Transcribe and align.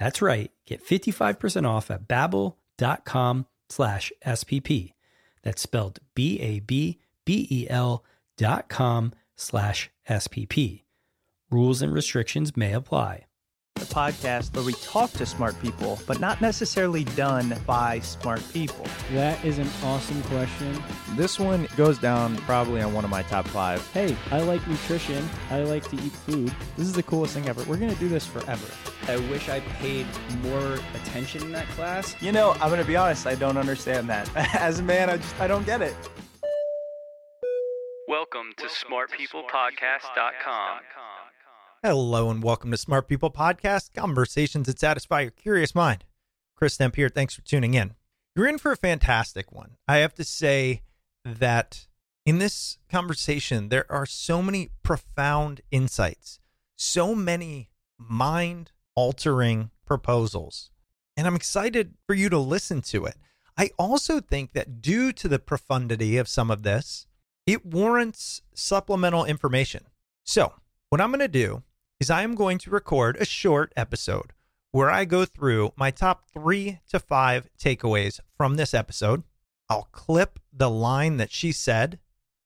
That's 0.00 0.22
right. 0.22 0.50
Get 0.66 0.84
55% 0.84 1.68
off 1.68 1.90
at 1.90 2.08
babbel.com 2.08 3.46
slash 3.68 4.12
SPP. 4.26 4.94
That's 5.42 5.60
spelled 5.62 5.98
B-A-B-B-E-L 6.14 8.04
dot 8.38 8.68
com 8.70 9.12
slash 9.36 9.90
SPP. 10.08 10.82
Rules 11.50 11.82
and 11.82 11.92
restrictions 11.92 12.56
may 12.56 12.72
apply. 12.72 13.26
The 13.74 13.84
podcast 13.86 14.54
where 14.54 14.64
we 14.64 14.72
talk 14.74 15.10
to 15.12 15.26
smart 15.26 15.60
people, 15.60 15.98
but 16.06 16.20
not 16.20 16.40
necessarily 16.40 17.04
done 17.04 17.54
by 17.66 18.00
smart 18.00 18.42
people. 18.52 18.86
That 19.12 19.42
is 19.44 19.58
an 19.58 19.68
awesome 19.82 20.22
question. 20.24 20.82
This 21.16 21.38
one 21.38 21.68
goes 21.76 21.98
down 21.98 22.36
probably 22.38 22.80
on 22.82 22.92
one 22.94 23.04
of 23.04 23.10
my 23.10 23.22
top 23.22 23.46
five. 23.48 23.86
Hey, 23.92 24.16
I 24.30 24.40
like 24.40 24.66
nutrition. 24.66 25.28
I 25.50 25.62
like 25.62 25.88
to 25.90 25.96
eat 25.96 26.12
food. 26.12 26.54
This 26.76 26.86
is 26.86 26.92
the 26.94 27.02
coolest 27.02 27.34
thing 27.34 27.48
ever. 27.48 27.62
We're 27.64 27.76
going 27.76 27.92
to 27.92 28.00
do 28.00 28.08
this 28.08 28.26
forever. 28.26 28.66
I 29.08 29.16
wish 29.30 29.48
I 29.48 29.60
paid 29.60 30.06
more 30.42 30.78
attention 30.94 31.42
in 31.42 31.52
that 31.52 31.66
class. 31.68 32.14
You 32.20 32.32
know, 32.32 32.50
I'm 32.52 32.68
going 32.68 32.80
to 32.80 32.86
be 32.86 32.96
honest, 32.96 33.26
I 33.26 33.34
don't 33.34 33.56
understand 33.56 34.10
that. 34.10 34.28
As 34.54 34.80
a 34.80 34.82
man, 34.82 35.08
I 35.08 35.16
just 35.16 35.40
I 35.40 35.46
don't 35.46 35.64
get 35.64 35.80
it. 35.82 35.94
Welcome 38.06 38.52
to 38.58 38.66
smartpeoplepodcast.com. 38.66 40.80
Hello 41.82 42.30
and 42.30 42.42
welcome 42.42 42.70
to 42.72 42.76
Smart 42.76 43.08
People 43.08 43.30
Podcast, 43.30 43.94
conversations 43.94 44.66
that 44.66 44.78
satisfy 44.78 45.22
your 45.22 45.30
curious 45.30 45.74
mind. 45.74 46.04
Chris 46.54 46.76
Stemp 46.76 46.96
here. 46.96 47.08
Thanks 47.08 47.34
for 47.34 47.40
tuning 47.40 47.72
in. 47.72 47.94
You're 48.36 48.48
in 48.48 48.58
for 48.58 48.70
a 48.70 48.76
fantastic 48.76 49.50
one. 49.50 49.76
I 49.88 49.96
have 49.98 50.14
to 50.16 50.24
say 50.24 50.82
that 51.24 51.86
in 52.26 52.38
this 52.38 52.76
conversation, 52.90 53.70
there 53.70 53.90
are 53.90 54.04
so 54.04 54.42
many 54.42 54.68
profound 54.82 55.62
insights, 55.70 56.38
so 56.76 57.14
many 57.14 57.70
mind 57.98 58.72
altering 58.94 59.70
proposals, 59.86 60.70
and 61.16 61.26
I'm 61.26 61.36
excited 61.36 61.94
for 62.06 62.14
you 62.14 62.28
to 62.28 62.38
listen 62.38 62.82
to 62.82 63.06
it. 63.06 63.16
I 63.56 63.70
also 63.78 64.20
think 64.20 64.52
that 64.52 64.80
due 64.80 65.12
to 65.12 65.28
the 65.28 65.38
profundity 65.38 66.16
of 66.16 66.28
some 66.28 66.50
of 66.50 66.62
this, 66.62 67.06
it 67.46 67.66
warrants 67.66 68.42
supplemental 68.54 69.24
information. 69.24 69.86
So, 70.24 70.54
what 70.88 71.00
I'm 71.00 71.10
going 71.10 71.20
to 71.20 71.28
do 71.28 71.62
is 71.98 72.10
I 72.10 72.22
am 72.22 72.34
going 72.34 72.58
to 72.58 72.70
record 72.70 73.16
a 73.16 73.24
short 73.24 73.72
episode 73.76 74.32
where 74.72 74.90
I 74.90 75.04
go 75.04 75.24
through 75.24 75.72
my 75.76 75.90
top 75.90 76.24
three 76.32 76.80
to 76.88 76.98
five 76.98 77.48
takeaways 77.58 78.20
from 78.36 78.54
this 78.54 78.72
episode. 78.72 79.24
I'll 79.68 79.88
clip 79.92 80.38
the 80.52 80.70
line 80.70 81.16
that 81.18 81.30
she 81.30 81.52
said 81.52 81.98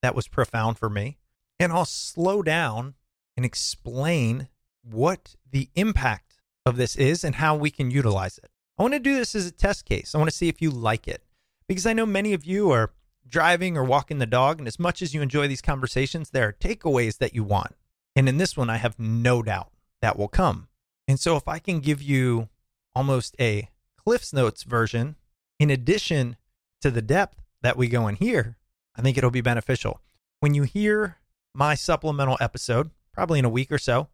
that 0.02 0.14
was 0.14 0.28
profound 0.28 0.78
for 0.78 0.90
me, 0.90 1.18
and 1.58 1.72
I'll 1.72 1.84
slow 1.84 2.42
down 2.42 2.94
and 3.36 3.44
explain 3.46 4.48
what 4.82 5.36
the 5.50 5.68
impact 5.74 6.33
of 6.66 6.76
this 6.76 6.96
is 6.96 7.24
and 7.24 7.36
how 7.36 7.56
we 7.56 7.70
can 7.70 7.90
utilize 7.90 8.38
it. 8.38 8.50
I 8.78 8.82
want 8.82 8.94
to 8.94 9.00
do 9.00 9.14
this 9.14 9.34
as 9.34 9.46
a 9.46 9.52
test 9.52 9.84
case. 9.84 10.14
I 10.14 10.18
want 10.18 10.30
to 10.30 10.36
see 10.36 10.48
if 10.48 10.60
you 10.60 10.70
like 10.70 11.06
it 11.06 11.22
because 11.68 11.86
I 11.86 11.92
know 11.92 12.06
many 12.06 12.32
of 12.32 12.44
you 12.44 12.70
are 12.70 12.90
driving 13.26 13.76
or 13.76 13.84
walking 13.84 14.18
the 14.18 14.26
dog, 14.26 14.58
and 14.58 14.68
as 14.68 14.78
much 14.78 15.00
as 15.00 15.14
you 15.14 15.22
enjoy 15.22 15.48
these 15.48 15.62
conversations, 15.62 16.30
there 16.30 16.48
are 16.48 16.52
takeaways 16.52 17.18
that 17.18 17.34
you 17.34 17.42
want. 17.42 17.74
And 18.16 18.28
in 18.28 18.38
this 18.38 18.56
one, 18.56 18.70
I 18.70 18.76
have 18.76 18.98
no 18.98 19.42
doubt 19.42 19.70
that 20.02 20.18
will 20.18 20.28
come. 20.28 20.68
And 21.08 21.18
so 21.18 21.36
if 21.36 21.48
I 21.48 21.58
can 21.58 21.80
give 21.80 22.02
you 22.02 22.48
almost 22.94 23.34
a 23.40 23.70
Cliff's 23.96 24.32
Notes 24.32 24.62
version, 24.62 25.16
in 25.58 25.70
addition 25.70 26.36
to 26.82 26.90
the 26.90 27.02
depth 27.02 27.42
that 27.62 27.76
we 27.76 27.88
go 27.88 28.06
in 28.06 28.16
here, 28.16 28.56
I 28.96 29.02
think 29.02 29.16
it'll 29.16 29.30
be 29.30 29.40
beneficial. 29.40 30.00
When 30.40 30.54
you 30.54 30.64
hear 30.64 31.16
my 31.54 31.74
supplemental 31.74 32.36
episode, 32.40 32.90
probably 33.12 33.38
in 33.38 33.44
a 33.44 33.50
week 33.50 33.72
or 33.72 33.78
so, 33.78 34.08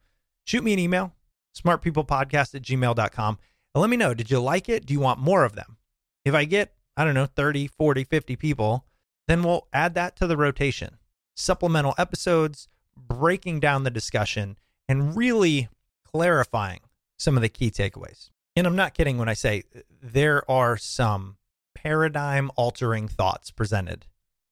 shoot 0.45 0.63
me 0.63 0.73
an 0.73 0.79
email, 0.79 1.13
smartpeoplepodcast 1.57 2.55
at 2.55 2.63
gmail.com, 2.63 3.39
and 3.75 3.81
let 3.81 3.91
me 3.91 3.97
know, 3.97 4.15
did 4.15 4.31
you 4.31 4.41
like 4.41 4.69
it? 4.69 4.87
Do 4.87 4.93
you 4.93 5.01
want 5.01 5.21
more 5.21 5.45
of 5.45 5.55
them? 5.55 5.77
If 6.25 6.35
I 6.35 6.45
get, 6.45 6.75
I 6.97 7.05
don't 7.05 7.15
know, 7.15 7.27
30, 7.27 7.69
40, 7.69 8.05
50 8.05 8.37
people, 8.37 8.85
then 9.29 9.43
we'll 9.43 9.69
add 9.73 9.95
that 9.95 10.17
to 10.17 10.27
the 10.27 10.37
rotation. 10.37 10.99
Supplemental 11.37 11.95
episodes, 11.97 12.69
breaking 12.97 13.61
down 13.61 13.85
the 13.85 13.91
discussion 13.91 14.59
and 14.89 15.17
really 15.17 15.69
clarifying 16.05 16.81
some 17.19 17.37
of 17.37 17.43
the 17.43 17.49
key 17.49 17.71
takeaways. 17.71 18.31
And 18.57 18.67
I'm 18.67 18.77
not 18.77 18.95
kidding 18.95 19.19
when 19.19 19.29
I 19.29 19.35
say 19.35 19.63
there 20.03 20.49
are 20.51 20.77
some 20.77 21.37
paradigm 21.75 22.51
altering 22.57 23.09
thoughts 23.09 23.51
presented 23.51 24.07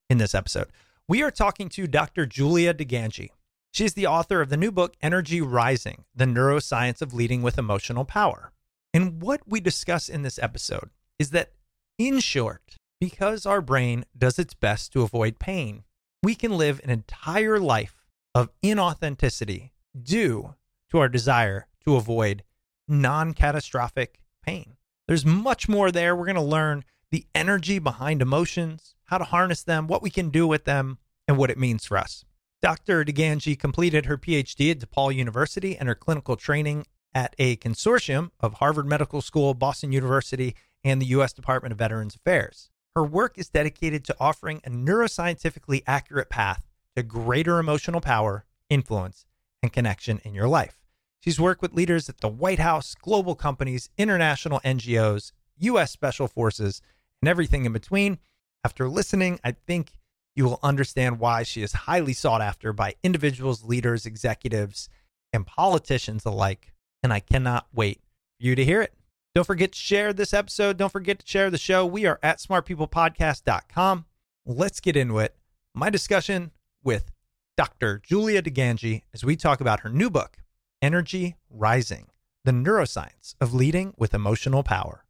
in 0.09 0.17
this 0.17 0.33
episode. 0.33 0.69
We 1.07 1.21
are 1.21 1.31
talking 1.31 1.69
to 1.69 1.87
Dr. 1.87 2.25
Julia 2.25 2.73
DiGangi. 2.73 3.29
She's 3.71 3.93
the 3.93 4.07
author 4.07 4.41
of 4.41 4.49
the 4.49 4.57
new 4.57 4.71
book, 4.71 4.95
Energy 5.01 5.41
Rising 5.41 6.05
The 6.15 6.25
Neuroscience 6.25 7.01
of 7.01 7.13
Leading 7.13 7.41
with 7.41 7.57
Emotional 7.57 8.03
Power. 8.03 8.51
And 8.93 9.21
what 9.21 9.41
we 9.47 9.59
discuss 9.59 10.09
in 10.09 10.23
this 10.23 10.39
episode 10.39 10.89
is 11.19 11.29
that, 11.31 11.53
in 11.97 12.19
short, 12.19 12.77
because 12.99 13.45
our 13.45 13.61
brain 13.61 14.05
does 14.17 14.39
its 14.39 14.53
best 14.53 14.91
to 14.93 15.03
avoid 15.03 15.37
pain, 15.39 15.83
we 16.23 16.33
can 16.35 16.57
live 16.57 16.81
an 16.83 16.89
entire 16.89 17.59
life 17.59 18.05
of 18.33 18.49
inauthenticity 18.63 19.69
due 20.01 20.55
to 20.89 20.97
our 20.97 21.07
desire 21.07 21.67
to 21.85 21.95
avoid 21.95 22.43
non 22.87 23.33
catastrophic 23.33 24.19
pain. 24.43 24.77
There's 25.07 25.25
much 25.25 25.69
more 25.69 25.91
there. 25.91 26.15
We're 26.15 26.25
going 26.25 26.35
to 26.35 26.41
learn 26.41 26.83
the 27.11 27.25
energy 27.35 27.79
behind 27.79 28.21
emotions, 28.21 28.95
how 29.05 29.19
to 29.19 29.23
harness 29.25 29.63
them, 29.63 29.87
what 29.87 30.01
we 30.01 30.09
can 30.09 30.29
do 30.29 30.47
with 30.47 30.65
them, 30.65 30.97
and 31.27 31.37
what 31.37 31.51
it 31.51 31.57
means 31.57 31.85
for 31.85 31.97
us. 31.97 32.25
Dr. 32.61 33.05
DiGangi 33.05 33.57
completed 33.57 34.05
her 34.05 34.17
PhD 34.17 34.71
at 34.71 34.79
DePaul 34.79 35.15
University 35.15 35.77
and 35.77 35.87
her 35.87 35.95
clinical 35.95 36.35
training 36.35 36.85
at 37.13 37.33
a 37.39 37.55
consortium 37.57 38.31
of 38.41 38.55
Harvard 38.55 38.85
Medical 38.85 39.21
School, 39.21 39.53
Boston 39.53 39.93
University, 39.93 40.55
and 40.83 41.01
the 41.01 41.05
U.S. 41.07 41.31
Department 41.31 41.71
of 41.71 41.79
Veterans 41.79 42.15
Affairs. 42.15 42.69
Her 42.95 43.03
work 43.03 43.37
is 43.37 43.49
dedicated 43.49 44.03
to 44.05 44.15
offering 44.19 44.61
a 44.65 44.69
neuroscientifically 44.69 45.83
accurate 45.87 46.29
path 46.29 46.67
to 46.95 47.03
greater 47.03 47.59
emotional 47.59 48.01
power, 48.01 48.45
influence, 48.69 49.25
and 49.63 49.71
connection 49.71 50.19
in 50.25 50.33
your 50.33 50.47
life. 50.47 50.79
She's 51.21 51.39
worked 51.39 51.61
with 51.61 51.73
leaders 51.73 52.09
at 52.09 52.19
the 52.19 52.27
White 52.27 52.59
House, 52.59 52.93
global 52.93 53.35
companies, 53.35 53.89
international 53.97 54.59
NGOs, 54.65 55.31
U.S. 55.59 55.91
Special 55.91 56.27
Forces, 56.27 56.81
and 57.21 57.29
everything 57.29 57.65
in 57.65 57.71
between. 57.71 58.19
After 58.65 58.89
listening, 58.89 59.39
I 59.43 59.53
think 59.53 59.91
you 60.39 60.45
will 60.45 60.59
understand 60.63 61.19
why 61.19 61.43
she 61.43 61.61
is 61.61 61.73
highly 61.73 62.13
sought 62.13 62.41
after 62.41 62.71
by 62.71 62.95
individuals, 63.03 63.65
leaders, 63.65 64.05
executives, 64.05 64.87
and 65.33 65.45
politicians 65.45 66.23
alike. 66.25 66.71
And 67.03 67.11
I 67.11 67.19
cannot 67.19 67.67
wait 67.73 67.97
for 67.97 68.45
you 68.45 68.55
to 68.55 68.63
hear 68.63 68.81
it. 68.81 68.93
Don't 69.35 69.43
forget 69.43 69.73
to 69.73 69.77
share 69.77 70.13
this 70.13 70.33
episode. 70.33 70.77
Don't 70.77 70.93
forget 70.93 71.19
to 71.19 71.27
share 71.27 71.49
the 71.49 71.57
show. 71.57 71.85
We 71.85 72.05
are 72.05 72.19
at 72.23 72.37
smartpeoplepodcast.com. 72.37 74.05
Let's 74.45 74.79
get 74.79 74.95
into 74.95 75.19
it. 75.19 75.35
My 75.75 75.89
discussion 75.89 76.51
with 76.85 77.11
Dr. 77.57 78.01
Julia 78.01 78.41
DiGangi 78.41 79.03
as 79.13 79.25
we 79.25 79.35
talk 79.35 79.59
about 79.59 79.81
her 79.81 79.89
new 79.89 80.09
book, 80.09 80.37
Energy 80.81 81.35
Rising 81.49 82.07
The 82.45 82.53
Neuroscience 82.53 83.35
of 83.41 83.53
Leading 83.53 83.93
with 83.97 84.13
Emotional 84.13 84.63
Power. 84.63 85.03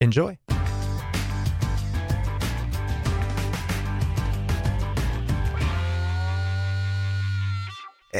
Enjoy. 0.00 0.38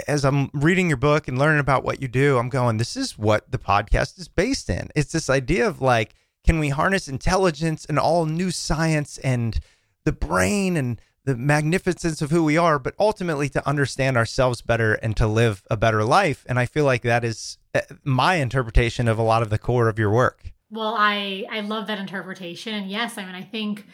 As 0.06 0.24
I'm 0.24 0.50
reading 0.52 0.88
your 0.88 0.96
book 0.96 1.26
and 1.28 1.38
learning 1.38 1.60
about 1.60 1.84
what 1.84 2.00
you 2.00 2.08
do, 2.08 2.38
I'm 2.38 2.48
going, 2.48 2.76
this 2.76 2.96
is 2.96 3.18
what 3.18 3.50
the 3.50 3.58
podcast 3.58 4.18
is 4.18 4.28
based 4.28 4.70
in. 4.70 4.88
It's 4.94 5.12
this 5.12 5.28
idea 5.28 5.66
of 5.66 5.80
like, 5.80 6.14
can 6.44 6.58
we 6.58 6.68
harness 6.68 7.08
intelligence 7.08 7.84
and 7.84 7.98
all 7.98 8.24
new 8.26 8.50
science 8.50 9.18
and 9.18 9.58
the 10.04 10.12
brain 10.12 10.76
and 10.76 11.00
the 11.24 11.36
magnificence 11.36 12.22
of 12.22 12.30
who 12.30 12.42
we 12.42 12.56
are, 12.56 12.78
but 12.78 12.94
ultimately 12.98 13.48
to 13.50 13.68
understand 13.68 14.16
ourselves 14.16 14.62
better 14.62 14.94
and 14.94 15.16
to 15.16 15.26
live 15.26 15.62
a 15.70 15.76
better 15.76 16.02
life. 16.02 16.44
And 16.48 16.58
I 16.58 16.66
feel 16.66 16.84
like 16.84 17.02
that 17.02 17.24
is 17.24 17.58
uh, 17.74 17.80
my 18.04 18.36
interpretation 18.36 19.06
of 19.06 19.18
a 19.18 19.22
lot 19.22 19.42
of 19.42 19.50
the 19.50 19.58
core 19.58 19.88
of 19.88 19.98
your 19.98 20.10
work. 20.10 20.52
Well, 20.70 20.94
I 20.96 21.44
I 21.50 21.60
love 21.60 21.88
that 21.88 21.98
interpretation, 21.98 22.88
yes, 22.88 23.18
I 23.18 23.24
mean 23.24 23.34
I 23.34 23.42
think 23.42 23.86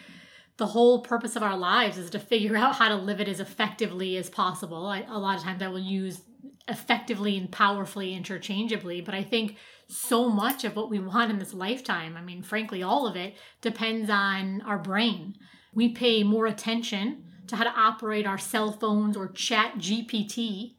the 0.57 0.67
whole 0.67 1.01
purpose 1.01 1.37
of 1.37 1.43
our 1.43 1.57
lives 1.57 1.99
is 1.99 2.11
to 2.11 2.19
figure 2.19 2.57
out 2.57 2.77
how 2.77 2.89
to 2.89 2.97
live 2.97 3.21
it 3.21 3.29
as 3.29 3.41
effectively 3.41 4.17
as 4.17 4.31
possible. 4.31 4.87
I, 4.87 5.03
a 5.03 5.19
lot 5.19 5.37
of 5.37 5.43
times 5.43 5.63
I 5.63 5.69
will 5.69 5.79
use 5.79 6.23
effectively 6.69 7.37
and 7.37 7.51
powerfully 7.51 8.15
interchangeably, 8.15 9.01
but 9.01 9.15
I 9.15 9.23
think 9.23 9.57
so 9.89 10.29
much 10.29 10.65
of 10.65 10.75
what 10.75 10.91
we 10.91 10.99
want 10.99 11.31
in 11.31 11.39
this 11.39 11.55
lifetime, 11.55 12.17
I 12.17 12.23
mean, 12.23 12.43
frankly, 12.43 12.83
all 12.83 13.07
of 13.07 13.17
it 13.17 13.37
depends 13.61 14.11
on 14.11 14.63
our 14.63 14.79
brain. 14.79 15.35
We 15.75 15.91
pay 15.91 16.23
more 16.23 16.47
attention 16.47 17.25
to 17.49 17.57
how 17.57 17.65
to 17.65 17.71
operate 17.79 18.27
our 18.27 18.39
cell 18.39 18.73
phones 18.73 19.17
or 19.17 19.29
chat 19.29 19.77
GPT 19.77 20.75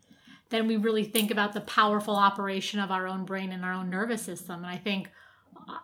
than 0.50 0.68
we 0.68 0.76
really 0.76 1.04
think 1.04 1.32
about 1.32 1.54
the 1.54 1.62
powerful 1.62 2.16
operation 2.16 2.80
of 2.80 2.92
our 2.92 3.08
own 3.08 3.26
brain 3.26 3.52
and 3.52 3.64
our 3.64 3.74
own 3.74 3.90
nervous 3.90 4.24
system. 4.24 4.64
And 4.64 4.74
I 4.74 4.78
think 4.78 5.10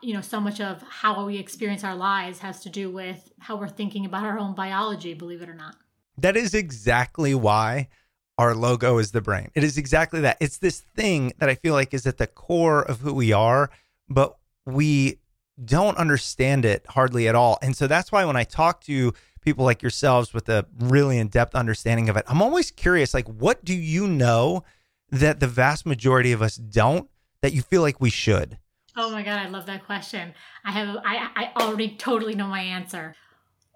you 0.01 0.13
know 0.13 0.21
so 0.21 0.39
much 0.39 0.59
of 0.59 0.81
how 0.83 1.25
we 1.25 1.37
experience 1.37 1.83
our 1.83 1.95
lives 1.95 2.39
has 2.39 2.61
to 2.61 2.69
do 2.69 2.89
with 2.89 3.31
how 3.39 3.55
we're 3.55 3.67
thinking 3.67 4.05
about 4.05 4.23
our 4.25 4.39
own 4.39 4.53
biology 4.55 5.13
believe 5.13 5.41
it 5.41 5.49
or 5.49 5.55
not. 5.55 5.75
That 6.17 6.37
is 6.37 6.53
exactly 6.53 7.33
why 7.33 7.89
our 8.37 8.55
logo 8.55 8.97
is 8.97 9.11
the 9.11 9.21
brain. 9.21 9.49
It 9.55 9.63
is 9.63 9.77
exactly 9.77 10.21
that. 10.21 10.37
It's 10.39 10.57
this 10.57 10.79
thing 10.95 11.33
that 11.39 11.49
i 11.49 11.55
feel 11.55 11.73
like 11.73 11.93
is 11.93 12.07
at 12.07 12.17
the 12.17 12.27
core 12.27 12.81
of 12.83 13.01
who 13.01 13.13
we 13.13 13.31
are 13.31 13.69
but 14.09 14.37
we 14.65 15.19
don't 15.63 15.97
understand 15.97 16.65
it 16.65 16.85
hardly 16.89 17.27
at 17.27 17.35
all. 17.35 17.59
And 17.61 17.75
so 17.75 17.87
that's 17.87 18.11
why 18.11 18.25
when 18.25 18.35
i 18.35 18.43
talk 18.43 18.81
to 18.81 19.13
people 19.43 19.65
like 19.65 19.81
yourselves 19.81 20.33
with 20.33 20.49
a 20.49 20.65
really 20.79 21.17
in-depth 21.17 21.53
understanding 21.53 22.09
of 22.09 22.17
it 22.17 22.23
i'm 22.27 22.41
always 22.41 22.71
curious 22.71 23.13
like 23.13 23.27
what 23.27 23.63
do 23.63 23.73
you 23.73 24.07
know 24.07 24.63
that 25.11 25.39
the 25.39 25.47
vast 25.47 25.85
majority 25.85 26.31
of 26.31 26.41
us 26.41 26.55
don't 26.55 27.09
that 27.41 27.53
you 27.53 27.61
feel 27.61 27.81
like 27.81 27.99
we 27.99 28.09
should 28.09 28.57
Oh 28.95 29.09
my 29.11 29.23
god, 29.23 29.39
I 29.39 29.49
love 29.49 29.65
that 29.65 29.85
question. 29.85 30.33
I 30.63 30.71
have 30.71 30.97
I 31.03 31.29
I 31.35 31.63
already 31.63 31.95
totally 31.95 32.35
know 32.35 32.47
my 32.47 32.61
answer. 32.61 33.15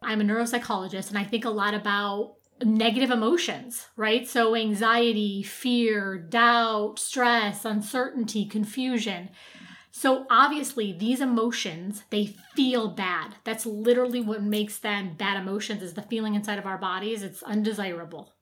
I'm 0.04 0.22
a 0.22 0.24
neuropsychologist 0.24 1.10
and 1.10 1.18
I 1.18 1.24
think 1.24 1.46
a 1.46 1.50
lot 1.50 1.74
about 1.74 2.36
negative 2.64 3.12
emotions, 3.12 3.88
right? 3.96 4.28
So 4.28 4.56
anxiety, 4.56 5.44
fear, 5.44 6.18
doubt, 6.18 7.00
stress, 7.00 7.66
uncertainty, 7.66 8.46
confusion. 8.46 9.30
So 9.92 10.28
obviously 10.30 10.94
these 10.94 11.22
emotions, 11.22 12.04
they 12.12 12.36
feel 12.56 12.90
bad. 12.90 13.36
That's 13.44 13.66
literally 13.66 14.22
what 14.22 14.44
makes 14.44 14.78
them 14.80 15.16
bad 15.18 15.42
emotions 15.42 15.82
is 15.82 15.96
the 15.96 16.04
feeling 16.04 16.36
inside 16.36 16.60
of 16.60 16.68
our 16.68 16.78
bodies. 16.78 17.24
It's 17.24 17.42
undesirable. 17.44 18.34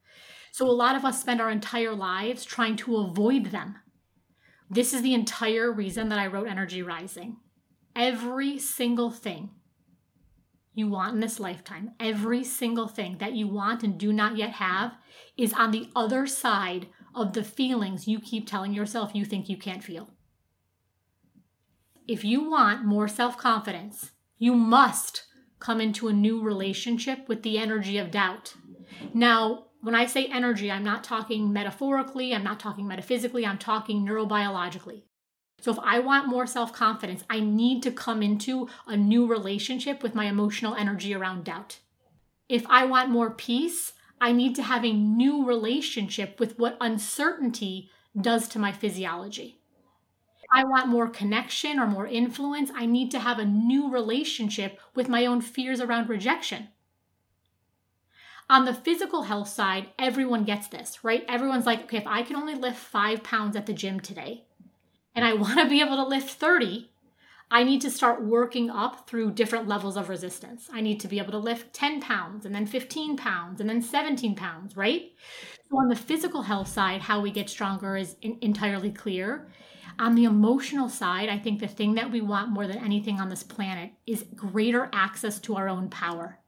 So 0.51 0.69
a 0.69 0.71
lot 0.71 0.95
of 0.95 1.05
us 1.05 1.21
spend 1.21 1.41
our 1.41 1.49
entire 1.51 1.95
lives 1.95 2.45
trying 2.45 2.75
to 2.77 2.97
avoid 2.97 3.47
them 3.47 3.77
this 4.69 4.93
is 4.93 5.01
the 5.01 5.13
entire 5.13 5.71
reason 5.71 6.09
that 6.09 6.19
I 6.19 6.27
wrote 6.27 6.47
Energy 6.47 6.81
Rising. 6.81 7.37
Every 7.95 8.57
single 8.57 9.11
thing 9.11 9.51
you 10.73 10.89
want 10.89 11.13
in 11.13 11.21
this 11.21 11.39
lifetime, 11.39 11.91
every 11.99 12.43
single 12.43 12.87
thing 12.87 13.17
that 13.19 13.33
you 13.33 13.47
want 13.47 13.83
and 13.83 13.97
do 13.97 14.11
not 14.11 14.37
yet 14.37 14.51
have, 14.51 14.93
is 15.37 15.53
on 15.53 15.71
the 15.71 15.89
other 15.95 16.27
side 16.27 16.87
of 17.13 17.33
the 17.33 17.43
feelings 17.43 18.07
you 18.07 18.19
keep 18.19 18.47
telling 18.47 18.73
yourself 18.73 19.15
you 19.15 19.23
think 19.23 19.47
you 19.47 19.57
can't 19.57 19.83
feel. 19.83 20.09
If 22.07 22.23
you 22.23 22.49
want 22.49 22.85
more 22.85 23.07
self 23.07 23.37
confidence, 23.37 24.11
you 24.37 24.53
must 24.53 25.23
come 25.59 25.79
into 25.79 26.07
a 26.07 26.13
new 26.13 26.41
relationship 26.41 27.27
with 27.27 27.43
the 27.43 27.57
energy 27.57 27.97
of 27.97 28.11
doubt. 28.11 28.55
Now, 29.13 29.67
when 29.85 29.93
I 29.93 30.07
say 30.07 30.25
energy, 30.25 30.71
I'm 30.71 30.83
not 30.83 31.03
talking 31.03 31.53
metaphorically, 31.53 32.33
I'm 32.33 32.43
not 32.43 32.59
talking 32.59 32.87
metaphysically, 32.87 33.45
I'm 33.45 33.59
talking 33.59 34.03
neurobiologically. 34.03 35.03
So 35.61 35.71
if 35.71 35.77
I 35.77 35.99
want 35.99 36.27
more 36.27 36.47
self 36.47 36.73
confidence, 36.73 37.23
I 37.29 37.39
need 37.39 37.83
to 37.83 37.91
come 37.91 38.23
into 38.23 38.67
a 38.87 38.97
new 38.97 39.27
relationship 39.27 40.01
with 40.01 40.15
my 40.15 40.25
emotional 40.25 40.73
energy 40.73 41.13
around 41.13 41.43
doubt. 41.43 41.77
If 42.49 42.65
I 42.67 42.85
want 42.85 43.11
more 43.11 43.29
peace, 43.29 43.93
I 44.19 44.31
need 44.31 44.55
to 44.55 44.63
have 44.63 44.83
a 44.83 44.91
new 44.91 45.45
relationship 45.45 46.39
with 46.39 46.57
what 46.57 46.77
uncertainty 46.81 47.91
does 48.19 48.47
to 48.49 48.59
my 48.59 48.71
physiology. 48.71 49.61
If 50.39 50.49
I 50.51 50.63
want 50.63 50.87
more 50.87 51.09
connection 51.09 51.77
or 51.77 51.85
more 51.85 52.07
influence, 52.07 52.71
I 52.73 52.87
need 52.87 53.11
to 53.11 53.19
have 53.19 53.37
a 53.37 53.45
new 53.45 53.91
relationship 53.91 54.79
with 54.95 55.09
my 55.09 55.27
own 55.27 55.41
fears 55.41 55.79
around 55.79 56.09
rejection. 56.09 56.69
On 58.49 58.65
the 58.65 58.73
physical 58.73 59.23
health 59.23 59.47
side, 59.47 59.89
everyone 59.97 60.43
gets 60.43 60.67
this, 60.67 61.03
right? 61.03 61.25
Everyone's 61.27 61.65
like, 61.65 61.83
okay, 61.83 61.97
if 61.97 62.07
I 62.07 62.21
can 62.21 62.35
only 62.35 62.53
lift 62.53 62.77
five 62.77 63.23
pounds 63.23 63.55
at 63.55 63.65
the 63.65 63.73
gym 63.73 63.99
today 63.99 64.45
and 65.15 65.25
I 65.25 65.33
want 65.35 65.59
to 65.59 65.69
be 65.69 65.81
able 65.81 65.95
to 65.95 66.05
lift 66.05 66.29
30, 66.29 66.91
I 67.49 67.63
need 67.63 67.81
to 67.81 67.91
start 67.91 68.23
working 68.23 68.69
up 68.69 69.07
through 69.07 69.31
different 69.31 69.67
levels 69.67 69.97
of 69.97 70.09
resistance. 70.09 70.67
I 70.71 70.81
need 70.81 70.99
to 70.99 71.07
be 71.07 71.19
able 71.19 71.31
to 71.31 71.37
lift 71.37 71.73
10 71.73 72.01
pounds 72.01 72.45
and 72.45 72.53
then 72.53 72.65
15 72.65 73.17
pounds 73.17 73.61
and 73.61 73.69
then 73.69 73.81
17 73.81 74.35
pounds, 74.35 74.75
right? 74.75 75.11
So, 75.69 75.77
on 75.77 75.89
the 75.89 75.95
physical 75.95 76.43
health 76.43 76.67
side, 76.67 77.01
how 77.01 77.21
we 77.21 77.31
get 77.31 77.49
stronger 77.49 77.97
is 77.97 78.15
in- 78.21 78.37
entirely 78.41 78.91
clear. 78.91 79.47
On 79.97 80.15
the 80.15 80.25
emotional 80.25 80.89
side, 80.89 81.29
I 81.29 81.37
think 81.37 81.59
the 81.59 81.67
thing 81.67 81.95
that 81.95 82.11
we 82.11 82.21
want 82.21 82.49
more 82.49 82.67
than 82.67 82.77
anything 82.77 83.19
on 83.19 83.29
this 83.29 83.43
planet 83.43 83.91
is 84.05 84.25
greater 84.35 84.89
access 84.91 85.39
to 85.41 85.55
our 85.55 85.69
own 85.69 85.89
power. 85.89 86.39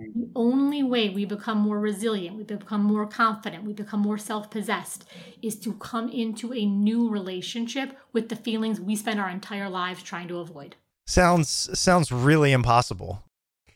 The 0.00 0.30
only 0.34 0.82
way 0.82 1.10
we 1.10 1.26
become 1.26 1.58
more 1.58 1.78
resilient, 1.78 2.36
we 2.36 2.44
become 2.44 2.82
more 2.82 3.06
confident, 3.06 3.64
we 3.64 3.74
become 3.74 4.00
more 4.00 4.16
self 4.16 4.50
possessed 4.50 5.04
is 5.42 5.56
to 5.60 5.74
come 5.74 6.08
into 6.08 6.54
a 6.54 6.64
new 6.64 7.10
relationship 7.10 7.96
with 8.12 8.30
the 8.30 8.36
feelings 8.36 8.80
we 8.80 8.96
spend 8.96 9.20
our 9.20 9.28
entire 9.28 9.68
lives 9.68 10.02
trying 10.02 10.28
to 10.28 10.38
avoid. 10.38 10.76
Sounds 11.06 11.68
sounds 11.78 12.10
really 12.10 12.52
impossible. 12.52 13.24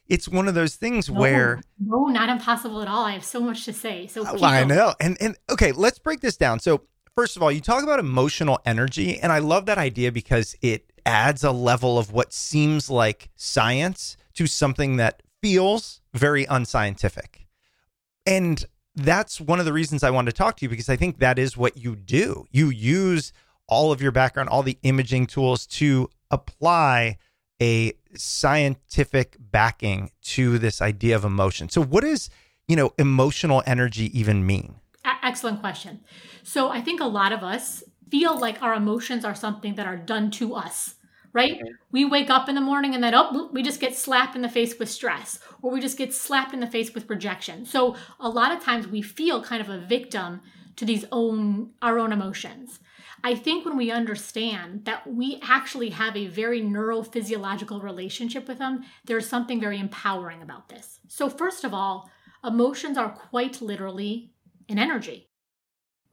It's 0.07 0.28
one 0.28 0.49
of 0.49 0.54
those 0.54 0.76
things 0.76 1.11
no, 1.11 1.21
where 1.21 1.61
no, 1.78 2.07
not 2.07 2.31
impossible 2.31 2.81
at 2.81 2.88
all. 2.88 3.04
I 3.04 3.12
have 3.12 3.25
so 3.25 3.40
much 3.40 3.64
to 3.66 3.73
say. 3.75 4.07
So 4.07 4.25
oh, 4.26 4.43
I 4.43 4.64
know, 4.64 4.95
and 5.00 5.19
and 5.21 5.37
okay, 5.50 5.73
let's 5.73 5.99
break 5.99 6.21
this 6.21 6.38
down. 6.38 6.59
So 6.61 6.83
first 7.14 7.37
of 7.37 7.43
all, 7.43 7.52
you 7.52 7.61
talk 7.61 7.83
about 7.83 7.99
emotional 7.99 8.61
energy, 8.64 9.19
and 9.19 9.31
I 9.31 9.40
love 9.40 9.66
that 9.66 9.78
idea 9.78 10.11
because 10.11 10.57
it 10.62 10.90
adds 11.04 11.45
a 11.45 11.52
level 11.52 11.99
of 11.99 12.12
what 12.12 12.33
seems 12.33 12.88
like 12.88 13.28
science 13.37 14.16
to 14.35 14.47
something 14.47 14.97
that 14.97 15.23
feels 15.44 16.00
very 16.14 16.46
unscientific. 16.46 17.46
And 18.24 18.64
that's 18.96 19.38
one 19.38 19.58
of 19.58 19.66
the 19.66 19.74
reasons 19.74 20.02
I 20.02 20.08
wanted 20.08 20.30
to 20.30 20.36
talk 20.38 20.56
to 20.56 20.64
you 20.64 20.70
because 20.70 20.88
I 20.88 20.96
think 20.96 21.18
that 21.18 21.38
is 21.38 21.54
what 21.54 21.76
you 21.76 21.94
do. 21.96 22.46
You 22.50 22.70
use 22.70 23.30
all 23.68 23.92
of 23.92 24.00
your 24.00 24.10
background, 24.10 24.48
all 24.48 24.62
the 24.62 24.78
imaging 24.84 25.26
tools 25.26 25.66
to 25.66 26.08
apply 26.30 27.18
a 27.60 27.92
scientific 28.16 29.36
backing 29.38 30.12
to 30.22 30.58
this 30.58 30.80
idea 30.80 31.14
of 31.14 31.26
emotion. 31.26 31.68
So 31.68 31.82
what 31.82 32.04
does, 32.04 32.30
you 32.66 32.74
know, 32.74 32.94
emotional 32.96 33.62
energy 33.66 34.18
even 34.18 34.46
mean? 34.46 34.76
Excellent 35.22 35.60
question. 35.60 36.00
So 36.42 36.70
I 36.70 36.80
think 36.80 37.02
a 37.02 37.06
lot 37.06 37.32
of 37.32 37.42
us 37.42 37.84
feel 38.10 38.40
like 38.40 38.62
our 38.62 38.72
emotions 38.72 39.26
are 39.26 39.34
something 39.34 39.74
that 39.74 39.86
are 39.86 39.98
done 39.98 40.30
to 40.30 40.54
us 40.54 40.94
right? 41.35 41.55
Okay. 41.55 41.73
We 41.91 42.07
wake 42.07 42.31
up 42.31 42.49
in 42.49 42.55
the 42.55 42.61
morning 42.62 42.95
and 42.95 43.05
then 43.05 43.14
oh, 43.14 43.50
we 43.53 43.62
just 43.62 43.81
get 43.81 43.95
slapped 43.95 44.37
in 44.37 44.43
the 44.43 44.49
face 44.49 44.79
with 44.79 44.88
stress 44.88 45.41
or 45.61 45.71
we 45.71 45.81
just 45.81 45.99
get 45.99 46.14
slapped 46.14 46.55
in 46.55 46.61
the 46.61 46.67
face 46.67 46.95
with 46.95 47.11
rejection. 47.11 47.67
So 47.67 47.97
a 48.19 48.29
lot 48.31 48.57
of 48.57 48.62
times 48.62 48.87
we 48.87 49.03
feel 49.03 49.43
kind 49.43 49.61
of 49.61 49.69
a 49.69 49.79
victim 49.79 50.41
to 50.76 50.87
these 50.87 51.05
own 51.12 51.71
our 51.83 51.99
own 51.99 52.12
emotions. 52.12 52.79
I 53.23 53.35
think 53.35 53.64
when 53.64 53.76
we 53.76 53.91
understand 53.91 54.85
that 54.85 55.07
we 55.07 55.41
actually 55.43 55.91
have 55.91 56.17
a 56.17 56.26
very 56.29 56.62
neurophysiological 56.62 57.83
relationship 57.83 58.47
with 58.47 58.59
them, 58.59 58.85
there's 59.05 59.29
something 59.29 59.61
very 59.61 59.81
empowering 59.81 60.43
about 60.43 60.69
this. 60.69 61.00
So 61.09 61.29
first 61.29 61.64
of 61.64 61.73
all, 61.73 62.11
emotions 62.45 62.99
are 62.99 63.09
quite 63.09 63.61
literally 63.62 64.31
an 64.69 64.79
energy 64.79 65.31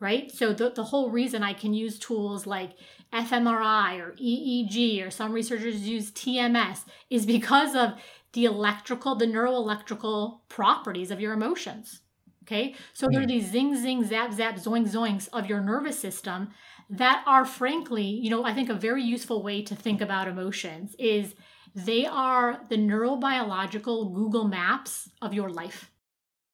right? 0.02 0.32
So 0.32 0.52
the, 0.52 0.72
the 0.72 0.84
whole 0.84 1.12
reason 1.12 1.44
I 1.44 1.54
can 1.54 1.74
use 1.74 1.98
tools 1.98 2.46
like 2.46 2.72
fMRI 3.14 4.00
or 4.00 4.12
EEG 4.14 5.06
or 5.06 5.12
some 5.12 5.34
researchers 5.34 5.88
use 5.88 6.12
TMS 6.12 6.86
is 7.10 7.26
because 7.26 7.76
of 7.76 7.94
the 8.34 8.46
electrical, 8.46 9.16
the 9.16 9.26
neuroelectrical 9.26 10.40
properties 10.48 11.12
of 11.12 11.20
your 11.20 11.34
emotions. 11.34 12.02
Okay. 12.44 12.76
So 12.94 13.08
there 13.10 13.22
are 13.22 13.24
hmm. 13.24 13.30
these 13.30 13.52
zing, 13.52 13.76
zing, 13.76 14.04
zap, 14.06 14.34
zap, 14.34 14.56
zoink, 14.56 14.92
zoinks 14.92 15.30
of 15.32 15.48
your 15.48 15.62
nervous 15.62 16.00
system 16.00 16.50
that 16.90 17.24
are, 17.26 17.46
frankly, 17.46 18.04
you 18.04 18.30
know, 18.30 18.44
I 18.44 18.54
think 18.54 18.70
a 18.70 18.74
very 18.74 19.04
useful 19.04 19.44
way 19.44 19.62
to 19.64 19.76
think 19.76 20.02
about 20.02 20.28
emotions 20.28 20.96
is 21.00 21.36
they 21.74 22.06
are 22.06 22.62
the 22.70 22.76
neurobiological 22.78 24.14
Google 24.14 24.46
Maps 24.48 25.10
of 25.22 25.34
your 25.34 25.50
life. 25.50 25.90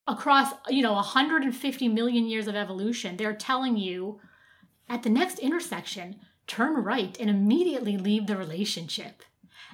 Across, 0.08 0.54
you 0.70 0.84
know, 0.84 0.94
150 0.94 1.88
million 1.88 2.26
years 2.26 2.48
of 2.48 2.56
evolution, 2.56 3.18
they're 3.18 3.34
telling 3.34 3.78
you 3.78 4.20
at 4.88 5.04
the 5.04 5.10
next 5.10 5.40
intersection, 5.40 6.18
turn 6.48 6.76
right 6.84 7.16
and 7.20 7.30
immediately 7.30 7.98
leave 7.98 8.28
the 8.28 8.38
relationship. 8.38 9.24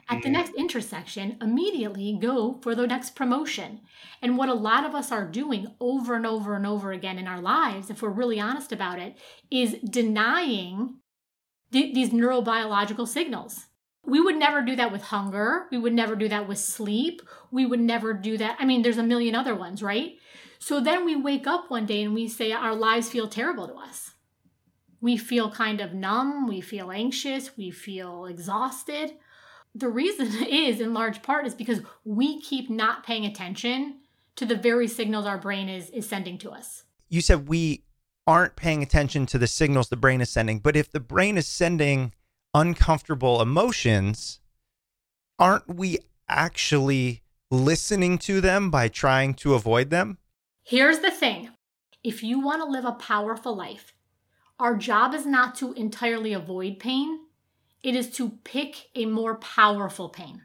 At 0.10 0.22
the 0.22 0.28
mm-hmm. 0.28 0.34
next 0.34 0.56
intersection, 0.56 1.38
immediately 1.42 2.18
go 2.20 2.60
for 2.62 2.76
the 2.76 2.86
next 2.86 3.16
promotion. 3.16 3.82
And 4.22 4.38
what 4.38 4.50
a 4.50 4.54
lot 4.54 4.86
of 4.86 4.94
us 4.94 5.12
are 5.12 5.26
doing 5.26 5.68
over 5.80 6.16
and 6.16 6.26
over 6.26 6.56
and 6.56 6.68
over 6.68 6.92
again 6.92 7.18
in 7.18 7.28
our 7.28 7.40
lives, 7.40 7.90
if 7.90 8.02
we're 8.02 8.10
really 8.10 8.40
honest 8.40 8.74
about 8.74 9.00
it, 9.00 9.16
is 9.50 9.76
denying 9.76 10.98
th- 11.72 11.94
these 11.94 12.10
neurobiological 12.10 13.08
signals. 13.08 13.68
We 14.06 14.20
would 14.20 14.36
never 14.36 14.62
do 14.62 14.76
that 14.76 14.92
with 14.92 15.04
hunger. 15.04 15.68
We 15.72 15.78
would 15.78 15.94
never 15.94 16.18
do 16.18 16.28
that 16.28 16.50
with 16.50 16.60
sleep. 16.60 17.22
We 17.52 17.66
would 17.66 17.80
never 17.80 18.14
do 18.14 18.38
that. 18.38 18.58
I 18.60 18.66
mean, 18.66 18.82
there's 18.82 18.98
a 18.98 19.04
million 19.04 19.36
other 19.36 19.56
ones, 19.56 19.82
right? 19.82 20.18
So 20.60 20.82
then 20.82 21.06
we 21.06 21.16
wake 21.16 21.48
up 21.48 21.70
one 21.70 21.86
day 21.86 22.04
and 22.04 22.14
we 22.14 22.28
say 22.28 22.52
our 22.52 22.76
lives 22.76 23.10
feel 23.10 23.30
terrible 23.30 23.68
to 23.68 23.76
us. 23.76 24.13
We 25.04 25.18
feel 25.18 25.52
kind 25.52 25.82
of 25.82 25.94
numb. 25.94 26.48
We 26.48 26.62
feel 26.62 26.90
anxious. 26.90 27.56
We 27.56 27.70
feel 27.70 28.26
exhausted 28.26 29.14
the 29.76 29.90
reason 29.90 30.28
is 30.48 30.80
in 30.80 30.94
large 30.94 31.22
part 31.22 31.46
is 31.46 31.56
because 31.56 31.82
we 32.04 32.40
keep 32.42 32.70
not 32.70 33.06
paying 33.06 33.26
attention 33.26 34.00
to 34.36 34.46
the 34.46 34.56
very 34.56 34.88
signals 34.88 35.26
our 35.26 35.38
brain 35.38 35.70
is 35.70 35.90
is 35.92 36.08
sending 36.08 36.38
to 36.40 36.52
us. 36.52 36.84
You 37.10 37.22
said 37.22 37.48
we 37.48 37.84
aren't 38.26 38.56
paying 38.56 38.82
attention 38.82 39.26
to 39.28 39.38
the 39.38 39.48
signals 39.48 39.90
the 39.90 39.98
brain 39.98 40.22
is 40.22 40.30
sending, 40.30 40.60
but 40.60 40.76
if 40.76 40.92
the 40.92 41.00
brain 41.00 41.38
is 41.38 41.48
sending 41.48 42.14
uncomfortable 42.54 43.42
emotions, 43.42 44.40
aren't 45.38 45.76
we 45.76 46.00
actually 46.30 47.22
listening 47.52 48.18
to 48.18 48.40
them 48.40 48.72
by 48.72 48.88
trying 48.88 49.34
to 49.34 49.54
avoid 49.54 49.90
them? 49.90 50.18
Here's 50.64 51.00
the 51.00 51.12
thing. 51.12 51.50
If 52.04 52.24
you 52.24 52.40
want 52.40 52.62
to 52.62 52.66
live 52.66 52.86
a 52.86 52.94
powerful 52.94 53.56
life, 53.56 53.94
our 54.60 54.76
job 54.76 55.14
is 55.14 55.26
not 55.26 55.56
to 55.56 55.74
entirely 55.74 56.34
avoid 56.34 56.80
pain 56.80 57.20
it 57.84 57.96
is 57.96 58.10
to 58.12 58.30
pick 58.46 58.88
a 58.96 59.06
more 59.06 59.36
powerful 59.36 60.10
pain. 60.10 60.44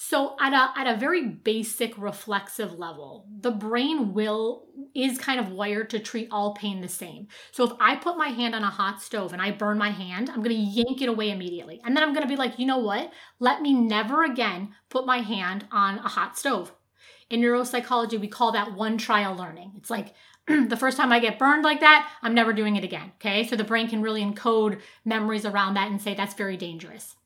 So 0.00 0.36
at 0.40 0.52
a 0.52 0.78
at 0.78 0.86
a 0.86 0.96
very 0.96 1.26
basic 1.26 1.98
reflexive 1.98 2.78
level, 2.78 3.26
the 3.40 3.50
brain 3.50 4.14
will 4.14 4.68
is 4.94 5.18
kind 5.18 5.40
of 5.40 5.50
wired 5.50 5.90
to 5.90 5.98
treat 5.98 6.28
all 6.30 6.54
pain 6.54 6.80
the 6.80 6.88
same. 6.88 7.26
So 7.50 7.64
if 7.64 7.72
I 7.80 7.96
put 7.96 8.16
my 8.16 8.28
hand 8.28 8.54
on 8.54 8.62
a 8.62 8.70
hot 8.70 9.02
stove 9.02 9.32
and 9.32 9.42
I 9.42 9.50
burn 9.50 9.76
my 9.76 9.90
hand, 9.90 10.30
I'm 10.30 10.40
going 10.40 10.54
to 10.54 10.62
yank 10.62 11.02
it 11.02 11.08
away 11.08 11.30
immediately. 11.30 11.80
And 11.84 11.96
then 11.96 12.04
I'm 12.04 12.12
going 12.12 12.22
to 12.22 12.28
be 12.28 12.36
like, 12.36 12.60
"You 12.60 12.66
know 12.66 12.78
what? 12.78 13.10
Let 13.40 13.60
me 13.60 13.72
never 13.72 14.22
again 14.22 14.72
put 14.88 15.04
my 15.04 15.18
hand 15.18 15.66
on 15.72 15.98
a 15.98 16.08
hot 16.08 16.38
stove." 16.38 16.72
In 17.28 17.40
neuropsychology, 17.40 18.20
we 18.20 18.28
call 18.28 18.52
that 18.52 18.74
one 18.74 18.98
trial 18.98 19.34
learning. 19.34 19.72
It's 19.76 19.90
like 19.90 20.14
the 20.48 20.76
first 20.76 20.96
time 20.96 21.12
I 21.12 21.20
get 21.20 21.38
burned 21.38 21.62
like 21.62 21.80
that, 21.80 22.10
I'm 22.22 22.34
never 22.34 22.52
doing 22.52 22.76
it 22.76 22.84
again. 22.84 23.12
Okay. 23.16 23.46
So 23.46 23.56
the 23.56 23.64
brain 23.64 23.88
can 23.88 24.02
really 24.02 24.24
encode 24.24 24.80
memories 25.04 25.44
around 25.44 25.74
that 25.74 25.90
and 25.90 26.00
say 26.00 26.14
that's 26.14 26.34
very 26.34 26.56
dangerous. 26.56 27.16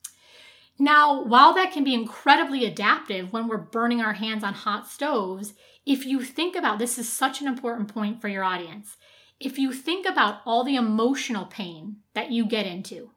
Now, 0.78 1.22
while 1.22 1.52
that 1.54 1.72
can 1.72 1.84
be 1.84 1.94
incredibly 1.94 2.64
adaptive 2.64 3.32
when 3.32 3.46
we're 3.46 3.58
burning 3.58 4.00
our 4.00 4.14
hands 4.14 4.42
on 4.42 4.54
hot 4.54 4.88
stoves, 4.88 5.54
if 5.84 6.06
you 6.06 6.22
think 6.22 6.56
about 6.56 6.78
this 6.78 6.98
is 6.98 7.08
such 7.08 7.40
an 7.40 7.46
important 7.46 7.92
point 7.92 8.20
for 8.20 8.28
your 8.28 8.44
audience. 8.44 8.96
If 9.38 9.58
you 9.58 9.72
think 9.72 10.06
about 10.06 10.40
all 10.46 10.64
the 10.64 10.76
emotional 10.76 11.46
pain 11.46 11.96
that 12.14 12.30
you 12.30 12.46
get 12.46 12.66
into, 12.66 13.10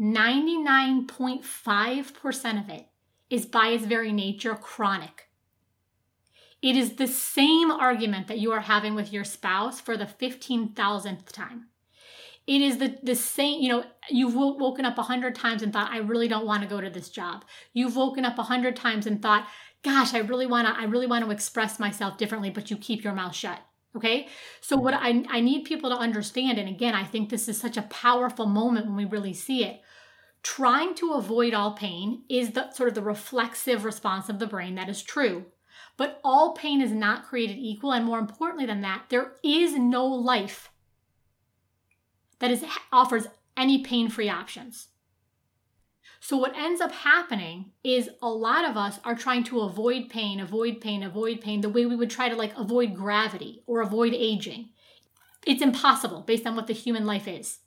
99.5% 0.00 2.60
of 2.60 2.70
it 2.70 2.86
is 3.28 3.46
by 3.46 3.68
its 3.68 3.84
very 3.84 4.12
nature 4.12 4.54
chronic. 4.54 5.25
It 6.62 6.76
is 6.76 6.96
the 6.96 7.06
same 7.06 7.70
argument 7.70 8.28
that 8.28 8.38
you 8.38 8.52
are 8.52 8.60
having 8.60 8.94
with 8.94 9.12
your 9.12 9.24
spouse 9.24 9.80
for 9.80 9.96
the 9.96 10.06
15,000th 10.06 11.30
time. 11.30 11.66
It 12.46 12.62
is 12.62 12.78
the, 12.78 12.96
the 13.02 13.16
same, 13.16 13.60
you 13.60 13.68
know, 13.68 13.84
you've 14.08 14.34
woken 14.34 14.84
up 14.84 14.98
a 14.98 15.02
hundred 15.02 15.34
times 15.34 15.62
and 15.62 15.72
thought, 15.72 15.90
I 15.90 15.98
really 15.98 16.28
don't 16.28 16.46
want 16.46 16.62
to 16.62 16.68
go 16.68 16.80
to 16.80 16.88
this 16.88 17.10
job. 17.10 17.44
You've 17.72 17.96
woken 17.96 18.24
up 18.24 18.38
a 18.38 18.44
hundred 18.44 18.76
times 18.76 19.06
and 19.06 19.20
thought, 19.20 19.48
gosh, 19.82 20.14
I 20.14 20.18
really 20.18 20.46
want 20.46 20.68
to, 20.68 20.80
I 20.80 20.84
really 20.84 21.08
want 21.08 21.24
to 21.24 21.30
express 21.30 21.80
myself 21.80 22.18
differently, 22.18 22.50
but 22.50 22.70
you 22.70 22.76
keep 22.76 23.02
your 23.02 23.14
mouth 23.14 23.34
shut. 23.34 23.60
Okay. 23.96 24.28
So 24.60 24.76
what 24.76 24.94
I, 24.94 25.24
I 25.28 25.40
need 25.40 25.64
people 25.64 25.90
to 25.90 25.96
understand, 25.96 26.58
and 26.58 26.68
again, 26.68 26.94
I 26.94 27.04
think 27.04 27.30
this 27.30 27.48
is 27.48 27.58
such 27.58 27.76
a 27.76 27.82
powerful 27.82 28.46
moment 28.46 28.86
when 28.86 28.96
we 28.96 29.06
really 29.06 29.32
see 29.32 29.64
it. 29.64 29.80
Trying 30.42 30.94
to 30.96 31.14
avoid 31.14 31.54
all 31.54 31.72
pain 31.72 32.22
is 32.28 32.52
the 32.52 32.70
sort 32.72 32.90
of 32.90 32.94
the 32.94 33.02
reflexive 33.02 33.84
response 33.84 34.28
of 34.28 34.38
the 34.38 34.46
brain 34.46 34.76
that 34.76 34.88
is 34.88 35.02
true. 35.02 35.46
But 35.96 36.20
all 36.22 36.52
pain 36.54 36.80
is 36.80 36.92
not 36.92 37.24
created 37.24 37.56
equal. 37.58 37.92
And 37.92 38.04
more 38.04 38.18
importantly 38.18 38.66
than 38.66 38.82
that, 38.82 39.04
there 39.08 39.32
is 39.42 39.74
no 39.78 40.06
life 40.06 40.70
that 42.38 42.50
is, 42.50 42.64
offers 42.92 43.26
any 43.56 43.82
pain 43.82 44.08
free 44.08 44.28
options. 44.28 44.88
So, 46.20 46.36
what 46.36 46.56
ends 46.56 46.80
up 46.80 46.92
happening 46.92 47.72
is 47.84 48.10
a 48.20 48.28
lot 48.28 48.64
of 48.64 48.76
us 48.76 48.98
are 49.04 49.14
trying 49.14 49.44
to 49.44 49.60
avoid 49.60 50.08
pain, 50.08 50.40
avoid 50.40 50.80
pain, 50.80 51.02
avoid 51.02 51.40
pain, 51.40 51.60
the 51.60 51.68
way 51.68 51.86
we 51.86 51.96
would 51.96 52.10
try 52.10 52.28
to 52.28 52.36
like 52.36 52.56
avoid 52.56 52.94
gravity 52.94 53.62
or 53.66 53.80
avoid 53.80 54.12
aging. 54.12 54.70
It's 55.46 55.62
impossible 55.62 56.22
based 56.22 56.46
on 56.46 56.56
what 56.56 56.66
the 56.66 56.72
human 56.72 57.06
life 57.06 57.28
is. 57.28 57.58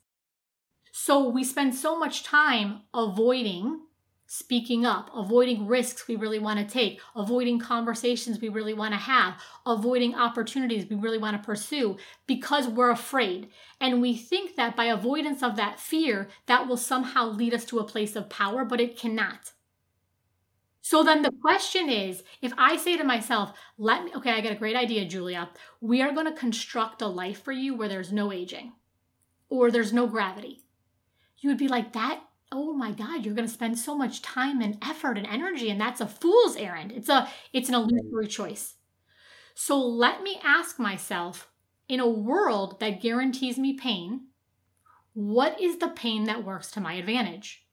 So, 0.92 1.28
we 1.28 1.44
spend 1.44 1.74
so 1.74 1.98
much 1.98 2.22
time 2.22 2.82
avoiding 2.92 3.80
speaking 4.32 4.86
up, 4.86 5.10
avoiding 5.12 5.66
risks 5.66 6.06
we 6.06 6.14
really 6.14 6.38
want 6.38 6.56
to 6.56 6.64
take, 6.64 7.00
avoiding 7.16 7.58
conversations 7.58 8.40
we 8.40 8.48
really 8.48 8.72
want 8.72 8.94
to 8.94 8.96
have, 8.96 9.34
avoiding 9.66 10.14
opportunities 10.14 10.88
we 10.88 10.94
really 10.94 11.18
want 11.18 11.36
to 11.36 11.44
pursue 11.44 11.96
because 12.28 12.68
we're 12.68 12.92
afraid. 12.92 13.48
And 13.80 14.00
we 14.00 14.14
think 14.14 14.54
that 14.54 14.76
by 14.76 14.84
avoidance 14.84 15.42
of 15.42 15.56
that 15.56 15.80
fear, 15.80 16.28
that 16.46 16.68
will 16.68 16.76
somehow 16.76 17.26
lead 17.26 17.52
us 17.52 17.64
to 17.66 17.80
a 17.80 17.84
place 17.84 18.14
of 18.14 18.28
power, 18.28 18.64
but 18.64 18.80
it 18.80 18.96
cannot. 18.96 19.50
So 20.80 21.02
then 21.02 21.22
the 21.22 21.32
question 21.32 21.90
is 21.90 22.22
if 22.40 22.52
I 22.56 22.76
say 22.76 22.96
to 22.96 23.02
myself, 23.02 23.52
let 23.78 24.04
me, 24.04 24.12
okay, 24.14 24.30
I 24.30 24.42
got 24.42 24.52
a 24.52 24.54
great 24.54 24.76
idea, 24.76 25.06
Julia. 25.06 25.50
We 25.80 26.02
are 26.02 26.12
going 26.12 26.26
to 26.26 26.32
construct 26.32 27.02
a 27.02 27.08
life 27.08 27.42
for 27.42 27.50
you 27.50 27.74
where 27.74 27.88
there's 27.88 28.12
no 28.12 28.30
aging 28.30 28.74
or 29.48 29.72
there's 29.72 29.92
no 29.92 30.06
gravity. 30.06 30.62
You 31.40 31.48
would 31.48 31.58
be 31.58 31.66
like, 31.66 31.94
that 31.94 32.22
oh 32.52 32.72
my 32.72 32.90
god 32.92 33.24
you're 33.24 33.34
going 33.34 33.46
to 33.46 33.52
spend 33.52 33.78
so 33.78 33.96
much 33.96 34.22
time 34.22 34.60
and 34.60 34.78
effort 34.82 35.16
and 35.16 35.26
energy 35.26 35.70
and 35.70 35.80
that's 35.80 36.00
a 36.00 36.06
fool's 36.06 36.56
errand. 36.56 36.92
It's 36.92 37.08
a 37.08 37.28
it's 37.52 37.68
an 37.68 37.74
illusory 37.74 38.26
choice. 38.26 38.74
So 39.54 39.78
let 39.78 40.22
me 40.22 40.40
ask 40.42 40.78
myself 40.78 41.50
in 41.88 42.00
a 42.00 42.08
world 42.08 42.80
that 42.80 43.00
guarantees 43.00 43.58
me 43.58 43.74
pain 43.74 44.26
what 45.12 45.60
is 45.60 45.78
the 45.78 45.88
pain 45.88 46.24
that 46.24 46.44
works 46.44 46.70
to 46.70 46.80
my 46.80 46.94
advantage? 46.94 47.64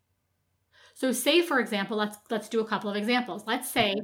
So 0.95 1.11
say 1.11 1.41
for 1.41 1.59
example 1.59 1.97
let's 1.97 2.17
let's 2.29 2.49
do 2.49 2.59
a 2.59 2.67
couple 2.67 2.89
of 2.89 2.95
examples. 2.95 3.43
Let's 3.47 3.69
say 3.69 3.95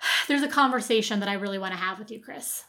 there's 0.28 0.42
a 0.42 0.48
conversation 0.48 1.20
that 1.20 1.28
i 1.28 1.34
really 1.34 1.58
want 1.58 1.72
to 1.72 1.78
have 1.78 1.98
with 1.98 2.10
you 2.10 2.20
chris. 2.20 2.64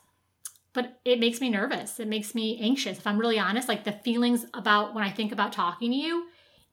But 0.74 1.00
it 1.06 1.22
makes 1.22 1.40
me 1.40 1.50
nervous. 1.50 2.02
It 2.02 2.08
makes 2.08 2.36
me 2.36 2.60
anxious. 2.62 2.98
If 2.98 3.08
i'm 3.08 3.20
really 3.20 3.40
honest 3.40 3.68
like 3.68 3.84
the 3.84 3.92
feelings 3.92 4.46
about 4.54 4.94
when 4.94 5.04
i 5.04 5.12
think 5.12 5.32
about 5.32 5.54
talking 5.54 5.92
to 5.92 5.98
you 5.98 6.26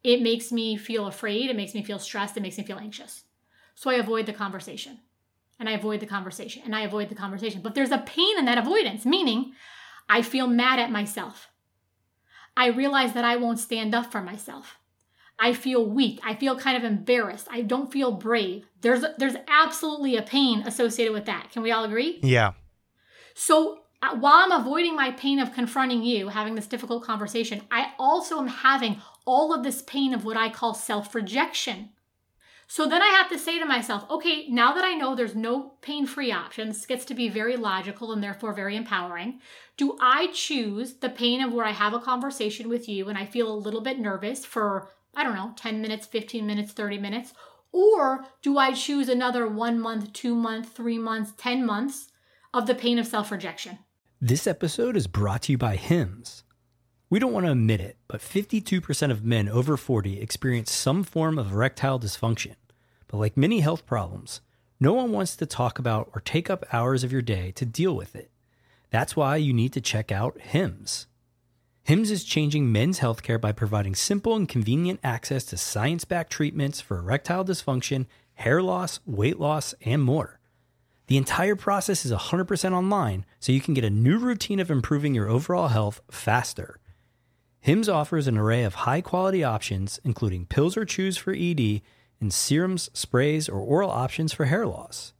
it 0.04 0.22
makes 0.22 0.50
me 0.52 0.76
feel 0.76 1.06
afraid, 1.06 1.50
it 1.50 1.56
makes 1.56 1.74
me 1.74 1.82
feel 1.82 1.98
stressed, 1.98 2.36
it 2.36 2.42
makes 2.42 2.58
me 2.58 2.64
feel 2.64 2.78
anxious. 2.78 3.24
So 3.74 3.90
I 3.90 3.94
avoid 3.94 4.26
the 4.26 4.32
conversation. 4.32 4.98
And 5.58 5.68
I 5.68 5.72
avoid 5.72 6.00
the 6.00 6.06
conversation 6.06 6.62
and 6.64 6.74
I 6.74 6.80
avoid 6.80 7.08
the 7.08 7.14
conversation. 7.14 7.60
But 7.62 7.76
there's 7.76 7.92
a 7.92 7.98
pain 7.98 8.36
in 8.36 8.46
that 8.46 8.58
avoidance, 8.58 9.06
meaning 9.06 9.52
I 10.08 10.22
feel 10.22 10.48
mad 10.48 10.80
at 10.80 10.90
myself. 10.90 11.50
I 12.56 12.66
realize 12.66 13.12
that 13.12 13.24
I 13.24 13.36
won't 13.36 13.60
stand 13.60 13.94
up 13.94 14.10
for 14.10 14.20
myself. 14.20 14.78
I 15.38 15.52
feel 15.52 15.86
weak. 15.86 16.20
I 16.24 16.34
feel 16.34 16.58
kind 16.58 16.76
of 16.76 16.84
embarrassed. 16.84 17.46
I 17.50 17.62
don't 17.62 17.92
feel 17.92 18.12
brave. 18.12 18.66
There's 18.80 19.04
there's 19.18 19.36
absolutely 19.46 20.16
a 20.16 20.22
pain 20.22 20.62
associated 20.66 21.12
with 21.12 21.26
that. 21.26 21.50
Can 21.52 21.62
we 21.62 21.70
all 21.70 21.84
agree? 21.84 22.18
Yeah. 22.22 22.52
So 23.34 23.82
uh, 24.02 24.16
while 24.16 24.34
I'm 24.34 24.52
avoiding 24.52 24.96
my 24.96 25.12
pain 25.12 25.38
of 25.38 25.54
confronting 25.54 26.02
you, 26.02 26.28
having 26.28 26.54
this 26.54 26.66
difficult 26.66 27.04
conversation, 27.04 27.62
I 27.70 27.92
also 27.98 28.38
am 28.38 28.48
having 28.48 29.00
all 29.24 29.52
of 29.52 29.62
this 29.62 29.82
pain 29.82 30.14
of 30.14 30.24
what 30.24 30.36
I 30.36 30.48
call 30.48 30.74
self 30.74 31.14
rejection. 31.14 31.90
So 32.66 32.88
then 32.88 33.02
I 33.02 33.08
have 33.08 33.28
to 33.28 33.38
say 33.38 33.58
to 33.58 33.66
myself, 33.66 34.10
okay, 34.10 34.48
now 34.48 34.72
that 34.72 34.84
I 34.84 34.94
know 34.94 35.14
there's 35.14 35.34
no 35.34 35.74
pain 35.82 36.06
free 36.06 36.32
options, 36.32 36.76
this 36.76 36.86
gets 36.86 37.04
to 37.06 37.14
be 37.14 37.28
very 37.28 37.56
logical 37.56 38.12
and 38.12 38.22
therefore 38.22 38.54
very 38.54 38.76
empowering. 38.76 39.40
Do 39.76 39.98
I 40.00 40.28
choose 40.28 40.94
the 40.94 41.10
pain 41.10 41.42
of 41.42 41.52
where 41.52 41.66
I 41.66 41.72
have 41.72 41.92
a 41.92 42.00
conversation 42.00 42.70
with 42.70 42.88
you 42.88 43.10
and 43.10 43.18
I 43.18 43.26
feel 43.26 43.52
a 43.52 43.54
little 43.54 43.82
bit 43.82 43.98
nervous 43.98 44.46
for, 44.46 44.88
I 45.14 45.22
don't 45.22 45.34
know, 45.34 45.52
10 45.56 45.82
minutes, 45.82 46.06
15 46.06 46.46
minutes, 46.46 46.72
30 46.72 46.96
minutes? 46.96 47.34
Or 47.72 48.24
do 48.40 48.56
I 48.56 48.72
choose 48.72 49.10
another 49.10 49.46
one 49.46 49.78
month, 49.78 50.14
two 50.14 50.34
months, 50.34 50.70
three 50.70 50.98
months, 50.98 51.34
10 51.36 51.66
months 51.66 52.08
of 52.54 52.66
the 52.66 52.74
pain 52.74 52.98
of 52.98 53.06
self 53.06 53.30
rejection. 53.30 53.78
This 54.20 54.46
episode 54.46 54.96
is 54.96 55.06
brought 55.06 55.42
to 55.42 55.52
you 55.52 55.58
by 55.58 55.76
Hims. 55.76 56.44
We 57.12 57.18
don't 57.18 57.34
want 57.34 57.44
to 57.44 57.52
admit 57.52 57.82
it, 57.82 57.98
but 58.08 58.22
52% 58.22 59.10
of 59.10 59.22
men 59.22 59.46
over 59.46 59.76
40 59.76 60.18
experience 60.18 60.72
some 60.72 61.04
form 61.04 61.38
of 61.38 61.52
erectile 61.52 62.00
dysfunction. 62.00 62.54
But 63.06 63.18
like 63.18 63.36
many 63.36 63.60
health 63.60 63.84
problems, 63.84 64.40
no 64.80 64.94
one 64.94 65.12
wants 65.12 65.36
to 65.36 65.44
talk 65.44 65.78
about 65.78 66.08
or 66.14 66.22
take 66.22 66.48
up 66.48 66.64
hours 66.72 67.04
of 67.04 67.12
your 67.12 67.20
day 67.20 67.52
to 67.56 67.66
deal 67.66 67.94
with 67.94 68.16
it. 68.16 68.30
That's 68.88 69.14
why 69.14 69.36
you 69.36 69.52
need 69.52 69.74
to 69.74 69.80
check 69.82 70.10
out 70.10 70.40
Hims. 70.40 71.06
Hims 71.82 72.10
is 72.10 72.24
changing 72.24 72.72
men's 72.72 73.00
healthcare 73.00 73.38
by 73.38 73.52
providing 73.52 73.94
simple 73.94 74.34
and 74.34 74.48
convenient 74.48 74.98
access 75.04 75.44
to 75.44 75.58
science 75.58 76.06
backed 76.06 76.32
treatments 76.32 76.80
for 76.80 76.98
erectile 76.98 77.44
dysfunction, 77.44 78.06
hair 78.36 78.62
loss, 78.62 79.00
weight 79.04 79.38
loss, 79.38 79.74
and 79.84 80.02
more. 80.02 80.40
The 81.08 81.18
entire 81.18 81.56
process 81.56 82.06
is 82.06 82.12
100% 82.12 82.72
online, 82.72 83.26
so 83.38 83.52
you 83.52 83.60
can 83.60 83.74
get 83.74 83.84
a 83.84 83.90
new 83.90 84.16
routine 84.16 84.60
of 84.60 84.70
improving 84.70 85.14
your 85.14 85.28
overall 85.28 85.68
health 85.68 86.00
faster. 86.10 86.78
Hims 87.62 87.88
offers 87.88 88.26
an 88.26 88.36
array 88.36 88.64
of 88.64 88.74
high 88.74 89.00
quality 89.00 89.44
options, 89.44 90.00
including 90.02 90.46
pills 90.46 90.76
or 90.76 90.84
chews 90.84 91.16
for 91.16 91.32
ED, 91.32 91.80
and 92.20 92.34
serums, 92.34 92.90
sprays, 92.92 93.48
or 93.48 93.60
oral 93.60 93.88
options 93.88 94.32
for 94.32 94.46
hair 94.46 94.66
loss. 94.66 95.12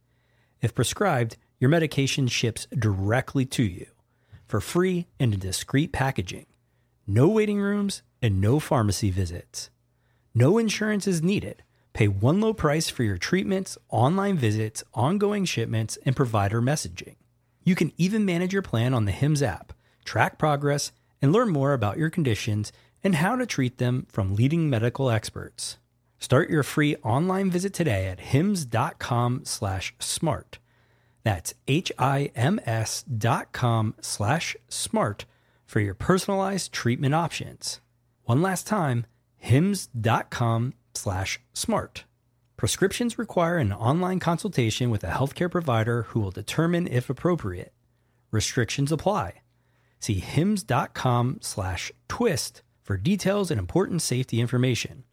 If 0.61 0.75
prescribed, 0.75 1.37
your 1.57 1.69
medication 1.69 2.27
ships 2.27 2.67
directly 2.77 3.45
to 3.45 3.63
you 3.63 3.87
for 4.45 4.59
free 4.59 5.07
and 5.21 5.33
in 5.33 5.39
discreet 5.39 5.93
packaging. 5.93 6.45
No 7.07 7.29
waiting 7.29 7.61
rooms 7.61 8.01
and 8.21 8.41
no 8.41 8.59
pharmacy 8.59 9.09
visits. 9.09 9.69
No 10.35 10.57
insurance 10.57 11.07
is 11.07 11.23
needed. 11.23 11.63
Pay 11.93 12.09
one 12.09 12.41
low 12.41 12.53
price 12.53 12.89
for 12.89 13.03
your 13.03 13.17
treatments, 13.17 13.77
online 13.89 14.35
visits, 14.35 14.83
ongoing 14.93 15.45
shipments, 15.45 15.97
and 16.05 16.13
provider 16.13 16.61
messaging. 16.61 17.15
You 17.63 17.75
can 17.75 17.93
even 17.97 18.25
manage 18.25 18.51
your 18.51 18.61
plan 18.61 18.93
on 18.93 19.05
the 19.05 19.13
HIMS 19.13 19.41
app, 19.41 19.71
track 20.03 20.37
progress, 20.37 20.91
and 21.23 21.31
learn 21.31 21.49
more 21.49 21.73
about 21.73 21.97
your 21.97 22.11
conditions 22.11 22.73
and 23.03 23.15
how 23.15 23.37
to 23.37 23.45
treat 23.45 23.79
them 23.79 24.05
from 24.09 24.35
leading 24.35 24.69
medical 24.69 25.09
experts. 25.09 25.77
Start 26.19 26.49
your 26.49 26.63
free 26.63 26.97
online 26.97 27.49
visit 27.49 27.73
today 27.73 28.07
at 28.07 28.19
hims.com 28.19 29.41
slash 29.45 29.95
smart. 29.99 30.59
That's 31.23 31.53
H-I-M-S 31.67 33.03
dot 33.03 33.53
com 33.53 33.95
slash 34.01 34.55
smart 34.67 35.25
for 35.65 35.79
your 35.79 35.93
personalized 35.93 36.71
treatment 36.73 37.15
options. 37.15 37.79
One 38.25 38.41
last 38.41 38.67
time, 38.67 39.05
hims.com 39.37 40.73
slash 40.93 41.39
smart. 41.53 42.03
Prescriptions 42.57 43.17
require 43.17 43.57
an 43.57 43.73
online 43.73 44.19
consultation 44.19 44.89
with 44.89 45.03
a 45.03 45.07
healthcare 45.07 45.51
provider 45.51 46.03
who 46.03 46.19
will 46.19 46.31
determine 46.31 46.87
if 46.87 47.09
appropriate. 47.09 47.73
Restrictions 48.31 48.91
apply. 48.91 49.42
See 50.03 50.19
hims.com 50.19 51.37
slash 51.39 51.89
twist 52.09 52.61
for 52.81 52.97
details 52.97 53.49
and 53.49 53.57
important 53.57 54.01
safety 54.01 54.41
information. 54.41 55.05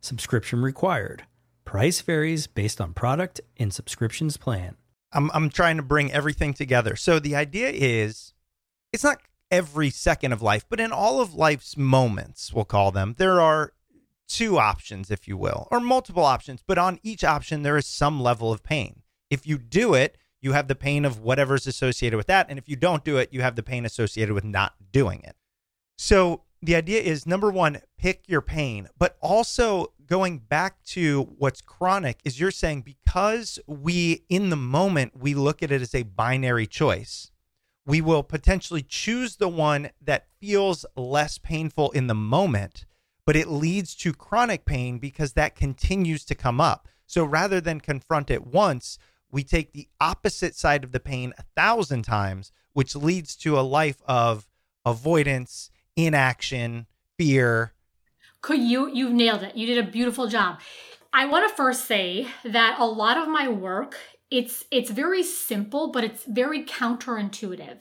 Subscription 0.00 0.62
required. 0.62 1.24
Price 1.64 2.00
varies 2.02 2.46
based 2.46 2.80
on 2.80 2.94
product 2.94 3.40
and 3.56 3.74
subscriptions 3.74 4.36
plan. 4.36 4.76
I'm 5.10 5.28
I'm 5.34 5.50
trying 5.50 5.76
to 5.76 5.82
bring 5.82 6.12
everything 6.12 6.54
together. 6.54 6.94
So 6.94 7.18
the 7.18 7.34
idea 7.34 7.70
is 7.70 8.32
it's 8.92 9.02
not 9.02 9.18
every 9.50 9.90
second 9.90 10.32
of 10.32 10.40
life, 10.40 10.64
but 10.68 10.78
in 10.78 10.92
all 10.92 11.20
of 11.20 11.34
life's 11.34 11.76
moments, 11.76 12.52
we'll 12.52 12.64
call 12.64 12.92
them, 12.92 13.16
there 13.18 13.40
are 13.40 13.72
two 14.28 14.56
options, 14.56 15.10
if 15.10 15.26
you 15.26 15.36
will, 15.36 15.66
or 15.72 15.80
multiple 15.80 16.24
options, 16.24 16.62
but 16.64 16.78
on 16.78 17.00
each 17.02 17.24
option 17.24 17.64
there 17.64 17.76
is 17.76 17.86
some 17.86 18.20
level 18.20 18.52
of 18.52 18.62
pain. 18.62 19.02
If 19.30 19.48
you 19.48 19.58
do 19.58 19.94
it, 19.94 20.16
you 20.40 20.52
have 20.52 20.68
the 20.68 20.74
pain 20.74 21.04
of 21.04 21.20
whatever's 21.20 21.66
associated 21.66 22.16
with 22.16 22.26
that, 22.26 22.46
and 22.48 22.58
if 22.58 22.68
you 22.68 22.76
don't 22.76 23.04
do 23.04 23.16
it, 23.16 23.32
you 23.32 23.42
have 23.42 23.56
the 23.56 23.62
pain 23.62 23.84
associated 23.84 24.34
with 24.34 24.44
not 24.44 24.74
doing 24.92 25.22
it. 25.24 25.36
So 25.96 26.42
the 26.62 26.76
idea 26.76 27.00
is 27.00 27.26
number 27.26 27.50
1, 27.50 27.80
pick 27.98 28.28
your 28.28 28.40
pain, 28.40 28.88
but 28.98 29.16
also 29.20 29.92
going 30.08 30.38
back 30.38 30.82
to 30.82 31.22
what's 31.38 31.60
chronic 31.60 32.18
is 32.24 32.40
you're 32.40 32.50
saying 32.50 32.80
because 32.80 33.58
we 33.66 34.24
in 34.28 34.50
the 34.50 34.56
moment 34.56 35.12
we 35.16 35.34
look 35.34 35.62
at 35.62 35.70
it 35.70 35.82
as 35.82 35.94
a 35.94 36.02
binary 36.02 36.66
choice 36.66 37.30
we 37.84 38.00
will 38.00 38.22
potentially 38.22 38.82
choose 38.82 39.36
the 39.36 39.48
one 39.48 39.90
that 40.00 40.26
feels 40.40 40.84
less 40.96 41.38
painful 41.38 41.90
in 41.90 42.06
the 42.06 42.14
moment 42.14 42.86
but 43.26 43.36
it 43.36 43.48
leads 43.48 43.94
to 43.94 44.12
chronic 44.14 44.64
pain 44.64 44.98
because 44.98 45.34
that 45.34 45.54
continues 45.54 46.24
to 46.24 46.34
come 46.34 46.60
up 46.60 46.88
so 47.06 47.22
rather 47.22 47.60
than 47.60 47.78
confront 47.78 48.30
it 48.30 48.46
once 48.46 48.98
we 49.30 49.44
take 49.44 49.72
the 49.72 49.88
opposite 50.00 50.54
side 50.54 50.84
of 50.84 50.92
the 50.92 51.00
pain 51.00 51.32
a 51.38 51.42
thousand 51.56 52.02
times 52.02 52.52
which 52.72 52.94
leads 52.94 53.34
to 53.36 53.58
a 53.58 53.62
life 53.62 54.02
of 54.06 54.48
avoidance 54.84 55.70
inaction 55.96 56.86
fear 57.16 57.72
Could 58.40 58.62
you 58.62 58.90
you've 58.92 59.12
nailed 59.12 59.42
it. 59.42 59.56
You 59.56 59.66
did 59.66 59.78
a 59.78 59.90
beautiful 59.90 60.28
job. 60.28 60.60
I 61.12 61.26
want 61.26 61.48
to 61.48 61.54
first 61.54 61.86
say 61.86 62.28
that 62.44 62.76
a 62.78 62.86
lot 62.86 63.16
of 63.16 63.28
my 63.28 63.48
work 63.48 63.96
it's 64.30 64.64
it's 64.70 64.90
very 64.90 65.22
simple 65.22 65.90
but 65.90 66.04
it's 66.04 66.24
very 66.24 66.64
counterintuitive. 66.64 67.78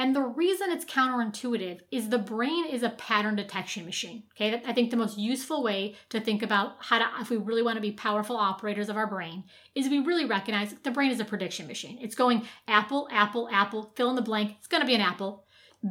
And 0.00 0.14
the 0.14 0.22
reason 0.22 0.70
it's 0.70 0.84
counterintuitive 0.84 1.80
is 1.90 2.08
the 2.08 2.18
brain 2.18 2.66
is 2.66 2.84
a 2.84 2.90
pattern 2.90 3.34
detection 3.34 3.84
machine. 3.84 4.22
Okay, 4.36 4.62
I 4.64 4.72
think 4.72 4.92
the 4.92 4.96
most 4.96 5.18
useful 5.18 5.64
way 5.64 5.96
to 6.10 6.20
think 6.20 6.44
about 6.44 6.76
how 6.78 7.00
to, 7.00 7.06
if 7.20 7.30
we 7.30 7.36
really 7.36 7.64
want 7.64 7.78
to 7.78 7.82
be 7.82 7.90
powerful 7.90 8.36
operators 8.36 8.88
of 8.88 8.96
our 8.96 9.08
brain, 9.08 9.42
is 9.74 9.88
we 9.88 9.98
really 9.98 10.24
recognize 10.24 10.72
the 10.84 10.92
brain 10.92 11.10
is 11.10 11.18
a 11.18 11.24
prediction 11.24 11.66
machine. 11.66 11.98
It's 12.00 12.14
going 12.14 12.46
apple, 12.68 13.08
apple, 13.10 13.48
apple, 13.50 13.92
fill 13.96 14.10
in 14.10 14.14
the 14.14 14.22
blank. 14.22 14.54
It's 14.58 14.68
going 14.68 14.82
to 14.82 14.86
be 14.86 14.94
an 14.94 15.00
apple. 15.00 15.44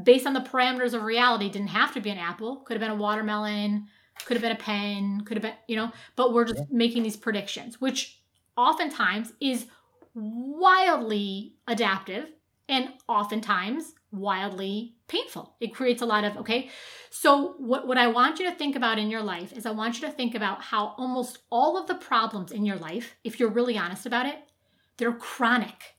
Based 0.04 0.26
on 0.26 0.34
the 0.34 0.40
parameters 0.40 0.94
of 0.94 1.04
reality, 1.04 1.50
didn't 1.50 1.68
have 1.68 1.94
to 1.94 2.00
be 2.00 2.10
an 2.10 2.18
apple. 2.18 2.58
Could 2.66 2.76
have 2.76 2.82
been 2.82 2.98
a 2.98 3.02
watermelon, 3.02 3.88
could 4.24 4.38
have 4.38 4.42
been 4.42 4.54
a 4.54 4.56
pen, 4.56 5.22
could 5.26 5.36
have 5.36 5.44
been, 5.44 5.56
you 5.68 5.76
know, 5.76 5.92
but 6.16 6.34
we're 6.34 6.46
just 6.46 6.72
making 6.72 7.04
these 7.04 7.18
predictions, 7.18 7.82
which 7.82 8.22
oftentimes 8.56 9.34
is 9.42 9.66
wildly 10.14 11.56
adaptive 11.68 12.28
and 12.70 12.90
oftentimes 13.08 13.94
wildly 14.12 14.96
painful. 15.08 15.56
It 15.60 15.74
creates 15.74 16.02
a 16.02 16.06
lot 16.06 16.24
of, 16.24 16.38
okay. 16.38 16.70
So, 17.10 17.56
what, 17.58 17.88
what 17.88 17.98
I 17.98 18.08
want 18.08 18.40
you 18.40 18.50
to 18.50 18.56
think 18.56 18.76
about 18.76 19.00
in 19.00 19.10
your 19.10 19.24
life 19.24 19.54
is 19.54 19.66
I 19.66 19.72
want 19.72 20.00
you 20.00 20.08
to 20.08 20.14
think 20.14 20.36
about 20.36 20.62
how 20.62 20.96
almost 20.98 21.40
all 21.50 21.78
of 21.78 21.88
the 21.88 21.96
problems 21.96 22.52
in 22.52 22.66
your 22.66 22.78
life, 22.78 23.16
if 23.24 23.40
you're 23.40 23.50
really 23.50 23.78
honest 23.78 24.06
about 24.06 24.26
it, 24.26 24.40
they're 24.98 25.14
chronic. 25.14 25.96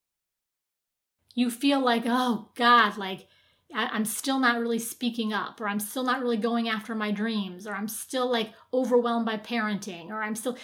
You 1.35 1.51
feel 1.51 1.81
like, 1.81 2.03
oh 2.07 2.51
God, 2.55 2.97
like 2.97 3.29
I- 3.75 3.89
I'm 3.89 4.05
still 4.05 4.39
not 4.39 4.59
really 4.59 4.79
speaking 4.79 5.33
up, 5.33 5.61
or 5.61 5.69
I'm 5.69 5.81
still 5.81 6.03
not 6.03 6.21
really 6.23 6.37
going 6.39 6.69
after 6.69 6.95
my 6.95 7.11
dreams, 7.11 7.67
or 7.67 7.75
I'm 7.75 7.89
still 7.89 8.31
like 8.31 8.53
overwhelmed 8.73 9.27
by 9.27 9.37
parenting, 9.37 10.09
or 10.09 10.23
I'm 10.23 10.35
still 10.35 10.57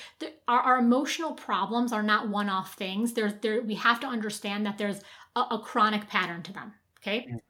our, 0.49 0.61
our 0.61 0.79
emotional 0.79 1.33
problems 1.33 1.93
are 1.93 2.03
not 2.03 2.29
one-off 2.29 2.75
things. 2.75 3.13
There's 3.13 3.35
there 3.43 3.61
we 3.63 3.75
have 3.75 4.01
to 4.01 4.07
understand 4.07 4.65
that 4.67 4.79
there's 4.79 5.03
a, 5.37 5.41
a 5.41 5.59
chronic 5.63 6.09
pattern 6.09 6.43
to 6.45 6.53
them. 6.53 6.75
Okay. 7.05 7.27
Mm. 7.31 7.41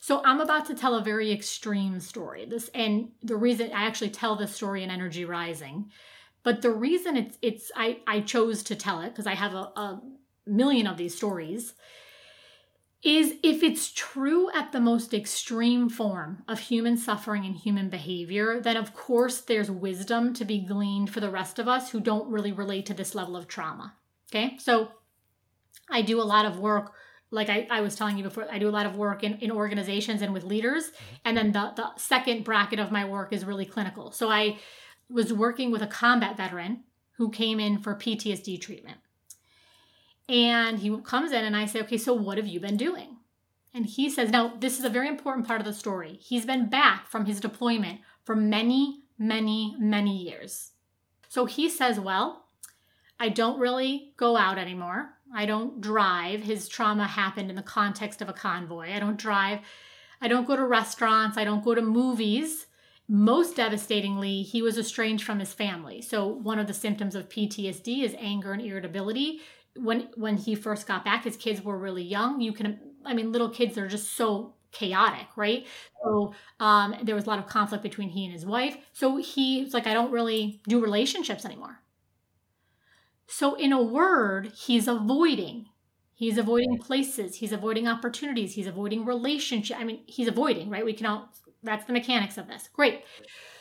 So 0.00 0.22
I'm 0.24 0.40
about 0.40 0.66
to 0.66 0.74
tell 0.74 0.96
a 0.96 1.02
very 1.02 1.32
extreme 1.32 2.00
story. 2.00 2.46
This 2.46 2.68
and 2.74 3.12
the 3.22 3.36
reason 3.36 3.70
I 3.72 3.84
actually 3.84 4.10
tell 4.10 4.36
this 4.36 4.54
story 4.54 4.82
in 4.82 4.90
Energy 4.90 5.24
Rising, 5.24 5.90
but 6.42 6.62
the 6.62 6.70
reason 6.70 7.16
it's 7.16 7.38
it's 7.42 7.72
I 7.76 7.98
I 8.06 8.20
chose 8.20 8.62
to 8.64 8.76
tell 8.76 9.00
it 9.00 9.10
because 9.10 9.26
I 9.26 9.34
have 9.34 9.54
a, 9.54 9.72
a 9.76 10.02
million 10.46 10.86
of 10.86 10.96
these 10.96 11.14
stories 11.14 11.74
is 13.02 13.34
if 13.42 13.62
it's 13.62 13.92
true 13.92 14.50
at 14.52 14.72
the 14.72 14.80
most 14.80 15.12
extreme 15.12 15.90
form 15.90 16.42
of 16.48 16.58
human 16.58 16.96
suffering 16.96 17.44
and 17.44 17.54
human 17.54 17.90
behavior, 17.90 18.60
then 18.60 18.78
of 18.78 18.94
course 18.94 19.42
there's 19.42 19.70
wisdom 19.70 20.32
to 20.32 20.44
be 20.44 20.58
gleaned 20.58 21.10
for 21.10 21.20
the 21.20 21.30
rest 21.30 21.58
of 21.58 21.68
us 21.68 21.90
who 21.90 22.00
don't 22.00 22.30
really 22.30 22.52
relate 22.52 22.86
to 22.86 22.94
this 22.94 23.14
level 23.14 23.36
of 23.36 23.46
trauma. 23.46 23.94
Okay, 24.30 24.56
so 24.58 24.88
I 25.90 26.00
do 26.00 26.18
a 26.20 26.24
lot 26.24 26.46
of 26.46 26.58
work, 26.58 26.94
like 27.34 27.50
I, 27.50 27.66
I 27.70 27.80
was 27.80 27.96
telling 27.96 28.16
you 28.16 28.24
before, 28.24 28.46
I 28.50 28.58
do 28.58 28.68
a 28.68 28.70
lot 28.70 28.86
of 28.86 28.96
work 28.96 29.24
in, 29.24 29.34
in 29.38 29.50
organizations 29.50 30.22
and 30.22 30.32
with 30.32 30.44
leaders. 30.44 30.84
Mm-hmm. 30.84 31.14
And 31.24 31.36
then 31.36 31.52
the, 31.52 31.72
the 31.76 31.90
second 31.96 32.44
bracket 32.44 32.78
of 32.78 32.92
my 32.92 33.04
work 33.04 33.32
is 33.32 33.44
really 33.44 33.66
clinical. 33.66 34.12
So 34.12 34.30
I 34.30 34.58
was 35.10 35.32
working 35.32 35.70
with 35.70 35.82
a 35.82 35.86
combat 35.86 36.36
veteran 36.36 36.84
who 37.16 37.30
came 37.30 37.60
in 37.60 37.78
for 37.78 37.94
PTSD 37.94 38.60
treatment. 38.60 38.98
And 40.28 40.78
he 40.78 40.96
comes 41.02 41.32
in 41.32 41.44
and 41.44 41.56
I 41.56 41.66
say, 41.66 41.80
okay, 41.80 41.98
so 41.98 42.14
what 42.14 42.38
have 42.38 42.46
you 42.46 42.60
been 42.60 42.76
doing? 42.76 43.18
And 43.74 43.84
he 43.84 44.08
says, 44.08 44.30
now, 44.30 44.54
this 44.58 44.78
is 44.78 44.84
a 44.84 44.88
very 44.88 45.08
important 45.08 45.46
part 45.46 45.60
of 45.60 45.66
the 45.66 45.72
story. 45.72 46.18
He's 46.22 46.46
been 46.46 46.68
back 46.70 47.08
from 47.08 47.26
his 47.26 47.40
deployment 47.40 48.00
for 48.22 48.36
many, 48.36 49.02
many, 49.18 49.76
many 49.78 50.16
years. 50.16 50.70
So 51.28 51.44
he 51.44 51.68
says, 51.68 51.98
well, 51.98 52.44
I 53.18 53.28
don't 53.28 53.58
really 53.58 54.12
go 54.16 54.36
out 54.36 54.56
anymore. 54.56 55.10
I 55.34 55.46
don't 55.46 55.80
drive. 55.80 56.42
His 56.42 56.68
trauma 56.68 57.06
happened 57.06 57.50
in 57.50 57.56
the 57.56 57.62
context 57.62 58.22
of 58.22 58.28
a 58.28 58.32
convoy. 58.32 58.92
I 58.92 59.00
don't 59.00 59.18
drive. 59.18 59.60
I 60.20 60.28
don't 60.28 60.46
go 60.46 60.56
to 60.56 60.64
restaurants. 60.64 61.36
I 61.36 61.44
don't 61.44 61.64
go 61.64 61.74
to 61.74 61.82
movies. 61.82 62.66
Most 63.08 63.56
devastatingly, 63.56 64.42
he 64.42 64.62
was 64.62 64.78
estranged 64.78 65.24
from 65.24 65.40
his 65.40 65.52
family. 65.52 66.00
So, 66.00 66.26
one 66.26 66.58
of 66.58 66.66
the 66.66 66.72
symptoms 66.72 67.14
of 67.14 67.28
PTSD 67.28 68.02
is 68.02 68.14
anger 68.18 68.52
and 68.52 68.62
irritability 68.62 69.40
when 69.76 70.08
when 70.16 70.36
he 70.36 70.54
first 70.54 70.86
got 70.86 71.04
back, 71.04 71.24
his 71.24 71.36
kids 71.36 71.62
were 71.62 71.76
really 71.76 72.02
young. 72.02 72.40
You 72.40 72.52
can, 72.52 72.78
I 73.04 73.14
mean, 73.14 73.32
little 73.32 73.48
kids 73.48 73.76
are 73.76 73.88
just 73.88 74.16
so 74.16 74.54
chaotic, 74.72 75.26
right? 75.36 75.66
So 76.02 76.34
um, 76.60 76.96
there 77.02 77.14
was 77.14 77.26
a 77.26 77.30
lot 77.30 77.38
of 77.38 77.46
conflict 77.46 77.82
between 77.82 78.08
he 78.08 78.24
and 78.24 78.32
his 78.32 78.44
wife. 78.44 78.76
So 78.92 79.16
he 79.16 79.62
was 79.62 79.74
like, 79.74 79.86
I 79.86 79.94
don't 79.94 80.10
really 80.10 80.60
do 80.68 80.80
relationships 80.80 81.44
anymore. 81.44 81.80
So 83.36 83.54
in 83.54 83.72
a 83.72 83.82
word, 83.82 84.52
he's 84.54 84.86
avoiding. 84.86 85.66
He's 86.14 86.38
avoiding 86.38 86.78
places. 86.78 87.34
He's 87.34 87.50
avoiding 87.50 87.88
opportunities. 87.88 88.54
He's 88.54 88.68
avoiding 88.68 89.04
relationship. 89.04 89.76
I 89.76 89.82
mean, 89.82 90.04
he's 90.06 90.28
avoiding, 90.28 90.70
right? 90.70 90.84
We 90.84 90.92
can 90.92 91.06
all. 91.06 91.30
That's 91.64 91.86
the 91.86 91.92
mechanics 91.92 92.38
of 92.38 92.46
this. 92.46 92.68
Great. 92.72 93.02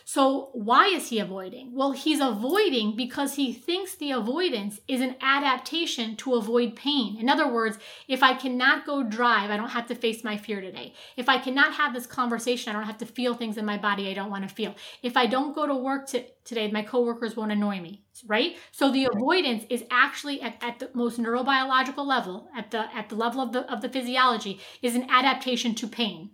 So, 0.06 0.50
why 0.52 0.88
is 0.88 1.10
he 1.10 1.20
avoiding? 1.20 1.74
Well, 1.74 1.94
he's 1.94 2.20
avoiding 2.20 2.96
because 2.96 3.36
he 3.36 3.54
thinks 3.54 3.96
the 3.96 4.12
avoidance 4.12 4.82
is 4.86 5.00
an 5.00 5.16
adaptation 5.22 6.18
to 6.18 6.36
avoid 6.36 6.76
pain. 6.76 7.18
In 7.18 7.30
other 7.30 7.48
words, 7.48 7.78
if 8.10 8.22
I 8.22 8.34
cannot 8.34 8.86
go 8.86 9.02
drive, 9.04 9.50
I 9.50 9.56
don't 9.56 9.70
have 9.70 9.88
to 9.88 9.96
face 9.96 10.22
my 10.22 10.36
fear 10.36 10.60
today. 10.60 10.94
If 11.16 11.30
I 11.30 11.38
cannot 11.38 11.76
have 11.76 11.94
this 11.94 12.06
conversation, 12.06 12.70
I 12.70 12.74
don't 12.74 12.86
have 12.86 12.98
to 12.98 13.06
feel 13.06 13.34
things 13.34 13.58
in 13.58 13.66
my 13.66 13.78
body 13.78 14.10
I 14.10 14.14
don't 14.14 14.30
want 14.30 14.48
to 14.48 14.54
feel. 14.54 14.76
If 15.02 15.16
I 15.16 15.26
don't 15.26 15.56
go 15.56 15.66
to 15.66 15.76
work 15.76 16.08
to, 16.08 16.26
today, 16.44 16.70
my 16.70 16.84
coworkers 16.84 17.38
won't 17.38 17.54
annoy 17.54 17.80
me, 17.80 18.04
right? 18.28 18.58
So 18.72 18.92
the 18.92 19.06
avoidance 19.06 19.64
is 19.70 19.86
actually 19.90 20.42
at, 20.42 20.62
at 20.62 20.80
the 20.80 20.90
most 20.94 21.18
neurobiological 21.18 22.06
level, 22.06 22.50
at 22.58 22.72
the 22.72 22.94
at 22.94 23.08
the 23.08 23.16
level 23.16 23.40
of 23.42 23.54
the 23.54 23.72
of 23.72 23.82
the 23.82 23.90
physiology, 23.90 24.60
is 24.82 24.96
an 24.96 25.08
adaptation 25.10 25.76
to 25.76 25.88
pain. 25.88 26.32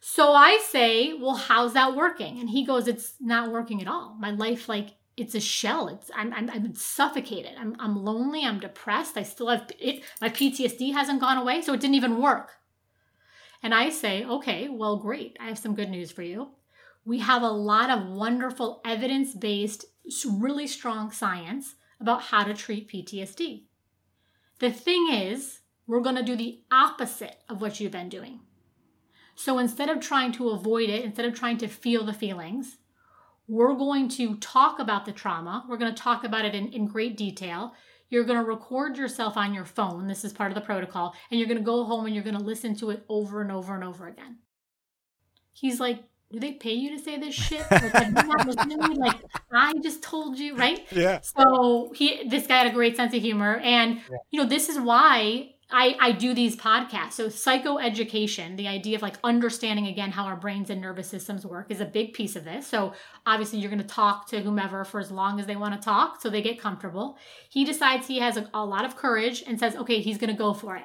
So 0.00 0.32
I 0.32 0.58
say, 0.68 1.14
well, 1.14 1.34
how's 1.34 1.72
that 1.72 1.96
working? 1.96 2.38
And 2.38 2.50
he 2.50 2.64
goes, 2.64 2.86
it's 2.86 3.14
not 3.20 3.50
working 3.50 3.80
at 3.80 3.88
all. 3.88 4.16
My 4.18 4.30
life, 4.30 4.68
like, 4.68 4.94
it's 5.16 5.34
a 5.34 5.40
shell. 5.40 5.88
It's 5.88 6.10
I'm 6.14 6.32
I'm, 6.34 6.50
I'm 6.50 6.74
suffocated. 6.74 7.52
I'm 7.58 7.74
I'm 7.78 8.04
lonely. 8.04 8.44
I'm 8.44 8.60
depressed. 8.60 9.16
I 9.16 9.22
still 9.22 9.48
have 9.48 9.70
it. 9.78 10.04
My 10.20 10.28
PTSD 10.28 10.92
hasn't 10.92 11.20
gone 11.20 11.38
away, 11.38 11.62
so 11.62 11.72
it 11.72 11.80
didn't 11.80 11.94
even 11.94 12.20
work. 12.20 12.52
And 13.62 13.74
I 13.74 13.88
say, 13.88 14.24
okay, 14.24 14.68
well, 14.68 14.98
great. 14.98 15.36
I 15.40 15.46
have 15.46 15.58
some 15.58 15.74
good 15.74 15.90
news 15.90 16.10
for 16.12 16.22
you. 16.22 16.50
We 17.04 17.20
have 17.20 17.42
a 17.42 17.48
lot 17.48 17.90
of 17.90 18.08
wonderful 18.08 18.80
evidence 18.84 19.34
based, 19.34 19.86
really 20.28 20.66
strong 20.66 21.10
science 21.10 21.76
about 22.00 22.22
how 22.22 22.44
to 22.44 22.52
treat 22.52 22.90
PTSD. 22.90 23.64
The 24.58 24.70
thing 24.70 25.08
is, 25.10 25.60
we're 25.86 26.00
going 26.00 26.16
to 26.16 26.22
do 26.22 26.36
the 26.36 26.60
opposite 26.70 27.38
of 27.48 27.60
what 27.60 27.80
you've 27.80 27.92
been 27.92 28.08
doing. 28.08 28.40
So 29.36 29.58
instead 29.58 29.88
of 29.90 30.00
trying 30.00 30.32
to 30.32 30.48
avoid 30.48 30.88
it, 30.88 31.04
instead 31.04 31.26
of 31.26 31.34
trying 31.34 31.58
to 31.58 31.68
feel 31.68 32.04
the 32.04 32.12
feelings, 32.12 32.78
we're 33.46 33.74
going 33.74 34.08
to 34.10 34.36
talk 34.36 34.78
about 34.80 35.04
the 35.04 35.12
trauma. 35.12 35.64
We're 35.68 35.76
going 35.76 35.94
to 35.94 36.02
talk 36.02 36.24
about 36.24 36.44
it 36.44 36.54
in, 36.54 36.72
in 36.72 36.86
great 36.86 37.16
detail. 37.16 37.74
You're 38.08 38.24
going 38.24 38.38
to 38.38 38.44
record 38.44 38.96
yourself 38.96 39.36
on 39.36 39.52
your 39.54 39.64
phone. 39.64 40.06
This 40.08 40.24
is 40.24 40.32
part 40.32 40.50
of 40.50 40.54
the 40.54 40.60
protocol. 40.62 41.14
And 41.30 41.38
you're 41.38 41.48
going 41.48 41.58
to 41.58 41.64
go 41.64 41.84
home 41.84 42.06
and 42.06 42.14
you're 42.14 42.24
going 42.24 42.36
to 42.38 42.42
listen 42.42 42.74
to 42.76 42.90
it 42.90 43.04
over 43.08 43.42
and 43.42 43.52
over 43.52 43.74
and 43.74 43.84
over 43.84 44.08
again. 44.08 44.38
He's 45.52 45.80
like, 45.80 46.02
do 46.32 46.40
they 46.40 46.52
pay 46.52 46.72
you 46.72 46.96
to 46.96 47.02
say 47.02 47.18
this 47.18 47.34
shit? 47.34 47.64
Like, 47.70 48.12
not 48.12 48.46
listened 48.46 48.70
to 48.70 48.88
me? 48.88 48.94
Like, 48.96 49.20
I 49.52 49.74
just 49.82 50.02
told 50.02 50.38
you, 50.38 50.56
right? 50.56 50.84
Yeah. 50.90 51.20
So 51.22 51.92
he, 51.94 52.28
this 52.28 52.46
guy 52.46 52.58
had 52.58 52.66
a 52.66 52.74
great 52.74 52.96
sense 52.96 53.14
of 53.14 53.22
humor, 53.22 53.56
and 53.58 53.96
Yeah. 53.96 54.16
you 54.30 54.42
know, 54.42 54.48
this 54.48 54.68
is 54.68 54.78
why 54.80 55.50
I, 55.68 55.96
I 56.00 56.12
do 56.12 56.32
these 56.32 56.54
podcasts. 56.54 57.14
So 57.14 57.26
psychoeducation, 57.26 58.56
the 58.56 58.68
idea 58.68 58.94
of 58.96 59.02
like 59.02 59.16
understanding 59.24 59.88
again 59.88 60.12
how 60.12 60.24
our 60.24 60.36
brains 60.36 60.70
and 60.70 60.80
nervous 60.80 61.08
systems 61.08 61.44
work 61.44 61.70
is 61.70 61.80
a 61.80 61.84
big 61.84 62.12
piece 62.12 62.36
of 62.36 62.44
this. 62.44 62.66
So 62.68 62.92
obviously 63.26 63.58
you're 63.58 63.70
going 63.70 63.82
to 63.82 63.88
talk 63.88 64.28
to 64.28 64.40
whomever 64.40 64.84
for 64.84 65.00
as 65.00 65.10
long 65.10 65.40
as 65.40 65.46
they 65.46 65.56
want 65.56 65.74
to 65.74 65.84
talk 65.84 66.20
so 66.20 66.30
they 66.30 66.42
get 66.42 66.60
comfortable. 66.60 67.18
He 67.48 67.64
decides 67.64 68.06
he 68.06 68.20
has 68.20 68.36
a, 68.36 68.48
a 68.54 68.64
lot 68.64 68.84
of 68.84 68.96
courage 68.96 69.42
and 69.44 69.58
says, 69.58 69.74
okay, 69.74 70.00
he's 70.00 70.18
going 70.18 70.30
to 70.30 70.38
go 70.38 70.54
for 70.54 70.76
it. 70.76 70.84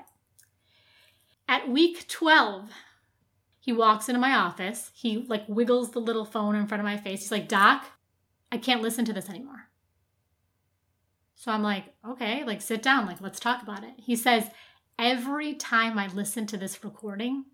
At 1.47 1.69
week 1.69 2.07
12, 2.07 2.71
he 3.59 3.71
walks 3.71 4.09
into 4.09 4.19
my 4.19 4.33
office. 4.33 4.89
He 4.95 5.25
like 5.29 5.43
wiggles 5.47 5.91
the 5.91 5.99
little 5.99 6.25
phone 6.25 6.55
in 6.55 6.65
front 6.65 6.81
of 6.81 6.85
my 6.85 6.97
face. 6.97 7.21
He's 7.21 7.31
like, 7.31 7.47
Doc, 7.47 7.85
I 8.51 8.57
can't 8.57 8.81
listen 8.81 9.05
to 9.05 9.13
this 9.13 9.29
anymore. 9.29 9.67
So 11.35 11.51
I'm 11.51 11.61
like, 11.61 11.85
okay, 12.07 12.43
like 12.43 12.61
sit 12.61 12.81
down, 12.81 13.05
like 13.05 13.21
let's 13.21 13.39
talk 13.39 13.61
about 13.61 13.83
it. 13.83 13.93
He 13.97 14.15
says, 14.15 14.45
every 15.01 15.55
time 15.55 15.97
I 15.97 16.07
listen 16.07 16.45
to 16.47 16.57
this 16.57 16.83
recording, 16.83 17.45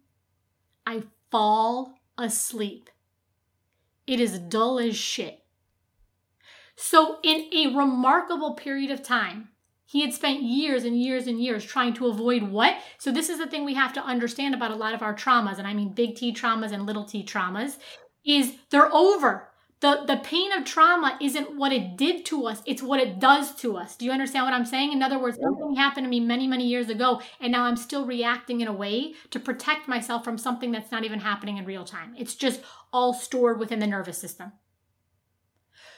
I 0.86 1.04
fall 1.32 1.94
asleep. 2.18 2.90
It 4.06 4.20
is 4.20 4.38
dull 4.38 4.80
as 4.80 4.98
shit. 4.98 5.44
So, 6.76 7.18
in 7.24 7.50
a 7.54 7.76
remarkable 7.76 8.54
period 8.54 8.92
of 8.92 9.02
time, 9.02 9.50
he 9.86 10.02
had 10.02 10.14
spent 10.14 10.44
years 10.44 10.84
and 10.84 11.02
years 11.02 11.26
and 11.26 11.42
years 11.42 11.64
trying 11.64 11.94
to 11.96 12.08
avoid 12.08 12.44
what? 12.44 12.78
So, 13.00 13.12
this 13.12 13.30
is 13.30 13.40
the 13.40 13.48
thing 13.48 13.66
we 13.66 13.74
have 13.74 13.94
to 13.94 14.04
understand 14.04 14.54
about 14.54 14.72
a 14.72 14.76
lot 14.76 14.94
of 14.94 15.02
our 15.02 15.16
traumas, 15.16 15.58
and 15.58 15.68
I 15.68 15.74
mean 15.74 15.94
big 15.94 16.16
T 16.16 16.34
traumas 16.34 16.72
and 16.72 16.86
little 16.86 17.06
t 17.06 17.24
traumas, 17.24 17.78
is 18.26 18.56
they're 18.70 18.94
over. 18.94 19.50
The, 19.80 20.04
the 20.08 20.18
pain 20.18 20.52
of 20.54 20.66
trauma 20.66 21.20
isn't 21.22 21.56
what 21.56 21.72
it 21.72 21.98
did 21.98 22.26
to 22.28 22.48
us, 22.48 22.64
it's 22.66 22.82
what 22.82 23.00
it 23.00 23.20
does 23.20 23.54
to 23.58 23.78
us. 23.78 23.96
Do 23.96 24.06
you 24.06 24.12
understand 24.12 24.46
what 24.46 24.54
I'm 24.54 24.66
saying? 24.66 24.92
In 24.92 25.04
other 25.04 25.20
words, 25.20 25.38
something 25.40 25.76
happened 25.76 26.06
to 26.06 26.10
me 26.10 26.20
many, 26.20 26.48
many 26.48 26.66
years 26.66 26.90
ago, 26.90 27.22
and 27.40 27.52
now 27.52 27.66
I'm 27.66 27.76
still 27.76 28.04
reacting 28.04 28.62
in 28.62 28.68
a 28.68 28.74
way 28.74 29.14
to 29.30 29.40
protect 29.40 29.88
myself 29.88 30.24
from 30.24 30.40
something 30.40 30.72
that's 30.72 30.92
not 30.92 31.04
even 31.04 31.20
happening 31.20 31.58
in 31.58 31.66
real 31.66 31.86
time. 31.86 32.16
It's 32.18 32.34
just 32.34 32.62
all 32.92 33.14
stored 33.14 33.60
within 33.60 33.78
the 33.78 33.86
nervous 33.86 34.18
system. 34.18 34.54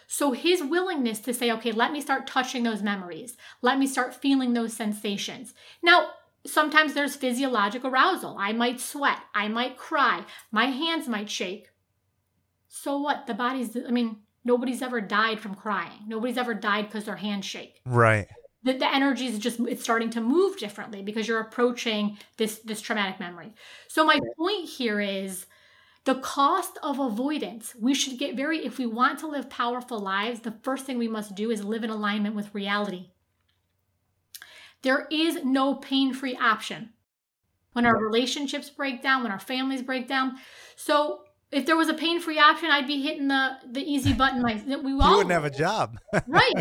So 0.07 0.33
his 0.33 0.61
willingness 0.61 1.19
to 1.19 1.33
say, 1.33 1.49
okay, 1.51 1.71
let 1.71 1.93
me 1.93 2.01
start 2.01 2.27
touching 2.27 2.63
those 2.63 2.81
memories, 2.81 3.37
let 3.61 3.79
me 3.79 3.87
start 3.87 4.13
feeling 4.13 4.53
those 4.53 4.73
sensations. 4.73 5.53
Now, 5.81 6.09
sometimes 6.45 6.95
there's 6.95 7.15
physiologic 7.15 7.85
arousal. 7.85 8.35
I 8.37 8.51
might 8.51 8.81
sweat, 8.81 9.19
I 9.33 9.47
might 9.47 9.77
cry, 9.77 10.25
my 10.51 10.65
hands 10.65 11.07
might 11.07 11.29
shake. 11.29 11.69
So 12.69 12.99
what? 12.99 13.27
The 13.27 13.33
body's, 13.33 13.75
I 13.75 13.91
mean, 13.91 14.17
nobody's 14.45 14.81
ever 14.81 15.01
died 15.01 15.39
from 15.39 15.55
crying. 15.55 16.03
Nobody's 16.07 16.37
ever 16.37 16.53
died 16.53 16.85
because 16.85 17.05
their 17.05 17.17
hands 17.17 17.45
shake. 17.45 17.81
Right. 17.85 18.27
The, 18.63 18.73
the 18.73 18.93
energy 18.93 19.25
is 19.25 19.39
just 19.39 19.59
it's 19.61 19.83
starting 19.83 20.09
to 20.11 20.21
move 20.21 20.57
differently 20.57 21.01
because 21.01 21.27
you're 21.27 21.39
approaching 21.39 22.17
this 22.37 22.59
this 22.59 22.81
traumatic 22.81 23.19
memory. 23.19 23.53
So 23.87 24.05
my 24.05 24.19
point 24.37 24.67
here 24.69 24.99
is 24.99 25.45
the 26.05 26.15
cost 26.15 26.77
of 26.83 26.99
avoidance. 26.99 27.73
We 27.79 27.93
should 27.93 28.19
get 28.19 28.35
very 28.35 28.65
if 28.65 28.77
we 28.77 28.85
want 28.85 29.19
to 29.19 29.27
live 29.27 29.49
powerful 29.49 29.99
lives, 29.99 30.41
the 30.41 30.55
first 30.63 30.85
thing 30.85 30.97
we 30.97 31.07
must 31.07 31.35
do 31.35 31.51
is 31.51 31.63
live 31.63 31.83
in 31.83 31.89
alignment 31.89 32.35
with 32.35 32.53
reality. 32.53 33.11
There 34.81 35.07
is 35.11 35.43
no 35.43 35.75
pain-free 35.75 36.37
option. 36.37 36.89
When 37.73 37.85
our 37.85 37.97
relationships 37.97 38.69
break 38.69 39.01
down, 39.01 39.23
when 39.23 39.31
our 39.31 39.39
families 39.39 39.81
break 39.81 40.07
down. 40.07 40.37
So 40.75 41.21
if 41.51 41.65
there 41.65 41.77
was 41.77 41.89
a 41.89 41.93
pain-free 41.93 42.39
option, 42.39 42.69
I'd 42.69 42.87
be 42.87 43.01
hitting 43.01 43.27
the 43.27 43.57
the 43.69 43.81
easy 43.81 44.13
button 44.13 44.41
like 44.41 44.65
we 44.65 44.73
You 44.91 45.01
all 45.01 45.17
wouldn't 45.17 45.31
have 45.31 45.45
a 45.45 45.49
job. 45.49 45.99
right 46.27 46.53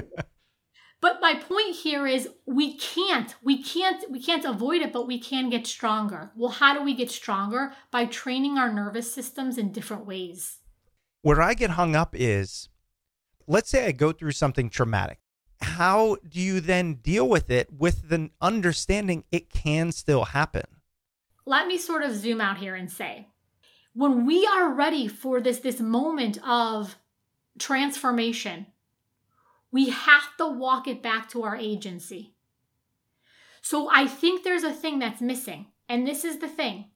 but 1.01 1.21
my 1.21 1.35
point 1.35 1.77
here 1.77 2.07
is 2.07 2.29
we 2.47 2.77
can't 2.77 3.35
we 3.43 3.63
can't 3.63 4.11
we 4.11 4.21
can't 4.21 4.45
avoid 4.45 4.83
it 4.83 4.93
but 4.93 5.07
we 5.07 5.19
can 5.19 5.49
get 5.49 5.67
stronger 5.67 6.33
well 6.37 6.51
how 6.51 6.75
do 6.75 6.83
we 6.83 6.95
get 6.95 7.11
stronger 7.11 7.73
by 7.91 8.05
training 8.05 8.59
our 8.59 8.73
nervous 8.73 9.13
systems 9.13 9.59
in 9.59 9.73
different 9.73 10.07
ways 10.07 10.59
Where 11.23 11.43
I 11.43 11.55
get 11.55 11.71
hung 11.71 11.95
up 11.95 12.15
is 12.17 12.69
let's 13.47 13.71
say 13.71 13.87
I 13.87 13.93
go 13.93 14.13
through 14.13 14.33
something 14.33 14.71
traumatic. 14.71 15.19
How 15.61 16.19
do 16.29 16.41
you 16.41 16.61
then 16.61 16.95
deal 16.95 17.29
with 17.29 17.51
it 17.51 17.73
with 17.73 18.09
the 18.09 18.31
understanding 18.41 19.25
it 19.33 19.51
can 19.51 19.91
still 19.93 20.27
happen? 20.27 20.65
let 21.47 21.67
me 21.67 21.79
sort 21.79 22.03
of 22.03 22.15
zoom 22.15 22.41
out 22.43 22.59
here 22.59 22.75
and 22.75 22.91
say 22.91 23.27
when 23.95 24.27
we 24.27 24.47
are 24.47 24.73
ready 24.73 25.09
for 25.09 25.41
this 25.41 25.59
this 25.59 25.81
moment 25.81 26.39
of 26.47 26.97
transformation 27.59 28.67
we 29.71 29.91
have 29.91 30.37
to 30.39 30.47
walk 30.47 30.89
it 30.89 31.03
back 31.03 31.29
to 31.29 31.43
our 31.43 31.57
agency. 31.57 32.35
So 33.61 33.91
i 33.93 34.07
think 34.07 34.43
there's 34.43 34.65
a 34.65 34.73
thing 34.73 34.99
that's 34.99 35.21
missing 35.21 35.67
and 35.89 36.07
this 36.07 36.25
is 36.25 36.39
the 36.39 36.49
thing. 36.49 36.87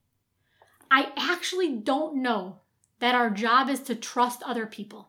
I 0.91 1.13
actually 1.17 1.77
don't 1.77 2.23
know 2.23 2.61
that 3.01 3.15
our 3.15 3.31
job 3.31 3.69
is 3.71 3.81
to 3.81 3.95
trust 3.95 4.43
other 4.43 4.67
people. 4.67 5.09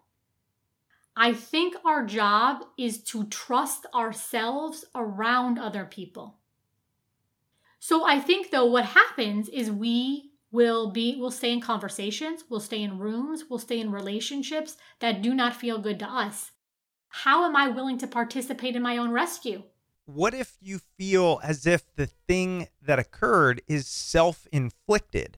I 1.15 1.33
think 1.33 1.75
our 1.85 2.05
job 2.05 2.63
is 2.77 3.03
to 3.03 3.25
trust 3.25 3.85
ourselves 3.93 4.85
around 4.95 5.59
other 5.59 5.85
people. 5.85 6.39
So 7.79 8.05
I 8.05 8.19
think 8.19 8.49
though 8.49 8.65
what 8.65 8.85
happens 8.85 9.49
is 9.49 9.69
we 9.69 10.31
will 10.53 10.91
be 10.91 11.17
we'll 11.19 11.31
stay 11.31 11.51
in 11.51 11.59
conversations, 11.59 12.45
we'll 12.49 12.61
stay 12.61 12.81
in 12.81 12.99
rooms, 12.99 13.45
we'll 13.49 13.59
stay 13.59 13.79
in 13.79 13.91
relationships 13.91 14.77
that 14.99 15.21
do 15.21 15.33
not 15.33 15.55
feel 15.55 15.79
good 15.79 15.99
to 15.99 16.05
us. 16.05 16.51
How 17.09 17.43
am 17.43 17.55
I 17.55 17.67
willing 17.67 17.97
to 17.97 18.07
participate 18.07 18.75
in 18.75 18.81
my 18.81 18.97
own 18.97 19.11
rescue? 19.11 19.63
What 20.05 20.33
if 20.33 20.57
you 20.61 20.79
feel 20.97 21.39
as 21.43 21.65
if 21.65 21.93
the 21.95 22.05
thing 22.05 22.67
that 22.81 22.99
occurred 22.99 23.61
is 23.67 23.87
self 23.87 24.47
inflicted? 24.51 25.37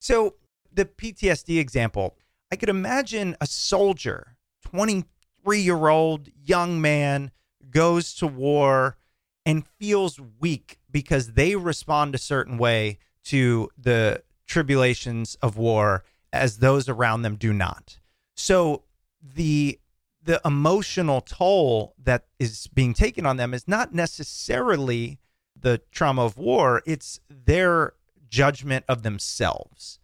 So, 0.00 0.34
the 0.72 0.86
PTSD 0.86 1.58
example, 1.58 2.16
I 2.50 2.56
could 2.56 2.68
imagine 2.68 3.36
a 3.40 3.46
soldier, 3.46 4.36
23 4.64 5.60
year 5.60 5.88
old 5.88 6.28
young 6.34 6.80
man, 6.80 7.30
goes 7.70 8.14
to 8.14 8.26
war 8.26 8.96
and 9.44 9.66
feels 9.78 10.18
weak 10.40 10.78
because 10.90 11.32
they 11.32 11.56
respond 11.56 12.14
a 12.14 12.18
certain 12.18 12.58
way 12.58 12.98
to 13.24 13.68
the 13.76 14.22
tribulations 14.46 15.36
of 15.42 15.56
war 15.56 16.04
as 16.32 16.58
those 16.58 16.88
around 16.88 17.22
them 17.22 17.36
do 17.36 17.52
not. 17.52 17.98
So 18.34 18.84
the 19.22 19.78
the 20.22 20.40
emotional 20.44 21.20
toll 21.20 21.94
that 22.02 22.24
is 22.40 22.66
being 22.68 22.94
taken 22.94 23.24
on 23.24 23.36
them 23.36 23.54
is 23.54 23.68
not 23.68 23.94
necessarily 23.94 25.20
the 25.58 25.80
trauma 25.92 26.24
of 26.24 26.36
war, 26.36 26.82
it's 26.84 27.20
their 27.30 27.94
judgment 28.28 28.84
of 28.88 29.02
themselves. 29.02 30.00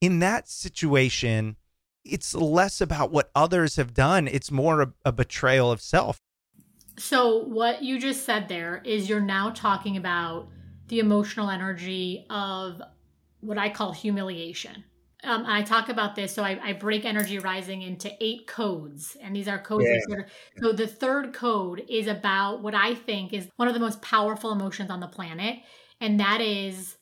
In 0.00 0.18
that 0.20 0.48
situation, 0.48 1.56
it's 2.04 2.34
less 2.34 2.80
about 2.80 3.10
what 3.12 3.30
others 3.34 3.76
have 3.76 3.92
done, 3.92 4.28
it's 4.28 4.50
more 4.50 4.80
a, 4.80 4.92
a 5.04 5.12
betrayal 5.12 5.70
of 5.70 5.80
self. 5.80 6.18
So, 6.98 7.44
what 7.44 7.82
you 7.82 7.98
just 7.98 8.24
said 8.24 8.48
there 8.48 8.80
is 8.84 9.08
you're 9.08 9.20
now 9.20 9.50
talking 9.50 9.98
about 9.98 10.48
the 10.88 11.00
emotional 11.00 11.50
energy 11.50 12.24
of 12.30 12.80
what 13.40 13.58
I 13.58 13.68
call 13.70 13.92
humiliation. 13.92 14.84
Um, 15.24 15.44
I 15.46 15.62
talk 15.62 15.88
about 15.88 16.14
this, 16.14 16.32
so 16.34 16.44
I, 16.44 16.58
I, 16.62 16.72
break 16.74 17.04
energy 17.04 17.38
rising 17.38 17.82
into 17.82 18.12
eight 18.20 18.46
codes, 18.46 19.16
and 19.20 19.34
these 19.34 19.48
are 19.48 19.58
codes. 19.58 19.84
Yeah. 19.86 19.98
Sort 20.06 20.20
of, 20.20 20.26
so 20.58 20.72
the 20.72 20.86
third 20.86 21.32
code 21.32 21.84
is 21.88 22.06
about 22.06 22.62
what 22.62 22.74
I 22.74 22.94
think 22.94 23.32
is 23.32 23.48
one 23.56 23.66
of 23.66 23.74
the 23.74 23.80
most 23.80 24.02
powerful 24.02 24.52
emotions 24.52 24.90
on 24.90 25.00
the 25.00 25.08
planet, 25.08 25.58
and 26.00 26.20
that 26.20 26.40
is 26.40 26.96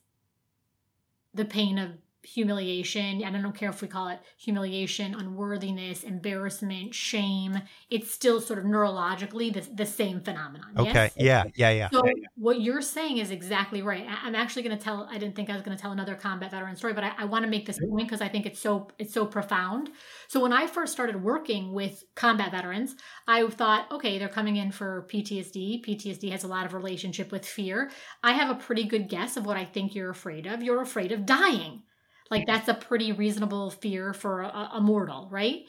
the 1.35 1.45
pain 1.45 1.77
of 1.77 1.91
humiliation. 2.25 3.23
and 3.23 3.37
I 3.37 3.41
don't 3.41 3.55
care 3.55 3.71
if 3.71 3.83
we 3.83 3.89
call 3.89 4.09
it 4.09 4.21
humiliation, 4.39 5.15
unworthiness, 5.15 6.03
embarrassment, 6.03 6.95
shame. 6.95 7.61
It's 7.91 8.11
still 8.11 8.41
sort 8.41 8.59
of 8.59 8.65
neurologically 8.65 9.53
the, 9.53 9.61
the 9.75 9.87
same 9.87 10.21
phenomenon. 10.21 10.73
Okay. 10.77 10.93
Yes? 10.93 11.13
Yeah. 11.17 11.45
Yeah. 11.55 11.71
Yeah. 11.71 11.91
So 11.91 12.05
yeah, 12.05 12.13
yeah. 12.17 12.27
what 12.37 12.61
you're 12.61 12.83
saying 12.83 13.19
is 13.19 13.31
exactly 13.31 13.83
right. 13.83 14.07
I'm 14.23 14.35
actually 14.35 14.63
going 14.63 14.77
to 14.77 14.83
tell. 14.83 15.09
I 15.11 15.19
didn't 15.19 15.37
think 15.37 15.51
I 15.51 15.55
was 15.55 15.63
going 15.63 15.77
to 15.77 15.81
tell 15.81 15.93
another 15.93 16.15
combat 16.15 16.51
veteran 16.51 16.77
story, 16.77 16.93
but 16.93 17.05
I, 17.05 17.13
I 17.19 17.25
want 17.27 17.45
to 17.45 17.51
make 17.51 17.67
this 17.67 17.79
point 17.79 18.09
because 18.09 18.21
I 18.21 18.29
think 18.29 18.47
it's 18.47 18.61
so 18.61 18.89
it's 18.99 19.13
so 19.13 19.27
profound. 19.27 19.91
So 20.29 20.41
when 20.41 20.53
I 20.53 20.67
first 20.67 20.93
started 20.93 21.23
working 21.23 21.73
with 21.73 22.05
combat 22.15 22.51
veterans, 22.51 22.97
I 23.29 23.47
thought, 23.49 23.91
okay, 23.93 24.19
they're 24.19 24.29
coming 24.29 24.57
in 24.57 24.73
for 24.73 25.07
PTSD. 25.11 25.85
PTSD 25.85 26.31
has 26.31 26.45
a 26.45 26.49
lot 26.49 26.67
of 26.67 26.75
relationship 26.75 27.31
with 27.31 27.47
fear. 27.47 27.91
I 28.23 28.33
have 28.33 28.51
a 28.51 28.61
pretty 28.61 28.85
good 28.85 29.09
guess 29.09 29.37
of 29.37 29.47
what 29.47 29.57
I 29.57 29.65
think 29.65 29.95
you're 29.95 30.11
afraid 30.11 30.47
of. 30.47 30.63
You're 30.63 30.83
afraid 30.83 31.13
of 31.13 31.27
dying 31.27 31.83
like 32.31 32.47
that's 32.47 32.69
a 32.69 32.75
pretty 32.75 33.13
reasonable 33.13 33.71
fear 33.71 34.13
for 34.13 34.43
a, 34.43 34.71
a 34.75 34.81
mortal, 34.81 35.29
right? 35.31 35.63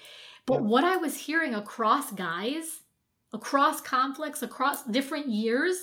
But 0.45 0.63
what 0.63 0.83
I 0.83 0.97
was 0.97 1.17
hearing 1.17 1.53
across 1.53 2.11
guys, 2.11 2.81
across 3.33 3.81
conflicts, 3.81 4.43
across 4.43 4.83
different 4.85 5.27
years, 5.27 5.77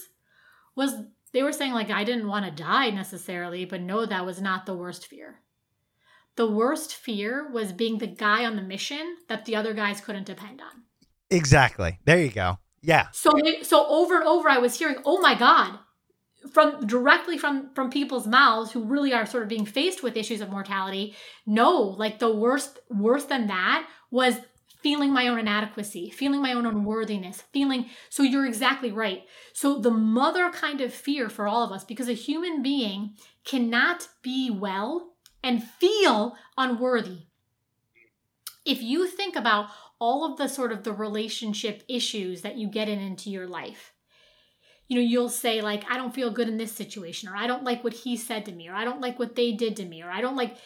was 0.77 0.95
they 1.33 1.43
were 1.43 1.53
saying 1.53 1.73
like 1.73 1.91
I 1.91 2.05
didn't 2.05 2.29
want 2.29 2.45
to 2.45 2.63
die 2.63 2.91
necessarily, 2.91 3.65
but 3.65 3.81
no, 3.81 4.07
that 4.07 4.27
was 4.27 4.41
not 4.41 4.67
the 4.67 4.75
worst 4.75 5.07
fear. 5.07 5.41
The 6.37 6.51
worst 6.51 6.95
fear 6.95 7.51
was 7.51 7.73
being 7.73 7.99
the 7.99 8.07
guy 8.07 8.45
on 8.47 8.57
the 8.57 8.63
mission 8.63 9.17
that 9.29 9.45
the 9.45 9.57
other 9.57 9.75
guys 9.75 10.01
couldn't 10.01 10.25
depend 10.25 10.63
on. 10.63 10.85
Exactly. 11.31 11.99
There 12.05 12.19
you 12.19 12.31
go. 12.31 12.59
Yeah. 12.81 13.09
So 13.13 13.33
so 13.63 13.87
over 13.87 14.17
and 14.17 14.25
over 14.25 14.49
I 14.49 14.59
was 14.59 14.79
hearing, 14.79 14.97
"Oh 15.05 15.21
my 15.21 15.35
god, 15.35 15.79
from 16.51 16.87
directly 16.87 17.39
from 17.39 17.71
from 17.75 17.91
people's 17.91 18.27
mouths 18.27 18.73
who 18.73 18.83
really 18.83 19.13
are 19.13 19.27
sort 19.27 19.43
of 19.43 19.49
being 19.49 19.67
faced 19.67 20.03
with 20.03 20.17
issues 20.17 20.41
of 20.41 20.51
mortality 20.51 21.15
no 21.47 21.79
like 21.99 22.19
the 22.19 22.35
worst 22.35 22.79
worse 22.91 23.25
than 23.25 23.47
that 23.47 23.87
was 24.11 24.37
feeling 24.83 25.13
my 25.13 25.29
own 25.29 25.39
inadequacy 25.39 26.11
feeling 26.11 26.43
my 26.43 26.53
own 26.53 26.67
unworthiness 26.67 27.43
feeling 27.53 27.87
so 28.11 28.23
you're 28.23 28.47
exactly 28.47 28.93
right. 28.93 29.25
So 29.53 29.79
the 29.79 29.91
mother 29.91 30.51
kind 30.51 30.81
of 30.81 30.93
fear 30.93 31.29
for 31.29 31.47
all 31.47 31.65
of 31.65 31.73
us 31.73 31.85
because 31.85 32.09
a 32.09 32.15
human 32.15 32.63
being 32.63 33.15
cannot 33.45 34.09
be 34.23 34.51
well 34.51 35.15
and 35.43 35.63
feel 35.63 36.37
unworthy. 36.57 37.27
If 38.65 38.83
you 38.83 39.07
think 39.07 39.35
about 39.35 39.69
all 39.99 40.31
of 40.31 40.37
the 40.37 40.49
sort 40.49 40.73
of 40.73 40.85
the 40.85 40.93
relationship 40.93 41.83
issues 41.89 42.43
that 42.43 42.57
you 42.57 42.69
get 42.69 42.89
in 42.89 42.99
into 42.99 43.31
your 43.31 43.47
life 43.47 43.92
you 44.89 44.97
know, 44.97 45.03
you'll 45.03 45.29
say, 45.29 45.61
like, 45.63 45.85
I 45.91 45.97
don't 45.97 46.15
feel 46.15 46.31
good 46.31 46.49
in 46.49 46.59
this 46.59 46.73
situation, 46.73 47.29
or 47.29 47.37
I 47.37 47.47
don't 47.47 47.65
like 47.65 47.83
what 47.83 47.93
he 47.95 48.17
said 48.17 48.45
to 48.47 48.53
me, 48.53 48.69
or 48.69 48.75
I 48.75 48.85
don't 48.85 49.01
like 49.01 49.19
what 49.19 49.37
they 49.37 49.53
did 49.53 49.77
to 49.77 49.85
me, 49.85 50.03
or 50.03 50.11
I 50.11 50.21
don't 50.21 50.37
like. 50.37 50.57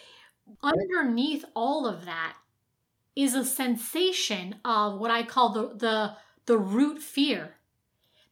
Underneath 0.63 1.45
all 1.55 1.87
of 1.87 2.05
that 2.05 2.37
is 3.17 3.35
a 3.35 3.45
sensation 3.45 4.57
of 4.65 5.01
what 5.01 5.11
I 5.11 5.23
call 5.23 5.53
the 5.53 5.75
the 5.75 6.17
the 6.47 6.59
root 6.59 7.01
fear. 7.01 7.55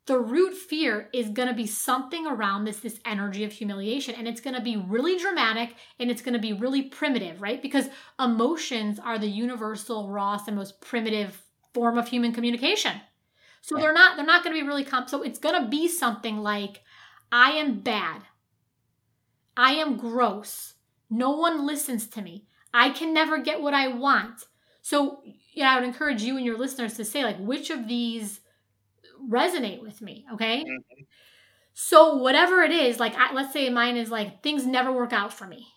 The 0.07 0.18
root 0.18 0.53
fear 0.55 1.09
is 1.14 1.31
going 1.31 1.49
to 1.49 1.55
be 1.55 1.66
something 1.66 2.27
around 2.27 2.64
this 2.64 2.79
this 2.79 3.01
energy 3.07 3.42
of 3.42 3.53
humiliation 3.53 4.14
and 4.14 4.29
it's 4.29 4.40
going 4.40 4.55
to 4.55 4.61
be 4.61 4.77
really 4.77 5.18
dramatic 5.18 5.75
and 5.99 6.11
it's 6.11 6.20
going 6.20 6.35
to 6.35 6.38
be 6.38 6.53
really 6.53 6.83
primitive, 6.83 7.40
right? 7.40 7.62
Because 7.62 7.88
emotions 8.20 8.99
are 8.99 9.18
the 9.18 9.29
universal 9.29 10.11
rawest 10.11 10.47
and 10.47 10.57
most 10.57 10.81
primitive 10.83 11.42
form 11.73 11.97
of 11.97 12.09
human 12.09 12.33
communication. 12.33 13.01
So 13.64 13.77
they're 13.77 13.94
not 13.94 14.16
they're 14.18 14.27
not 14.27 14.44
going 14.44 14.55
to 14.55 14.61
be 14.61 14.68
really 14.68 14.85
comp. 14.85 15.09
So 15.09 15.22
it's 15.22 15.38
going 15.38 15.59
to 15.59 15.66
be 15.70 15.88
something 15.88 16.37
like 16.42 16.83
I 17.33 17.53
am 17.53 17.81
bad. 17.81 18.20
I 19.57 19.72
am 19.72 19.96
gross. 19.96 20.74
No 21.09 21.31
one 21.31 21.64
listens 21.66 22.07
to 22.09 22.20
me. 22.20 22.44
I 22.74 22.90
can 22.90 23.14
never 23.14 23.38
get 23.38 23.62
what 23.62 23.72
I 23.72 23.88
want. 23.88 24.44
So, 24.83 25.22
yeah, 25.55 25.70
I 25.72 25.77
would 25.77 25.88
encourage 25.88 26.22
you 26.22 26.37
and 26.37 26.44
your 26.44 26.59
listeners 26.59 26.94
to 26.98 27.07
say 27.07 27.24
like 27.24 27.38
which 27.38 27.70
of 27.70 27.88
these 27.88 28.40
resonate 29.31 29.83
with 29.83 30.03
me, 30.03 30.27
okay? 30.35 30.59
Mm-hmm. 30.61 31.03
So, 31.74 32.16
whatever 32.16 32.62
it 32.62 32.72
is, 32.72 33.00
like 33.00 33.14
I, 33.16 33.33
let's 33.35 33.53
say 33.53 33.70
mine 33.70 33.96
is 33.96 34.11
like 34.11 34.42
things 34.42 34.66
never 34.66 34.92
work 34.92 35.12
out 35.14 35.33
for 35.33 35.46
me. 35.46 35.68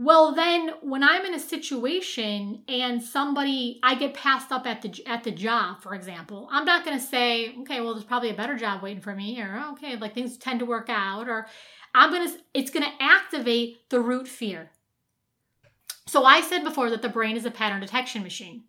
Well, 0.00 0.32
then 0.32 0.70
when 0.80 1.02
I'm 1.02 1.24
in 1.24 1.34
a 1.34 1.40
situation 1.40 2.62
and 2.68 3.02
somebody 3.02 3.80
I 3.82 3.96
get 3.96 4.14
passed 4.14 4.52
up 4.52 4.64
at 4.64 4.80
the 4.80 4.94
at 5.06 5.24
the 5.24 5.32
job, 5.32 5.82
for 5.82 5.92
example, 5.92 6.48
I'm 6.52 6.64
not 6.64 6.84
going 6.84 6.96
to 6.96 7.04
say, 7.04 7.52
"Okay, 7.62 7.80
well 7.80 7.94
there's 7.94 8.04
probably 8.04 8.30
a 8.30 8.34
better 8.34 8.56
job 8.56 8.80
waiting 8.80 9.02
for 9.02 9.12
me," 9.12 9.40
or 9.40 9.60
oh, 9.60 9.72
"Okay, 9.72 9.96
like 9.96 10.14
things 10.14 10.38
tend 10.38 10.60
to 10.60 10.66
work 10.66 10.88
out," 10.88 11.28
or 11.28 11.48
I'm 11.96 12.12
going 12.12 12.30
to 12.30 12.38
it's 12.54 12.70
going 12.70 12.86
to 12.86 13.02
activate 13.02 13.90
the 13.90 13.98
root 13.98 14.28
fear. 14.28 14.70
So 16.06 16.24
I 16.24 16.42
said 16.42 16.62
before 16.62 16.90
that 16.90 17.02
the 17.02 17.08
brain 17.08 17.36
is 17.36 17.44
a 17.44 17.50
pattern 17.50 17.80
detection 17.80 18.22
machine. 18.22 18.62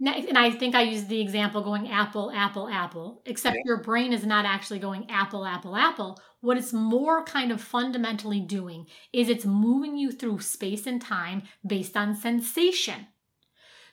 And 0.00 0.38
I 0.38 0.50
think 0.50 0.74
I 0.74 0.82
used 0.82 1.08
the 1.08 1.20
example 1.20 1.62
going 1.62 1.90
apple, 1.90 2.30
apple, 2.34 2.68
apple, 2.68 3.22
except 3.26 3.56
yeah. 3.56 3.62
your 3.66 3.82
brain 3.82 4.12
is 4.12 4.24
not 4.24 4.46
actually 4.46 4.78
going 4.78 5.10
apple, 5.10 5.44
apple, 5.44 5.76
apple. 5.76 6.18
What 6.40 6.56
it's 6.56 6.72
more 6.72 7.22
kind 7.24 7.52
of 7.52 7.60
fundamentally 7.60 8.40
doing 8.40 8.86
is 9.12 9.28
it's 9.28 9.44
moving 9.44 9.96
you 9.96 10.10
through 10.10 10.40
space 10.40 10.86
and 10.86 11.00
time 11.00 11.42
based 11.66 11.96
on 11.96 12.14
sensation. 12.14 13.08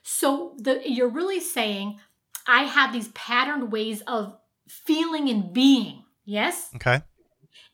So 0.02 0.54
the, 0.58 0.80
you're 0.84 1.08
really 1.10 1.40
saying, 1.40 1.98
I 2.46 2.62
have 2.62 2.92
these 2.92 3.08
patterned 3.08 3.70
ways 3.70 4.02
of 4.06 4.36
feeling 4.66 5.28
and 5.28 5.52
being. 5.52 6.04
Yes? 6.24 6.70
Okay. 6.76 7.02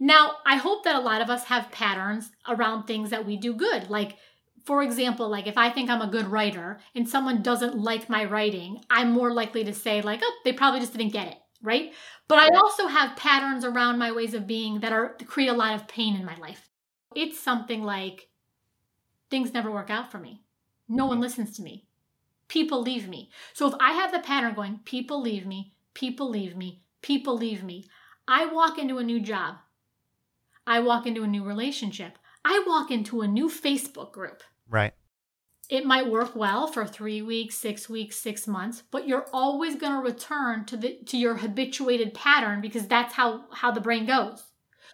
Now, 0.00 0.37
I 0.44 0.57
hope 0.57 0.85
that 0.85 0.96
a 0.96 1.00
lot 1.00 1.20
of 1.20 1.31
us 1.31 1.44
have 1.44 1.70
patterns 1.70 2.31
around 2.48 2.85
things 2.85 3.11
that 3.11 3.27
we 3.27 3.37
do 3.37 3.55
good, 3.55 3.90
like 3.90 4.16
for 4.64 4.83
example, 4.83 5.29
like 5.29 5.46
if 5.46 5.59
I 5.59 5.70
think 5.70 5.90
I'm 5.90 6.00
a 6.00 6.11
good 6.11 6.27
writer 6.27 6.81
and 6.94 7.09
someone 7.09 7.42
doesn't 7.42 7.79
like 7.79 8.09
my 8.09 8.24
writing, 8.24 8.81
I'm 8.90 9.12
more 9.12 9.33
likely 9.33 9.64
to 9.64 9.74
say, 9.74 10.00
like, 10.00 10.20
oh, 10.22 10.33
they 10.44 10.53
probably 10.53 10.81
just 10.81 10.94
didn't 10.96 11.12
get 11.12 11.29
it, 11.29 11.37
right? 11.62 11.92
But 12.29 12.38
I 12.38 12.57
also 12.57 12.87
have 12.87 13.16
patterns 13.16 13.64
around 13.64 13.98
my 13.98 14.11
ways 14.12 14.33
of 14.33 14.46
being 14.46 14.81
that 14.81 14.92
are 14.92 15.16
create 15.27 15.50
a 15.50 15.55
lot 15.55 15.74
of 15.74 15.88
pain 15.88 16.16
in 16.16 16.24
my 16.24 16.37
life. 16.37 16.70
It's 17.14 17.38
something 17.38 17.83
like 17.83 18.29
things 19.31 19.53
never 19.53 19.70
work 19.70 19.90
out 19.90 20.11
for 20.11 20.18
me. 20.18 20.42
No 20.88 21.05
one 21.05 21.16
mm-hmm. 21.16 21.22
listens 21.22 21.57
to 21.57 21.62
me. 21.62 21.87
People 22.48 22.83
leave 22.83 23.09
me. 23.09 23.31
So 23.53 23.68
if 23.68 23.74
I 23.81 23.92
have 23.92 24.12
the 24.12 24.20
pattern 24.20 24.55
going, 24.55 24.81
people 24.85 25.20
leave 25.20 25.46
me, 25.46 25.74
people 25.92 26.29
leave 26.29 26.57
me, 26.57 26.83
people 27.03 27.37
leave 27.37 27.62
me, 27.62 27.87
I 28.27 28.46
walk 28.46 28.79
into 28.79 28.98
a 28.98 29.05
new 29.05 29.20
job. 29.20 29.57
I 30.66 30.81
walk 30.81 31.07
into 31.07 31.22
a 31.22 31.27
new 31.27 31.44
relationship. 31.44 32.18
I 32.44 32.62
walk 32.66 32.90
into 32.90 33.20
a 33.20 33.29
new 33.29 33.48
Facebook 33.48 34.12
group. 34.12 34.42
Right. 34.68 34.92
It 35.70 35.87
might 35.87 36.11
work 36.11 36.37
well 36.37 36.66
for 36.66 36.87
3 36.87 37.22
weeks, 37.22 37.57
6 37.57 37.88
weeks, 37.88 38.16
6 38.16 38.46
months, 38.46 38.83
but 38.90 39.09
you're 39.09 39.27
always 39.33 39.77
going 39.77 39.92
to 39.92 39.98
return 39.98 40.66
to 40.66 40.77
the 40.77 40.98
to 41.07 41.16
your 41.16 41.37
habituated 41.37 42.12
pattern 42.12 42.61
because 42.61 42.87
that's 42.87 43.14
how 43.14 43.46
how 43.53 43.70
the 43.70 43.81
brain 43.81 44.05
goes. 44.07 44.44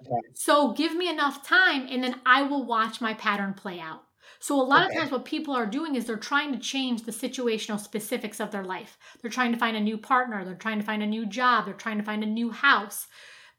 Okay. 0.01 0.29
So 0.35 0.73
give 0.73 0.95
me 0.95 1.09
enough 1.09 1.47
time 1.47 1.87
and 1.91 2.03
then 2.03 2.21
I 2.25 2.43
will 2.43 2.65
watch 2.65 3.01
my 3.01 3.15
pattern 3.15 3.55
play 3.55 3.81
out. 3.81 4.05
So 4.39 4.55
a 4.55 4.63
lot 4.63 4.87
okay. 4.87 4.95
of 4.95 4.99
times 4.99 5.13
what 5.13 5.25
people 5.25 5.55
are 5.55 5.67
doing 5.67 5.97
is 5.97 6.07
they're 6.07 6.17
trying 6.17 6.53
to 6.53 6.59
change 6.59 7.03
the 7.03 7.13
situational 7.13 7.79
specifics 7.79 8.41
of 8.41 8.51
their 8.51 8.65
life. 8.65 8.97
They're 9.21 9.31
trying 9.31 9.53
to 9.53 9.59
find 9.59 9.77
a 9.77 9.81
new 9.81 9.99
partner, 9.99 10.45
they're 10.45 10.55
trying 10.55 10.79
to 10.79 10.85
find 10.85 11.03
a 11.03 11.07
new 11.07 11.27
job, 11.27 11.67
they're 11.67 11.75
trying 11.75 11.99
to 11.99 12.05
find 12.05 12.23
a 12.23 12.27
new 12.27 12.51
house. 12.51 13.07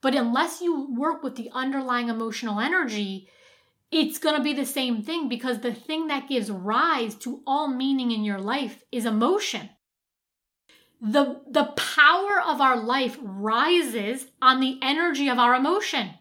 But 0.01 0.15
unless 0.15 0.61
you 0.61 0.91
work 0.95 1.21
with 1.21 1.35
the 1.35 1.51
underlying 1.53 2.09
emotional 2.09 2.59
energy, 2.59 3.29
it's 3.91 4.17
going 4.19 4.35
to 4.35 4.43
be 4.43 4.53
the 4.53 4.65
same 4.65 5.03
thing 5.03 5.29
because 5.29 5.59
the 5.59 5.73
thing 5.73 6.07
that 6.07 6.29
gives 6.29 6.49
rise 6.51 7.15
to 7.15 7.43
all 7.45 7.67
meaning 7.67 8.11
in 8.11 8.23
your 8.23 8.39
life 8.39 8.83
is 8.91 9.05
emotion. 9.05 9.69
the 11.01 11.41
the 11.49 11.65
power 11.75 12.39
of 12.45 12.61
our 12.61 12.77
life 12.77 13.17
rises 13.21 14.27
on 14.41 14.59
the 14.59 14.77
energy 14.81 15.27
of 15.29 15.39
our 15.39 15.55
emotion. 15.55 16.11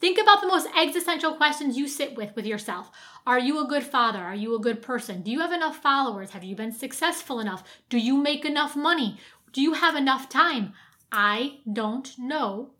Think 0.00 0.18
about 0.20 0.40
the 0.40 0.46
most 0.48 0.66
existential 0.76 1.34
questions 1.34 1.76
you 1.76 1.88
sit 1.88 2.14
with 2.16 2.34
with 2.34 2.46
yourself. 2.46 2.90
Are 3.26 3.38
you 3.38 3.60
a 3.60 3.68
good 3.68 3.84
father? 3.84 4.18
Are 4.20 4.34
you 4.34 4.54
a 4.54 4.60
good 4.60 4.82
person? 4.82 5.22
Do 5.22 5.30
you 5.30 5.40
have 5.40 5.52
enough 5.52 5.76
followers? 5.82 6.30
Have 6.30 6.44
you 6.44 6.56
been 6.56 6.72
successful 6.72 7.40
enough? 7.40 7.62
Do 7.88 7.98
you 7.98 8.16
make 8.16 8.44
enough 8.44 8.76
money? 8.76 9.18
Do 9.52 9.60
you 9.62 9.74
have 9.74 9.94
enough 9.96 10.28
time? 10.28 10.72
I 11.12 11.60
don't 11.70 12.10
know. 12.18 12.72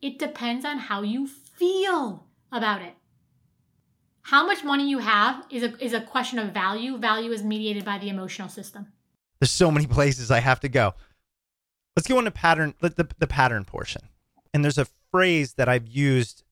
It 0.00 0.18
depends 0.18 0.64
on 0.64 0.78
how 0.78 1.02
you 1.02 1.26
feel 1.26 2.26
about 2.52 2.82
it. 2.82 2.94
How 4.24 4.46
much 4.46 4.64
money 4.64 4.88
you 4.88 4.98
have 4.98 5.44
is 5.50 5.62
a, 5.62 5.84
is 5.84 5.92
a 5.92 6.00
question 6.00 6.38
of 6.38 6.52
value. 6.52 6.96
Value 6.96 7.30
is 7.30 7.42
mediated 7.42 7.84
by 7.84 7.98
the 7.98 8.08
emotional 8.08 8.48
system. 8.48 8.86
There's 9.38 9.50
so 9.50 9.70
many 9.70 9.86
places 9.86 10.30
I 10.30 10.40
have 10.40 10.60
to 10.60 10.68
go. 10.68 10.94
Let's 11.94 12.08
go 12.08 12.18
into 12.18 12.30
pattern, 12.30 12.74
the, 12.80 12.88
the, 12.88 13.08
the 13.18 13.26
pattern 13.26 13.64
portion. 13.66 14.08
And 14.54 14.64
there's 14.64 14.78
a 14.78 14.86
phrase 15.10 15.54
that 15.54 15.68
I've 15.68 15.86
used. 15.86 16.42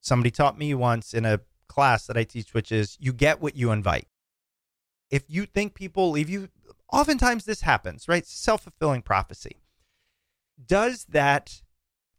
Somebody 0.00 0.30
taught 0.30 0.58
me 0.58 0.72
once 0.74 1.12
in 1.12 1.26
a 1.26 1.40
class 1.68 2.06
that 2.06 2.16
I 2.16 2.24
teach, 2.24 2.54
which 2.54 2.72
is 2.72 2.96
you 2.98 3.12
get 3.12 3.42
what 3.42 3.54
you 3.54 3.72
invite. 3.72 4.08
If 5.10 5.24
you 5.28 5.44
think 5.44 5.74
people 5.74 6.10
leave 6.10 6.30
you, 6.30 6.48
oftentimes 6.90 7.44
this 7.44 7.60
happens, 7.60 8.08
right? 8.08 8.26
Self 8.26 8.62
fulfilling 8.62 9.02
prophecy. 9.02 9.56
Does 10.64 11.04
that 11.10 11.60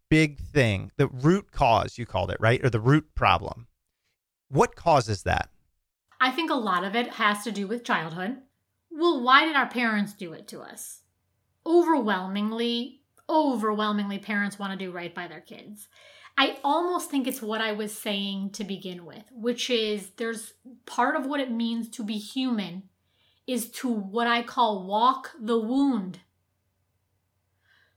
big 0.10 0.40
thing, 0.40 0.92
the 0.98 1.08
root 1.08 1.52
cause, 1.52 1.98
you 1.98 2.06
called 2.06 2.30
it, 2.30 2.38
right? 2.40 2.64
Or 2.64 2.70
the 2.70 2.80
root 2.80 3.16
problem, 3.16 3.68
what 4.50 4.76
causes 4.76 5.24
that? 5.24 5.50
I 6.20 6.32
think 6.32 6.52
a 6.52 6.56
lot 6.56 6.84
of 6.84 6.96
it 6.96 7.14
has 7.14 7.44
to 7.44 7.52
do 7.52 7.68
with 7.68 7.84
childhood. 7.84 8.38
Well, 8.92 9.24
why 9.24 9.46
did 9.46 9.56
our 9.56 9.70
parents 9.70 10.14
do 10.14 10.34
it 10.34 10.48
to 10.50 10.60
us? 10.62 11.02
Overwhelmingly, 11.66 13.04
overwhelmingly, 13.30 14.20
parents 14.20 14.60
want 14.60 14.78
to 14.78 14.86
do 14.86 14.92
right 14.92 15.14
by 15.14 15.28
their 15.28 15.40
kids. 15.40 15.88
I 16.38 16.58
almost 16.64 17.12
think 17.12 17.28
it's 17.28 17.42
what 17.42 17.62
I 17.62 17.74
was 17.74 17.96
saying 17.96 18.52
to 18.52 18.64
begin 18.64 19.06
with, 19.06 19.24
which 19.32 19.70
is 19.70 20.12
there's 20.18 20.54
part 20.86 21.16
of 21.16 21.26
what 21.26 21.42
it 21.42 21.52
means 21.52 21.90
to 21.90 22.04
be 22.04 22.18
human 22.18 22.84
is 23.46 23.70
to 23.72 23.90
what 23.90 24.28
I 24.28 24.42
call 24.44 24.86
walk 24.86 25.32
the 25.40 25.60
wound. 25.60 26.20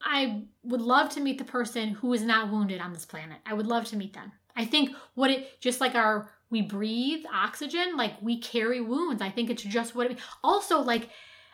I 0.02 0.44
would 0.64 0.80
love 0.80 1.10
to 1.10 1.20
meet 1.20 1.38
the 1.38 1.44
person 1.44 1.90
who 1.90 2.12
is 2.12 2.22
not 2.22 2.50
wounded 2.50 2.80
on 2.80 2.92
this 2.92 3.04
planet. 3.04 3.38
I 3.46 3.54
would 3.54 3.66
love 3.66 3.84
to 3.86 3.96
meet 3.96 4.14
them. 4.14 4.32
I 4.56 4.64
think 4.64 4.94
what 5.14 5.30
it 5.30 5.60
just 5.60 5.80
like 5.80 5.94
our 5.94 6.30
we 6.50 6.62
breathe 6.62 7.24
oxygen, 7.32 7.96
like 7.96 8.20
we 8.20 8.38
carry 8.38 8.80
wounds. 8.80 9.22
I 9.22 9.30
think 9.30 9.48
it's 9.48 9.62
just 9.62 9.94
what 9.94 10.10
it 10.10 10.18
also 10.44 10.80
like 10.80 11.08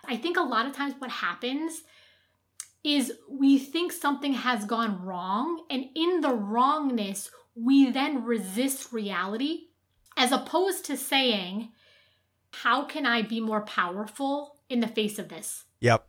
I 0.05 0.17
think 0.17 0.37
a 0.37 0.43
lot 0.43 0.67
of 0.67 0.75
times 0.75 0.95
what 0.99 1.11
happens 1.11 1.83
is 2.85 3.13
we 3.29 3.59
think 3.59 3.93
something 3.93 4.35
has 4.35 4.65
gone 4.65 5.05
wrong 5.05 5.65
and 5.69 5.87
in 5.95 6.21
the 6.21 6.33
wrongness 6.33 7.31
we 7.55 7.91
then 7.91 8.25
resist 8.25 8.93
reality 8.93 9.67
as 10.17 10.33
opposed 10.33 10.85
to 10.87 10.97
saying 10.97 11.71
how 12.53 12.85
can 12.85 13.07
I 13.07 13.23
be 13.23 13.41
more 13.41 13.61
powerful 13.63 14.57
in 14.69 14.81
the 14.81 14.89
face 14.89 15.19
of 15.19 15.29
this? 15.29 15.65
Yep. 15.81 16.07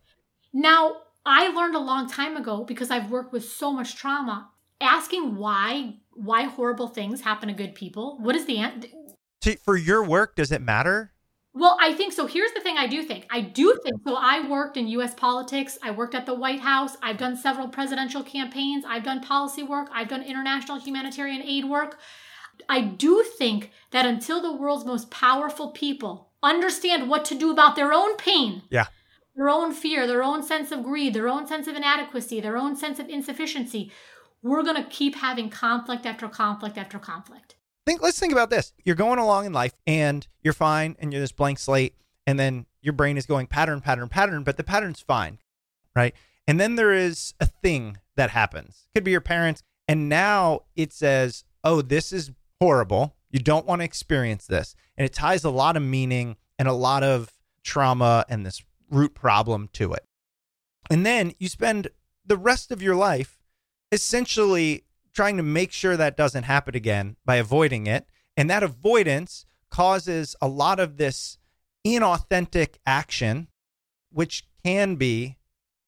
Now, 0.52 0.96
I 1.24 1.48
learned 1.48 1.76
a 1.76 1.80
long 1.80 2.08
time 2.08 2.36
ago 2.36 2.64
because 2.64 2.90
I've 2.90 3.10
worked 3.10 3.32
with 3.32 3.44
so 3.44 3.72
much 3.72 3.94
trauma, 3.94 4.50
asking 4.80 5.36
why 5.36 5.96
why 6.20 6.44
horrible 6.44 6.88
things 6.88 7.22
happen 7.22 7.48
to 7.48 7.54
good 7.54 7.74
people. 7.74 8.18
What 8.20 8.36
is 8.36 8.46
the 8.46 8.58
answer? 8.58 8.88
For 9.64 9.76
your 9.76 10.04
work, 10.04 10.36
does 10.36 10.52
it 10.52 10.60
matter? 10.60 11.12
Well, 11.52 11.76
I 11.80 11.94
think 11.94 12.12
so. 12.12 12.26
Here's 12.26 12.52
the 12.52 12.60
thing 12.60 12.76
I 12.76 12.86
do 12.86 13.02
think. 13.02 13.26
I 13.30 13.40
do 13.40 13.76
think 13.82 13.96
so. 14.06 14.14
I 14.16 14.46
worked 14.46 14.76
in 14.76 14.86
US 14.88 15.14
politics. 15.14 15.78
I 15.82 15.90
worked 15.90 16.14
at 16.14 16.26
the 16.26 16.34
White 16.34 16.60
House. 16.60 16.96
I've 17.02 17.16
done 17.16 17.36
several 17.36 17.68
presidential 17.68 18.22
campaigns. 18.22 18.84
I've 18.86 19.02
done 19.02 19.20
policy 19.20 19.62
work. 19.62 19.88
I've 19.92 20.08
done 20.08 20.22
international 20.22 20.78
humanitarian 20.78 21.42
aid 21.42 21.64
work. 21.64 21.98
I 22.68 22.82
do 22.82 23.24
think 23.38 23.72
that 23.90 24.06
until 24.06 24.40
the 24.42 24.54
world's 24.54 24.84
most 24.84 25.10
powerful 25.10 25.70
people 25.70 26.30
understand 26.42 27.08
what 27.08 27.24
to 27.26 27.34
do 27.34 27.50
about 27.50 27.74
their 27.74 27.92
own 27.92 28.16
pain, 28.16 28.62
yeah 28.70 28.86
their 29.36 29.48
own 29.48 29.72
fear, 29.72 30.06
their 30.06 30.22
own 30.22 30.42
sense 30.42 30.70
of 30.70 30.82
greed, 30.82 31.14
their 31.14 31.28
own 31.28 31.46
sense 31.46 31.66
of 31.66 31.74
inadequacy, 31.74 32.40
their 32.40 32.58
own 32.58 32.76
sense 32.76 32.98
of 32.98 33.08
insufficiency, 33.08 33.90
we're 34.42 34.62
going 34.62 34.82
to 34.82 34.88
keep 34.88 35.16
having 35.16 35.50
conflict 35.50 36.06
after 36.06 36.28
conflict 36.28 36.78
after 36.78 36.98
conflict. 36.98 37.56
Think 37.86 38.02
let's 38.02 38.18
think 38.18 38.32
about 38.32 38.50
this. 38.50 38.72
You're 38.84 38.96
going 38.96 39.18
along 39.18 39.46
in 39.46 39.52
life 39.52 39.74
and 39.86 40.26
you're 40.42 40.54
fine 40.54 40.96
and 40.98 41.12
you're 41.12 41.20
this 41.20 41.32
blank 41.32 41.58
slate 41.58 41.94
and 42.26 42.38
then 42.38 42.66
your 42.82 42.92
brain 42.92 43.16
is 43.16 43.26
going 43.26 43.46
pattern 43.46 43.80
pattern 43.80 44.08
pattern 44.08 44.42
but 44.42 44.56
the 44.56 44.64
pattern's 44.64 45.00
fine, 45.00 45.38
right? 45.96 46.14
And 46.46 46.60
then 46.60 46.76
there 46.76 46.92
is 46.92 47.34
a 47.40 47.46
thing 47.46 47.98
that 48.16 48.30
happens. 48.30 48.86
Could 48.94 49.04
be 49.04 49.10
your 49.10 49.20
parents 49.20 49.62
and 49.88 50.08
now 50.08 50.60
it 50.76 50.92
says, 50.92 51.44
"Oh, 51.64 51.82
this 51.82 52.12
is 52.12 52.30
horrible. 52.60 53.16
You 53.30 53.40
don't 53.40 53.66
want 53.66 53.80
to 53.80 53.84
experience 53.84 54.46
this." 54.46 54.76
And 54.96 55.04
it 55.04 55.12
ties 55.12 55.42
a 55.42 55.50
lot 55.50 55.76
of 55.76 55.82
meaning 55.82 56.36
and 56.58 56.68
a 56.68 56.72
lot 56.72 57.02
of 57.02 57.34
trauma 57.64 58.24
and 58.28 58.44
this 58.44 58.62
root 58.90 59.14
problem 59.14 59.68
to 59.72 59.92
it. 59.94 60.04
And 60.90 61.04
then 61.04 61.32
you 61.38 61.48
spend 61.48 61.88
the 62.24 62.36
rest 62.36 62.70
of 62.70 62.82
your 62.82 62.94
life 62.94 63.39
essentially 63.92 64.84
trying 65.12 65.36
to 65.36 65.42
make 65.42 65.72
sure 65.72 65.96
that 65.96 66.16
doesn't 66.16 66.44
happen 66.44 66.76
again 66.76 67.16
by 67.24 67.36
avoiding 67.36 67.86
it. 67.86 68.06
And 68.36 68.48
that 68.48 68.62
avoidance 68.62 69.44
causes 69.70 70.36
a 70.40 70.48
lot 70.48 70.80
of 70.80 70.96
this 70.96 71.38
inauthentic 71.86 72.76
action, 72.86 73.48
which 74.10 74.46
can 74.64 74.96
be 74.96 75.36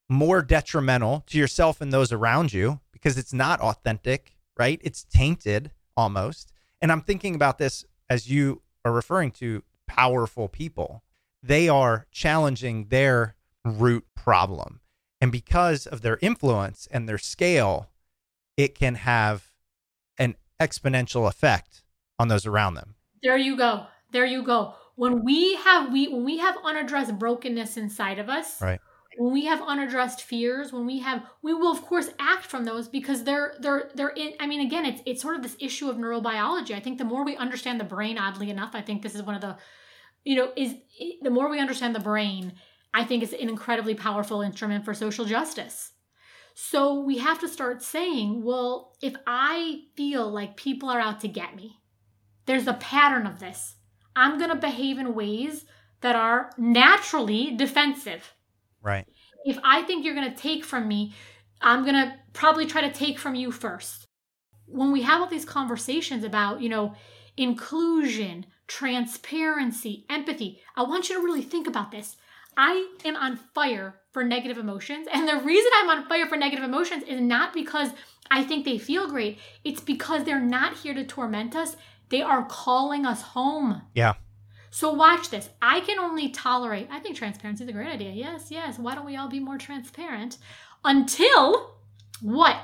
more 0.08 0.42
detrimental 0.42 1.22
to 1.26 1.38
yourself 1.38 1.80
and 1.80 1.92
those 1.92 2.12
around 2.12 2.52
you 2.52 2.80
because 2.92 3.16
it's 3.16 3.32
not 3.32 3.60
authentic, 3.60 4.36
right? 4.58 4.80
It's 4.82 5.04
tainted 5.04 5.70
almost. 5.96 6.52
And 6.80 6.90
I'm 6.90 7.00
thinking 7.00 7.34
about 7.34 7.58
this 7.58 7.84
as 8.10 8.28
you 8.28 8.62
are 8.84 8.92
referring 8.92 9.30
to 9.32 9.62
powerful 9.86 10.48
people 10.48 11.02
they 11.42 11.68
are 11.68 12.06
challenging 12.10 12.86
their 12.88 13.34
root 13.64 14.04
problem. 14.14 14.80
And 15.20 15.32
because 15.32 15.86
of 15.86 16.02
their 16.02 16.18
influence 16.22 16.88
and 16.90 17.08
their 17.08 17.18
scale, 17.18 17.88
it 18.56 18.74
can 18.74 18.94
have 18.96 19.50
an 20.18 20.36
exponential 20.60 21.28
effect 21.28 21.82
on 22.18 22.28
those 22.28 22.46
around 22.46 22.74
them. 22.74 22.94
There 23.22 23.36
you 23.36 23.56
go. 23.56 23.86
There 24.12 24.26
you 24.26 24.42
go. 24.42 24.74
When 24.96 25.24
we 25.24 25.56
have 25.56 25.92
we 25.92 26.08
when 26.08 26.24
we 26.24 26.38
have 26.38 26.56
unaddressed 26.64 27.18
brokenness 27.18 27.76
inside 27.76 28.18
of 28.18 28.28
us, 28.28 28.60
right. 28.60 28.80
When 29.18 29.34
we 29.34 29.44
have 29.44 29.60
unaddressed 29.60 30.22
fears, 30.22 30.72
when 30.72 30.86
we 30.86 31.00
have 31.00 31.22
we 31.42 31.52
will 31.52 31.70
of 31.70 31.82
course 31.82 32.10
act 32.18 32.46
from 32.46 32.64
those 32.64 32.88
because 32.88 33.24
they're 33.24 33.54
they're 33.60 33.90
they're 33.94 34.08
in 34.08 34.32
I 34.40 34.46
mean 34.46 34.60
again 34.60 34.86
it's 34.86 35.02
it's 35.04 35.22
sort 35.22 35.36
of 35.36 35.42
this 35.42 35.56
issue 35.60 35.88
of 35.90 35.96
neurobiology. 35.96 36.74
I 36.74 36.80
think 36.80 36.98
the 36.98 37.04
more 37.04 37.24
we 37.24 37.36
understand 37.36 37.78
the 37.78 37.84
brain 37.84 38.18
oddly 38.18 38.50
enough, 38.50 38.70
I 38.74 38.80
think 38.80 39.02
this 39.02 39.14
is 39.14 39.22
one 39.22 39.34
of 39.34 39.40
the 39.40 39.56
you 40.24 40.36
know, 40.36 40.52
is 40.56 40.74
the 41.20 41.30
more 41.30 41.50
we 41.50 41.60
understand 41.60 41.94
the 41.94 42.00
brain, 42.00 42.52
I 42.94 43.04
think 43.04 43.22
it's 43.22 43.32
an 43.32 43.48
incredibly 43.48 43.94
powerful 43.94 44.42
instrument 44.42 44.84
for 44.84 44.94
social 44.94 45.24
justice. 45.24 45.91
So 46.54 47.00
we 47.00 47.18
have 47.18 47.40
to 47.40 47.48
start 47.48 47.82
saying, 47.82 48.42
well, 48.44 48.96
if 49.02 49.14
I 49.26 49.82
feel 49.96 50.30
like 50.30 50.56
people 50.56 50.88
are 50.90 51.00
out 51.00 51.20
to 51.20 51.28
get 51.28 51.56
me, 51.56 51.78
there's 52.46 52.66
a 52.66 52.74
pattern 52.74 53.26
of 53.26 53.38
this. 53.38 53.76
I'm 54.14 54.38
going 54.38 54.50
to 54.50 54.56
behave 54.56 54.98
in 54.98 55.14
ways 55.14 55.64
that 56.02 56.16
are 56.16 56.50
naturally 56.58 57.56
defensive. 57.56 58.34
Right. 58.82 59.06
If 59.44 59.58
I 59.64 59.82
think 59.82 60.04
you're 60.04 60.14
going 60.14 60.30
to 60.30 60.36
take 60.36 60.64
from 60.64 60.88
me, 60.88 61.14
I'm 61.60 61.82
going 61.82 61.94
to 61.94 62.14
probably 62.32 62.66
try 62.66 62.82
to 62.82 62.92
take 62.92 63.18
from 63.18 63.34
you 63.34 63.50
first. 63.50 64.06
When 64.66 64.92
we 64.92 65.02
have 65.02 65.20
all 65.20 65.28
these 65.28 65.44
conversations 65.44 66.24
about, 66.24 66.60
you 66.60 66.68
know, 66.68 66.94
inclusion, 67.36 68.46
transparency, 68.66 70.04
empathy. 70.08 70.60
I 70.76 70.82
want 70.82 71.08
you 71.08 71.16
to 71.16 71.24
really 71.24 71.42
think 71.42 71.66
about 71.66 71.90
this. 71.90 72.16
I 72.56 72.88
am 73.04 73.16
on 73.16 73.36
fire 73.54 73.94
for 74.12 74.22
negative 74.22 74.58
emotions. 74.58 75.08
And 75.12 75.26
the 75.28 75.36
reason 75.36 75.70
I'm 75.76 75.90
on 75.90 76.08
fire 76.08 76.26
for 76.26 76.36
negative 76.36 76.64
emotions 76.64 77.04
is 77.04 77.20
not 77.20 77.52
because 77.54 77.90
I 78.30 78.44
think 78.44 78.64
they 78.64 78.78
feel 78.78 79.08
great, 79.08 79.38
it's 79.64 79.80
because 79.80 80.24
they're 80.24 80.40
not 80.40 80.78
here 80.78 80.94
to 80.94 81.04
torment 81.04 81.54
us. 81.54 81.76
They 82.08 82.22
are 82.22 82.44
calling 82.44 83.06
us 83.06 83.22
home. 83.22 83.82
Yeah. 83.94 84.14
So 84.70 84.92
watch 84.92 85.28
this. 85.30 85.50
I 85.60 85.80
can 85.80 85.98
only 85.98 86.30
tolerate, 86.30 86.88
I 86.90 86.98
think 86.98 87.16
transparency 87.16 87.64
is 87.64 87.70
a 87.70 87.74
great 87.74 87.88
idea. 87.88 88.12
Yes, 88.12 88.50
yes. 88.50 88.78
Why 88.78 88.94
don't 88.94 89.04
we 89.04 89.16
all 89.16 89.28
be 89.28 89.40
more 89.40 89.58
transparent? 89.58 90.38
Until 90.84 91.74
what? 92.20 92.56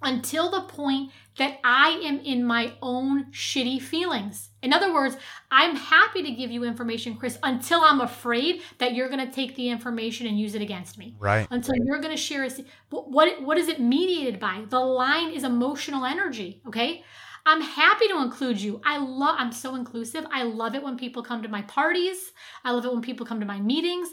Until 0.00 0.50
the 0.50 0.60
point 0.62 1.10
that 1.38 1.58
I 1.64 2.00
am 2.04 2.20
in 2.20 2.44
my 2.44 2.74
own 2.82 3.32
shitty 3.32 3.80
feelings. 3.80 4.50
In 4.62 4.72
other 4.72 4.92
words, 4.92 5.16
I'm 5.50 5.76
happy 5.76 6.22
to 6.22 6.30
give 6.32 6.50
you 6.50 6.64
information, 6.64 7.16
Chris, 7.16 7.38
until 7.42 7.80
I'm 7.80 8.00
afraid 8.00 8.62
that 8.78 8.94
you're 8.94 9.08
going 9.08 9.24
to 9.26 9.32
take 9.32 9.56
the 9.56 9.68
information 9.68 10.26
and 10.26 10.38
use 10.38 10.54
it 10.54 10.62
against 10.62 10.98
me. 10.98 11.16
Right. 11.18 11.46
Until 11.50 11.74
you're 11.84 12.00
going 12.00 12.14
to 12.14 12.20
share 12.20 12.44
it. 12.44 12.64
What, 12.90 13.42
what 13.42 13.58
is 13.58 13.68
it 13.68 13.80
mediated 13.80 14.38
by? 14.40 14.64
The 14.68 14.80
line 14.80 15.30
is 15.30 15.44
emotional 15.44 16.04
energy. 16.04 16.60
Okay. 16.66 17.04
I'm 17.46 17.62
happy 17.62 18.08
to 18.08 18.18
include 18.18 18.60
you. 18.60 18.80
I 18.84 18.98
love, 18.98 19.36
I'm 19.38 19.52
so 19.52 19.74
inclusive. 19.74 20.26
I 20.30 20.42
love 20.42 20.74
it 20.74 20.82
when 20.82 20.98
people 20.98 21.22
come 21.22 21.42
to 21.42 21.48
my 21.48 21.62
parties. 21.62 22.32
I 22.62 22.72
love 22.72 22.84
it 22.84 22.92
when 22.92 23.00
people 23.00 23.24
come 23.24 23.40
to 23.40 23.46
my 23.46 23.58
meetings. 23.58 24.08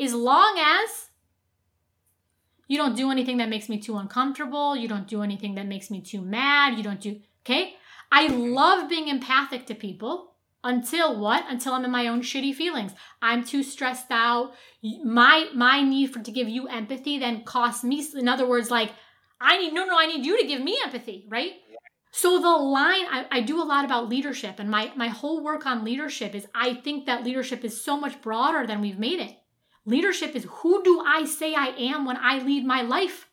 As 0.00 0.14
long 0.14 0.58
as 0.58 0.97
You 2.68 2.76
don't 2.76 2.96
do 2.96 3.10
anything 3.10 3.38
that 3.38 3.48
makes 3.48 3.68
me 3.68 3.78
too 3.78 3.96
uncomfortable. 3.96 4.76
You 4.76 4.88
don't 4.88 5.08
do 5.08 5.22
anything 5.22 5.54
that 5.56 5.66
makes 5.66 5.90
me 5.90 6.02
too 6.02 6.20
mad. 6.20 6.76
You 6.76 6.84
don't 6.84 7.00
do, 7.00 7.20
okay? 7.44 7.74
I 8.12 8.28
love 8.28 8.88
being 8.88 9.08
empathic 9.08 9.66
to 9.66 9.74
people 9.74 10.34
until 10.62 11.18
what? 11.18 11.44
Until 11.48 11.72
I'm 11.72 11.84
in 11.84 11.90
my 11.90 12.08
own 12.08 12.20
shitty 12.20 12.54
feelings. 12.54 12.92
I'm 13.22 13.42
too 13.42 13.62
stressed 13.62 14.10
out. 14.10 14.52
My 15.04 15.48
my 15.54 15.82
need 15.82 16.12
for 16.12 16.20
to 16.20 16.30
give 16.30 16.48
you 16.48 16.68
empathy 16.68 17.18
then 17.18 17.44
costs 17.44 17.84
me 17.84 18.06
in 18.14 18.28
other 18.28 18.46
words 18.46 18.70
like 18.70 18.92
I 19.40 19.58
need 19.58 19.72
no 19.72 19.84
no 19.84 19.98
I 19.98 20.06
need 20.06 20.24
you 20.24 20.38
to 20.40 20.46
give 20.46 20.60
me 20.60 20.78
empathy, 20.84 21.26
right? 21.28 21.52
So 22.10 22.40
the 22.40 22.48
line 22.48 23.04
I, 23.10 23.26
I 23.30 23.40
do 23.40 23.62
a 23.62 23.64
lot 23.64 23.84
about 23.84 24.08
leadership 24.08 24.56
and 24.58 24.70
my 24.70 24.92
my 24.96 25.08
whole 25.08 25.42
work 25.42 25.66
on 25.66 25.84
leadership 25.84 26.34
is 26.34 26.46
I 26.54 26.74
think 26.74 27.06
that 27.06 27.24
leadership 27.24 27.64
is 27.64 27.82
so 27.82 27.98
much 27.98 28.20
broader 28.20 28.66
than 28.66 28.80
we've 28.80 28.98
made 28.98 29.20
it. 29.20 29.36
Leadership 29.88 30.36
is 30.36 30.46
who 30.50 30.84
do 30.84 31.00
I 31.00 31.24
say 31.24 31.54
I 31.54 31.68
am 31.68 32.04
when 32.04 32.18
I 32.18 32.40
lead 32.42 32.66
my 32.66 32.82
life? 32.82 33.26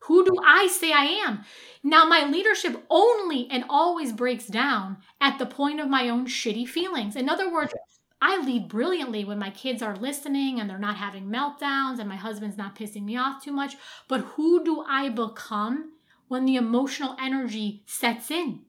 Who 0.00 0.26
do 0.26 0.36
I 0.44 0.66
say 0.66 0.92
I 0.92 1.04
am? 1.04 1.44
Now, 1.82 2.04
my 2.04 2.26
leadership 2.26 2.84
only 2.90 3.48
and 3.50 3.64
always 3.66 4.12
breaks 4.12 4.46
down 4.46 4.98
at 5.22 5.38
the 5.38 5.46
point 5.46 5.80
of 5.80 5.88
my 5.88 6.10
own 6.10 6.26
shitty 6.26 6.68
feelings. 6.68 7.16
In 7.16 7.30
other 7.30 7.50
words, 7.50 7.72
I 8.20 8.42
lead 8.42 8.68
brilliantly 8.68 9.24
when 9.24 9.38
my 9.38 9.48
kids 9.48 9.80
are 9.82 9.96
listening 9.96 10.60
and 10.60 10.68
they're 10.68 10.78
not 10.78 10.96
having 10.96 11.24
meltdowns 11.24 11.98
and 11.98 12.10
my 12.10 12.16
husband's 12.16 12.58
not 12.58 12.76
pissing 12.76 13.04
me 13.04 13.16
off 13.16 13.42
too 13.42 13.52
much. 13.52 13.76
But 14.06 14.20
who 14.20 14.62
do 14.62 14.84
I 14.86 15.08
become 15.08 15.92
when 16.28 16.44
the 16.44 16.56
emotional 16.56 17.16
energy 17.18 17.84
sets 17.86 18.30
in? 18.30 18.66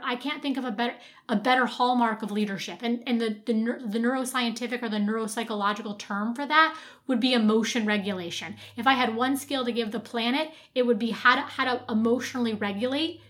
I 0.00 0.14
can't 0.16 0.40
think 0.40 0.56
of 0.56 0.64
a 0.64 0.70
better 0.70 0.94
a 1.28 1.36
better 1.36 1.66
hallmark 1.66 2.22
of 2.22 2.30
leadership. 2.30 2.78
And 2.82 3.02
and 3.06 3.20
the 3.20 3.36
the, 3.44 3.52
the 3.84 3.98
neuroscientific 3.98 4.82
or 4.82 4.88
the 4.88 4.98
neuropsychological 4.98 5.98
term 5.98 6.34
for 6.34 6.46
that 6.46 6.76
would 7.06 7.20
be 7.20 7.32
emotion 7.32 7.84
regulation. 7.84 8.56
If 8.76 8.86
I 8.86 8.92
had 8.94 9.16
one 9.16 9.36
skill 9.36 9.64
to 9.64 9.72
give 9.72 9.90
the 9.90 10.00
planet, 10.00 10.50
it 10.74 10.86
would 10.86 10.98
be 10.98 11.10
how 11.10 11.34
to 11.34 11.40
how 11.42 11.64
to 11.64 11.82
emotionally 11.90 12.54
regulate, 12.54 13.20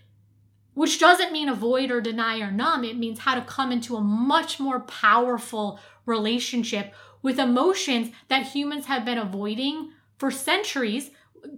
which 0.74 1.00
doesn't 1.00 1.32
mean 1.32 1.48
avoid 1.48 1.90
or 1.90 2.00
deny 2.00 2.38
or 2.40 2.50
numb. 2.50 2.84
It 2.84 2.98
means 2.98 3.20
how 3.20 3.34
to 3.34 3.42
come 3.42 3.72
into 3.72 3.96
a 3.96 4.02
much 4.02 4.60
more 4.60 4.80
powerful 4.80 5.80
relationship 6.04 6.94
with 7.22 7.38
emotions 7.38 8.10
that 8.28 8.46
humans 8.46 8.86
have 8.86 9.04
been 9.04 9.18
avoiding 9.18 9.92
for 10.18 10.30
centuries 10.30 11.10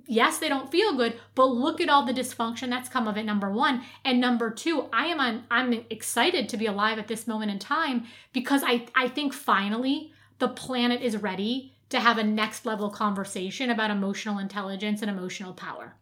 yes, 0.07 0.39
they 0.39 0.49
don't 0.49 0.70
feel 0.70 0.97
good, 0.97 1.18
but 1.35 1.47
look 1.47 1.81
at 1.81 1.89
all 1.89 2.05
the 2.05 2.12
dysfunction 2.12 2.68
that's 2.70 2.89
come 2.89 3.07
of 3.09 3.16
it. 3.16 3.24
Number 3.24 3.51
one, 3.51 3.83
and 4.05 4.20
number 4.20 4.51
two, 4.51 4.89
I 4.93 5.07
am 5.07 5.20
on, 5.20 5.45
I'm 5.51 5.72
excited 5.91 6.49
to 6.49 6.57
be 6.57 6.66
alive 6.66 6.99
at 6.99 7.09
this 7.09 7.26
moment 7.26 7.51
in 7.51 7.59
time 7.59 8.07
because 8.33 8.62
I 8.64 8.87
I 8.95 9.09
think 9.09 9.33
finally 9.33 10.12
the 10.39 10.49
planet 10.49 11.03
is 11.03 11.16
ready 11.16 11.74
to 11.91 12.01
have 12.01 12.18
a 12.18 12.24
next 12.24 12.64
level 12.64 12.91
conversation 12.91 13.70
about 13.70 13.91
emotional 13.91 14.39
intelligence 14.39 15.03
and 15.03 15.11
emotional 15.11 15.53
power 15.53 15.95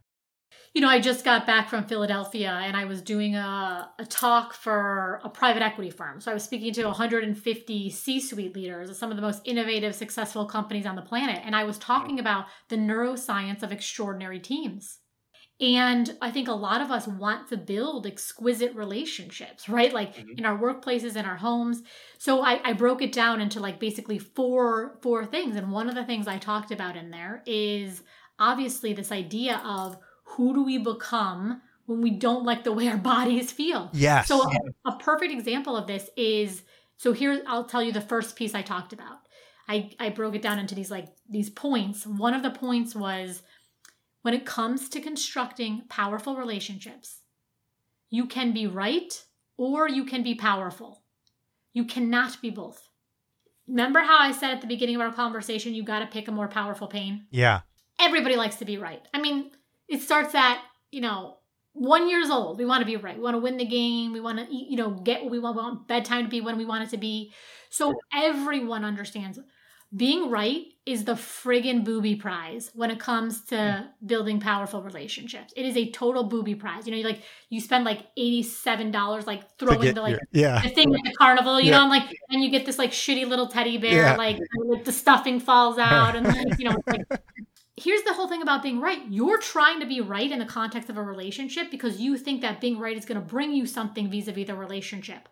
you 0.79 0.83
know, 0.83 0.89
I 0.89 1.01
just 1.01 1.25
got 1.25 1.45
back 1.45 1.69
from 1.69 1.87
Philadelphia 1.87 2.53
and 2.53 2.77
I 2.77 2.85
was 2.85 3.03
doing 3.03 3.35
a, 3.35 3.91
a 3.99 4.07
talk 4.07 4.55
for 4.55 5.21
a 5.25 5.29
private 5.29 5.61
equity 5.61 5.91
firm. 5.91 6.21
So 6.21 6.31
I 6.31 6.35
was 6.35 6.45
speaking 6.45 6.73
to 6.75 6.85
150 6.85 7.91
C 7.91 8.21
suite 8.21 8.55
leaders 8.55 8.89
of 8.89 8.95
some 8.95 9.11
of 9.11 9.17
the 9.17 9.23
most 9.23 9.43
innovative, 9.45 9.97
successful 9.97 10.47
companies 10.47 10.87
on 10.87 10.95
the 10.95 11.03
planet. 11.03 11.41
And 11.45 11.57
I 11.57 11.65
was 11.65 11.79
talking 11.79 12.21
about 12.21 12.45
the 12.69 12.77
neuroscience 12.77 13.65
of 13.65 13.73
extraordinary 13.73 14.39
teams. 14.39 15.01
And 15.61 16.17
I 16.23 16.31
think 16.31 16.47
a 16.47 16.53
lot 16.53 16.81
of 16.81 16.93
us 16.93 17.09
want 17.09 17.49
to 17.49 17.57
build 17.57 18.07
exquisite 18.07 18.73
relationships, 18.77 19.69
right? 19.69 19.93
Like 19.93 20.15
mm-hmm. 20.15 20.39
in 20.39 20.47
our 20.47 20.57
workplaces, 20.57 21.17
in 21.17 21.25
our 21.25 21.39
homes. 21.39 21.83
So 22.19 22.45
I, 22.45 22.61
I 22.63 22.73
broke 22.73 23.03
it 23.03 23.11
down 23.11 23.41
into 23.41 23.59
like 23.59 23.81
basically 23.81 24.21
four 24.21 25.01
four 25.03 25.27
things. 25.27 25.57
And 25.57 25.73
one 25.73 25.89
of 25.89 25.97
the 25.97 26.05
things 26.05 26.29
I 26.29 26.39
talked 26.39 26.71
about 26.71 26.97
in 26.97 27.11
there 27.11 27.43
is 27.47 28.05
obviously 28.39 28.93
this 28.93 29.11
idea 29.11 29.61
of 29.65 29.99
who 30.31 30.55
do 30.55 30.65
we 30.65 30.79
become 30.79 31.63
when 31.87 32.01
we 32.01 32.11
don't 32.11 32.45
like 32.45 32.65
the 32.65 32.73
way 32.73 32.89
our 32.89 32.97
bodies 33.15 33.53
feel? 33.53 33.91
Yes. 33.93 34.29
So 34.29 34.43
a, 34.43 34.91
a 34.91 34.97
perfect 34.97 35.33
example 35.33 35.77
of 35.77 35.87
this 35.87 36.09
is 36.17 36.63
so 36.97 37.13
here 37.13 37.43
I'll 37.47 37.65
tell 37.65 37.83
you 37.83 37.93
the 37.93 38.01
first 38.01 38.37
piece 38.37 38.55
I 38.55 38.63
talked 38.63 38.93
about. 38.93 39.19
I, 39.69 39.91
I 40.01 40.09
broke 40.09 40.35
it 40.35 40.43
down 40.43 40.59
into 40.59 40.75
these 40.75 40.91
like 40.91 41.09
these 41.29 41.51
points. 41.51 42.07
One 42.07 42.35
of 42.35 42.43
the 42.43 42.51
points 42.51 42.95
was 42.95 43.43
when 44.23 44.35
it 44.35 44.47
comes 44.47 44.89
to 44.91 45.01
constructing 45.01 45.83
powerful 45.89 46.37
relationships, 46.37 47.21
you 48.11 48.27
can 48.27 48.53
be 48.53 48.67
right 48.67 49.25
or 49.57 49.89
you 49.89 50.05
can 50.05 50.23
be 50.23 50.35
powerful. 50.35 51.03
You 51.73 51.85
cannot 51.85 52.41
be 52.41 52.51
both. 52.51 52.89
Remember 53.69 54.01
how 54.01 54.19
I 54.19 54.33
said 54.33 54.51
at 54.51 54.61
the 54.63 54.67
beginning 54.67 54.97
of 54.97 55.03
our 55.03 55.13
conversation, 55.13 55.75
you 55.75 55.83
got 55.83 56.01
to 56.01 56.07
pick 56.07 56.27
a 56.27 56.33
more 56.33 56.49
powerful 56.49 56.87
pain? 56.87 57.27
Yeah. 57.31 57.61
Everybody 58.01 58.37
likes 58.37 58.57
to 58.57 58.65
be 58.65 58.79
right. 58.79 59.03
I 59.13 59.21
mean, 59.21 59.51
it 59.89 60.03
starts 60.03 60.35
at, 60.35 60.59
you 60.91 61.01
know, 61.01 61.37
one 61.73 62.09
years 62.09 62.31
old. 62.31 62.59
We 62.59 62.67
want 62.67 62.81
to 62.81 62.87
be 62.87 62.97
right. 62.97 63.17
We 63.17 63.23
want 63.23 63.35
to 63.35 63.41
win 63.41 63.57
the 63.57 63.65
game. 63.65 64.13
We 64.13 64.21
want 64.21 64.39
to, 64.39 64.47
you 64.55 64.77
know, 64.77 64.91
get 64.91 65.23
what 65.23 65.31
we 65.31 65.39
want. 65.39 65.57
We 65.57 65.63
want 65.63 65.89
bedtime 65.89 66.25
to 66.25 66.31
be 66.31 66.41
when 66.41 66.59
we 66.59 66.65
want 66.65 66.85
it 66.85 66.91
to 66.91 66.97
be. 66.97 67.33
So 67.71 67.95
everyone 68.13 68.85
understands 68.85 69.39
being 69.95 70.31
right 70.31 70.67
is 70.85 71.05
the 71.05 71.15
friggin' 71.15 71.83
booby 71.83 72.15
prize 72.15 72.71
when 72.75 72.91
it 72.91 72.99
comes 72.99 73.43
to 73.47 73.57
hmm. 73.57 74.07
building 74.07 74.39
powerful 74.39 74.83
relationships. 74.83 75.53
It 75.57 75.65
is 75.65 75.77
a 75.77 75.91
total 75.91 76.25
booby 76.25 76.55
prize. 76.55 76.87
You 76.87 76.93
know, 76.93 76.99
you 76.99 77.05
like 77.05 77.23
you 77.49 77.61
spend 77.61 77.85
like 77.85 78.01
eighty-seven 78.17 78.91
dollars 78.91 79.27
like 79.27 79.59
throwing 79.59 79.95
the 79.95 80.03
like 80.03 80.13
your, 80.13 80.21
yeah. 80.33 80.61
the 80.61 80.69
thing 80.69 80.95
at 80.95 81.01
the 81.05 81.15
carnival, 81.17 81.59
you 81.59 81.71
yeah. 81.71 81.79
know, 81.79 81.83
and 81.85 81.91
like 81.91 82.15
and 82.29 82.43
you 82.43 82.51
get 82.51 82.67
this 82.67 82.79
like 82.79 82.91
shitty 82.91 83.27
little 83.27 83.49
teddy 83.49 83.79
bear, 83.79 84.03
yeah. 84.03 84.17
like 84.17 84.39
the 84.85 84.93
stuffing 84.93 85.41
falls 85.41 85.79
out 85.79 86.17
and 86.17 86.27
like, 86.27 86.59
you 86.59 86.69
know, 86.69 86.77
like 86.87 87.07
here's 87.79 88.03
the 88.03 88.13
whole 88.13 88.29
thing 88.29 88.43
about 88.43 88.63
being 88.63 88.81
right. 88.81 89.01
You're 89.09 89.41
trying 89.41 89.81
to 89.81 89.87
be 89.87 90.01
right 90.01 90.31
in 90.31 90.39
the 90.39 90.45
context 90.45 90.91
of 90.91 90.97
a 90.97 91.03
relationship 91.03 91.71
because 91.71 92.01
you 92.01 92.17
think 92.17 92.41
that 92.41 92.61
being 92.61 92.79
right 92.79 92.97
is 92.97 93.05
going 93.05 93.21
to 93.21 93.27
bring 93.27 93.53
you 93.53 93.67
something 93.67 94.11
vis 94.11 94.29
a 94.29 94.33
vis 94.33 94.47
the 94.47 94.55
relationship. 94.55 95.29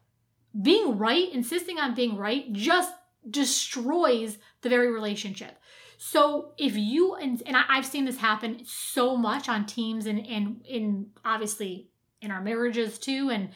Being 0.60 0.96
right, 0.96 1.30
insisting 1.32 1.78
on 1.78 1.94
being 1.94 2.16
right, 2.16 2.52
just 2.52 2.92
destroys 3.28 4.38
the 4.62 4.68
very 4.68 4.90
relationship. 4.90 5.58
So 5.98 6.52
if 6.58 6.76
you 6.76 7.14
and, 7.14 7.42
and 7.46 7.56
I, 7.56 7.76
have 7.76 7.86
seen 7.86 8.04
this 8.04 8.18
happen 8.18 8.60
so 8.64 9.16
much 9.16 9.48
on 9.48 9.66
teams 9.66 10.06
and 10.06 10.26
and 10.26 10.64
in 10.66 11.10
obviously 11.24 11.88
in 12.20 12.30
our 12.30 12.40
marriages 12.40 12.98
too, 12.98 13.30
and 13.30 13.50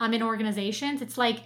um 0.00 0.14
in 0.14 0.22
organizations, 0.22 1.02
it's 1.02 1.18
like 1.18 1.40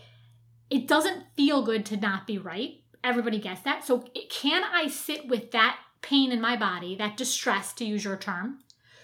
it 0.71 0.89
doesn't 0.89 1.25
feel 1.37 1.63
good 1.63 1.85
to 1.87 1.97
not 1.97 2.27
be 2.27 2.39
right. 2.39 2.81
Everybody 3.05 3.39
gets 3.39 3.61
that. 3.63 3.85
So 3.85 4.05
can 4.31 4.63
I 4.65 4.89
sit 4.89 5.29
with 5.29 5.53
that 5.53 5.79
pain 6.07 6.33
in 6.33 6.41
my 6.41 6.57
body, 6.57 6.97
that 6.97 7.17
distress, 7.17 7.73
to 7.75 7.85
use 7.85 8.05
your 8.05 8.17
term, 8.17 8.61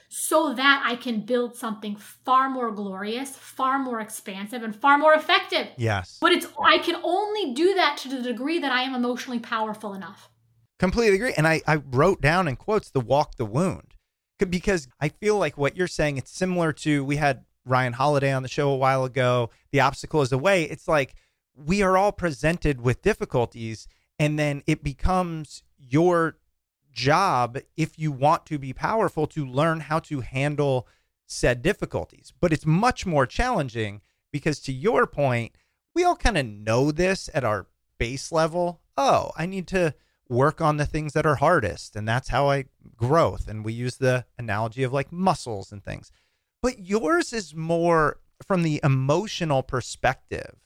so 0.09 0.55
that 0.55 0.82
I 0.86 0.96
can 0.96 1.20
build 1.20 1.57
something 1.57 1.96
far 1.96 2.48
more 2.48 2.70
glorious, 2.70 3.36
far 3.36 3.78
more 3.78 4.00
expansive, 4.00 4.62
and 4.62 4.74
far 4.74 4.98
more 4.98 5.14
effective. 5.14 5.68
Yes. 5.76 6.18
But 6.20 6.32
it's 6.32 6.46
I 6.62 6.78
can 6.78 6.96
only 7.03 7.55
do 7.55 7.74
that 7.74 7.96
to 8.03 8.09
the 8.09 8.22
degree 8.22 8.59
that 8.59 8.72
I 8.72 8.82
am 8.82 8.94
emotionally 8.94 9.40
powerful 9.40 9.94
enough. 9.94 10.28
Completely 10.78 11.16
agree. 11.16 11.34
And 11.36 11.46
I, 11.46 11.62
I 11.66 11.76
wrote 11.76 12.20
down 12.20 12.48
in 12.48 12.57
quotes 12.57 12.90
the 12.90 13.00
walk 13.00 13.36
the 13.36 13.46
wound 13.46 13.94
because 14.50 14.88
I 15.00 15.09
feel 15.09 15.38
like 15.38 15.57
what 15.57 15.76
you're 15.76 15.86
saying, 15.86 16.16
it's 16.16 16.30
similar 16.30 16.72
to 16.72 17.05
we 17.05 17.16
had 17.16 17.44
Ryan 17.64 17.92
Holiday 17.92 18.32
on 18.32 18.42
the 18.42 18.48
show 18.48 18.70
a 18.70 18.76
while 18.76 19.05
ago. 19.05 19.50
The 19.70 19.80
obstacle 19.80 20.22
is 20.22 20.30
the 20.30 20.38
way. 20.38 20.64
It's 20.64 20.88
like 20.88 21.14
we 21.55 21.82
are 21.82 21.96
all 21.96 22.12
presented 22.12 22.80
with 22.80 23.03
difficulties, 23.03 23.86
and 24.18 24.38
then 24.38 24.62
it 24.66 24.82
becomes 24.82 25.62
your 25.78 26.36
job 26.93 27.59
if 27.76 27.99
you 27.99 28.12
want 28.12 28.47
to 28.47 28.59
be 28.59 28.72
powerful 28.72 29.26
to 29.28 29.47
learn 29.47 29.80
how 29.80 29.99
to 30.01 30.20
handle 30.20 30.86
said 31.26 31.62
difficulties. 31.62 32.32
But 32.40 32.53
it's 32.53 32.66
much 32.66 33.07
more 33.07 33.26
challenging 33.26 34.03
because, 34.30 34.61
to 34.61 34.72
your 34.72 35.07
point, 35.07 35.53
we 35.95 36.05
all 36.05 36.16
kind 36.16 36.38
of 36.38 36.47
know 36.47 36.90
this 36.90 37.28
at 37.34 37.45
our 37.45 37.66
base 37.99 38.32
level. 38.32 38.80
Oh, 38.97 39.32
I 39.36 39.47
need 39.47 39.66
to 39.68 39.95
work 40.28 40.61
on 40.61 40.76
the 40.76 40.86
things 40.86 41.12
that 41.12 41.26
are 41.26 41.36
hardest. 41.36 41.97
And 41.97 42.09
that's 42.09 42.28
how 42.28 42.51
I 42.51 42.66
growth. 42.97 43.49
And 43.49 43.64
we 43.64 43.72
use 43.72 43.97
the 43.97 44.24
analogy 44.38 44.82
of 44.82 44.93
like 44.93 45.12
muscles 45.12 45.72
and 45.72 45.84
things. 45.84 46.11
But 46.62 46.78
yours 46.78 47.32
is 47.32 47.55
more 47.55 48.18
from 48.47 48.62
the 48.62 48.80
emotional 48.82 49.62
perspective. 49.62 50.57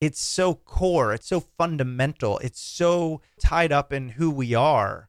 It's 0.00 0.20
so 0.20 0.54
core, 0.54 1.12
it's 1.12 1.26
so 1.26 1.40
fundamental, 1.40 2.38
it's 2.38 2.60
so 2.60 3.20
tied 3.40 3.72
up 3.72 3.92
in 3.92 4.10
who 4.10 4.30
we 4.30 4.54
are 4.54 5.07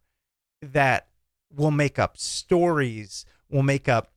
that 0.62 1.08
will 1.54 1.72
make 1.72 1.98
up 1.98 2.18
stories, 2.18 3.26
will 3.50 3.64
make 3.64 3.90
up 3.90 4.12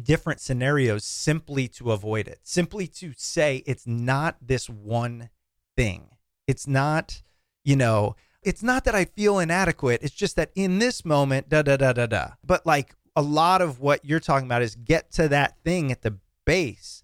different 0.00 0.40
scenarios 0.40 1.04
simply 1.04 1.68
to 1.68 1.92
avoid 1.92 2.26
it, 2.26 2.40
simply 2.42 2.86
to 2.86 3.12
say 3.16 3.62
it's 3.66 3.86
not 3.86 4.36
this 4.40 4.68
one 4.68 5.30
thing. 5.76 6.08
It's 6.46 6.66
not, 6.66 7.22
you 7.64 7.76
know, 7.76 8.16
it's 8.42 8.62
not 8.62 8.84
that 8.84 8.94
I 8.94 9.04
feel 9.04 9.38
inadequate. 9.38 10.02
It's 10.02 10.14
just 10.14 10.36
that 10.36 10.50
in 10.54 10.78
this 10.78 11.04
moment, 11.04 11.48
da 11.48 11.62
da 11.62 11.76
da 11.76 11.92
da 11.92 12.06
da. 12.06 12.28
But 12.44 12.66
like 12.66 12.94
a 13.16 13.22
lot 13.22 13.62
of 13.62 13.80
what 13.80 14.04
you're 14.04 14.20
talking 14.20 14.46
about 14.46 14.62
is 14.62 14.74
get 14.74 15.10
to 15.12 15.28
that 15.28 15.58
thing 15.64 15.92
at 15.92 16.02
the 16.02 16.18
base. 16.44 17.02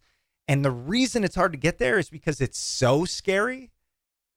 And 0.49 0.65
the 0.65 0.71
reason 0.71 1.23
it's 1.23 1.37
hard 1.37 1.53
to 1.53 1.59
get 1.59 1.79
there 1.79 1.99
is 1.99 2.11
because 2.11 2.41
it's 2.41 2.59
so 2.59 3.05
scary 3.05 3.71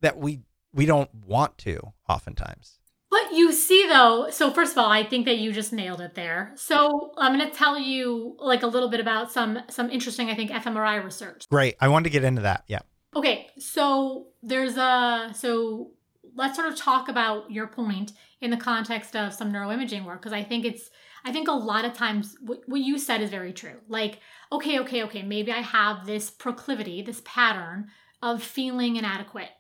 that 0.02 0.18
we 0.18 0.42
we 0.74 0.86
don't 0.86 1.14
want 1.14 1.58
to 1.60 1.94
oftentimes. 2.08 2.80
But 3.14 3.32
you 3.32 3.52
see, 3.52 3.86
though, 3.88 4.32
so 4.32 4.50
first 4.50 4.72
of 4.72 4.80
all, 4.80 4.90
I 4.90 5.04
think 5.04 5.28
that 5.28 5.38
you 5.38 5.52
just 5.52 5.72
nailed 5.72 6.02
it 6.02 6.16
there. 6.16 6.52
So 6.56 7.12
I'm 7.16 7.38
going 7.38 7.48
to 7.48 7.56
tell 7.56 7.78
you 7.78 8.36
like 8.40 8.64
a 8.64 8.68
little 8.68 8.90
bit 8.90 9.00
about 9.00 9.32
some 9.32 9.60
some 9.70 9.92
interesting, 9.92 10.32
I 10.32 10.36
think, 10.36 10.50
fMRI 10.50 11.04
research. 11.04 11.48
Great. 11.48 11.76
I 11.80 11.90
wanted 11.90 12.06
to 12.06 12.10
get 12.10 12.24
into 12.24 12.42
that. 12.42 12.64
Yeah. 12.68 12.80
Okay, 13.16 13.50
so 13.60 14.30
there's 14.42 14.78
a 14.78 15.30
so 15.36 15.92
let's 16.34 16.56
sort 16.56 16.68
of 16.68 16.76
talk 16.76 17.08
about 17.08 17.52
your 17.52 17.68
point 17.68 18.14
in 18.42 18.50
the 18.50 18.58
context 18.58 19.16
of 19.16 19.32
some 19.32 19.54
neuroimaging 19.54 20.06
work 20.06 20.20
because 20.20 20.34
I 20.34 20.42
think 20.42 20.66
it's 20.66 20.90
I 21.24 21.32
think 21.32 21.48
a 21.48 21.52
lot 21.52 21.86
of 21.86 21.94
times 21.94 22.36
what, 22.42 22.62
what 22.66 22.82
you 22.82 22.98
said 22.98 23.22
is 23.22 23.30
very 23.30 23.54
true. 23.54 23.80
Like, 23.88 24.22
okay, 24.52 24.80
okay, 24.80 25.04
okay, 25.04 25.22
maybe 25.22 25.52
I 25.52 25.62
have 25.62 26.08
this 26.08 26.32
proclivity, 26.32 27.04
this 27.04 27.22
pattern 27.24 27.90
of 28.24 28.42
feeling 28.42 28.96
inadequate 28.96 29.52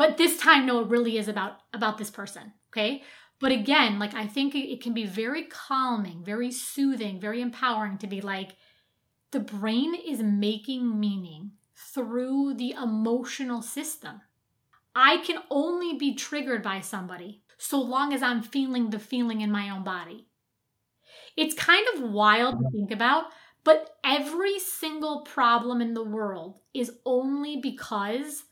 but 0.00 0.16
this 0.16 0.38
time 0.38 0.64
no 0.64 0.80
it 0.80 0.88
really 0.88 1.18
is 1.18 1.28
about 1.28 1.58
about 1.74 1.98
this 1.98 2.10
person 2.10 2.54
okay? 2.72 3.02
But 3.38 3.52
again 3.52 3.98
like 3.98 4.14
i 4.14 4.26
think 4.26 4.54
it 4.54 4.82
can 4.82 4.94
be 4.94 5.04
very 5.04 5.44
calming 5.44 6.24
very 6.24 6.50
soothing 6.50 7.20
very 7.20 7.40
empowering 7.42 7.98
to 7.98 8.06
be 8.06 8.20
like 8.20 8.56
the 9.30 9.40
brain 9.40 9.94
is 9.94 10.22
making 10.22 10.98
meaning 10.98 11.52
through 11.94 12.54
the 12.54 12.72
emotional 12.72 13.62
system. 13.62 14.20
I 14.94 15.18
can 15.18 15.38
only 15.50 15.96
be 15.96 16.14
triggered 16.14 16.62
by 16.62 16.80
somebody 16.80 17.42
so 17.58 17.80
long 17.80 18.14
as 18.14 18.22
i'm 18.22 18.42
feeling 18.42 18.88
the 18.88 18.98
feeling 18.98 19.42
in 19.42 19.52
my 19.52 19.68
own 19.68 19.84
body. 19.84 20.26
It's 21.36 21.54
kind 21.54 21.86
of 21.94 22.10
wild 22.10 22.58
to 22.58 22.70
think 22.70 22.90
about 22.90 23.24
but 23.64 23.96
every 24.04 24.58
single 24.58 25.20
problem 25.22 25.82
in 25.82 25.92
the 25.92 26.08
world 26.18 26.60
is 26.72 26.92
only 27.04 27.58
because 27.58 28.44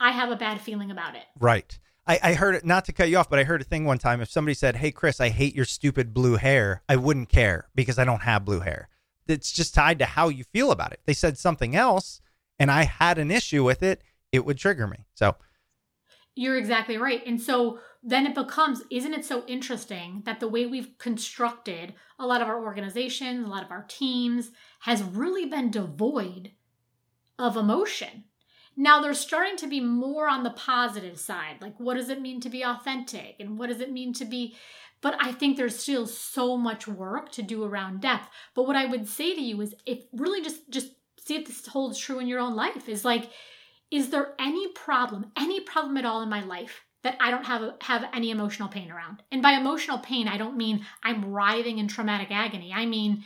I 0.00 0.12
have 0.12 0.30
a 0.30 0.36
bad 0.36 0.60
feeling 0.60 0.90
about 0.90 1.14
it. 1.14 1.24
Right. 1.38 1.78
I, 2.06 2.18
I 2.22 2.34
heard 2.34 2.54
it, 2.54 2.64
not 2.64 2.84
to 2.86 2.92
cut 2.92 3.08
you 3.08 3.16
off, 3.16 3.30
but 3.30 3.38
I 3.38 3.44
heard 3.44 3.60
a 3.60 3.64
thing 3.64 3.84
one 3.84 3.98
time. 3.98 4.20
If 4.20 4.30
somebody 4.30 4.54
said, 4.54 4.76
Hey, 4.76 4.90
Chris, 4.90 5.20
I 5.20 5.30
hate 5.30 5.54
your 5.54 5.64
stupid 5.64 6.12
blue 6.12 6.36
hair, 6.36 6.82
I 6.88 6.96
wouldn't 6.96 7.28
care 7.28 7.68
because 7.74 7.98
I 7.98 8.04
don't 8.04 8.22
have 8.22 8.44
blue 8.44 8.60
hair. 8.60 8.88
It's 9.26 9.52
just 9.52 9.74
tied 9.74 9.98
to 10.00 10.04
how 10.04 10.28
you 10.28 10.44
feel 10.44 10.70
about 10.70 10.92
it. 10.92 11.00
They 11.06 11.14
said 11.14 11.38
something 11.38 11.74
else 11.74 12.20
and 12.58 12.70
I 12.70 12.84
had 12.84 13.18
an 13.18 13.30
issue 13.30 13.64
with 13.64 13.82
it, 13.82 14.02
it 14.32 14.44
would 14.44 14.58
trigger 14.58 14.86
me. 14.86 15.06
So 15.14 15.36
you're 16.34 16.56
exactly 16.56 16.98
right. 16.98 17.22
And 17.26 17.40
so 17.40 17.78
then 18.02 18.26
it 18.26 18.34
becomes, 18.34 18.82
isn't 18.90 19.14
it 19.14 19.24
so 19.24 19.44
interesting 19.46 20.22
that 20.26 20.40
the 20.40 20.48
way 20.48 20.66
we've 20.66 20.98
constructed 20.98 21.94
a 22.18 22.26
lot 22.26 22.42
of 22.42 22.48
our 22.48 22.62
organizations, 22.62 23.46
a 23.46 23.50
lot 23.50 23.64
of 23.64 23.70
our 23.70 23.84
teams 23.88 24.50
has 24.80 25.02
really 25.02 25.46
been 25.46 25.70
devoid 25.70 26.52
of 27.38 27.56
emotion? 27.56 28.24
Now 28.76 29.00
they're 29.00 29.14
starting 29.14 29.56
to 29.58 29.66
be 29.66 29.80
more 29.80 30.28
on 30.28 30.42
the 30.42 30.50
positive 30.50 31.18
side. 31.18 31.56
Like, 31.60 31.78
what 31.78 31.94
does 31.94 32.08
it 32.08 32.20
mean 32.20 32.40
to 32.40 32.50
be 32.50 32.62
authentic? 32.62 33.36
And 33.38 33.58
what 33.58 33.68
does 33.68 33.80
it 33.80 33.92
mean 33.92 34.12
to 34.14 34.24
be. 34.24 34.56
But 35.00 35.16
I 35.20 35.32
think 35.32 35.56
there's 35.56 35.78
still 35.78 36.06
so 36.06 36.56
much 36.56 36.88
work 36.88 37.30
to 37.32 37.42
do 37.42 37.62
around 37.64 38.00
depth. 38.00 38.28
But 38.54 38.66
what 38.66 38.76
I 38.76 38.86
would 38.86 39.06
say 39.06 39.34
to 39.34 39.40
you 39.40 39.60
is 39.60 39.74
if 39.86 40.04
really 40.12 40.42
just 40.42 40.70
just 40.70 40.92
see 41.24 41.36
if 41.36 41.46
this 41.46 41.66
holds 41.66 41.98
true 41.98 42.18
in 42.18 42.26
your 42.26 42.40
own 42.40 42.54
life 42.54 42.88
is 42.88 43.04
like, 43.04 43.30
is 43.90 44.10
there 44.10 44.34
any 44.38 44.68
problem, 44.68 45.26
any 45.36 45.60
problem 45.60 45.96
at 45.96 46.04
all 46.04 46.22
in 46.22 46.28
my 46.28 46.42
life 46.42 46.84
that 47.02 47.16
I 47.20 47.30
don't 47.30 47.44
have 47.44 47.74
have 47.82 48.06
any 48.12 48.30
emotional 48.30 48.68
pain 48.68 48.90
around? 48.90 49.22
And 49.30 49.42
by 49.42 49.52
emotional 49.52 49.98
pain, 49.98 50.26
I 50.26 50.38
don't 50.38 50.56
mean 50.56 50.84
I'm 51.02 51.26
writhing 51.26 51.78
in 51.78 51.86
traumatic 51.86 52.28
agony. 52.30 52.72
I 52.74 52.86
mean 52.86 53.24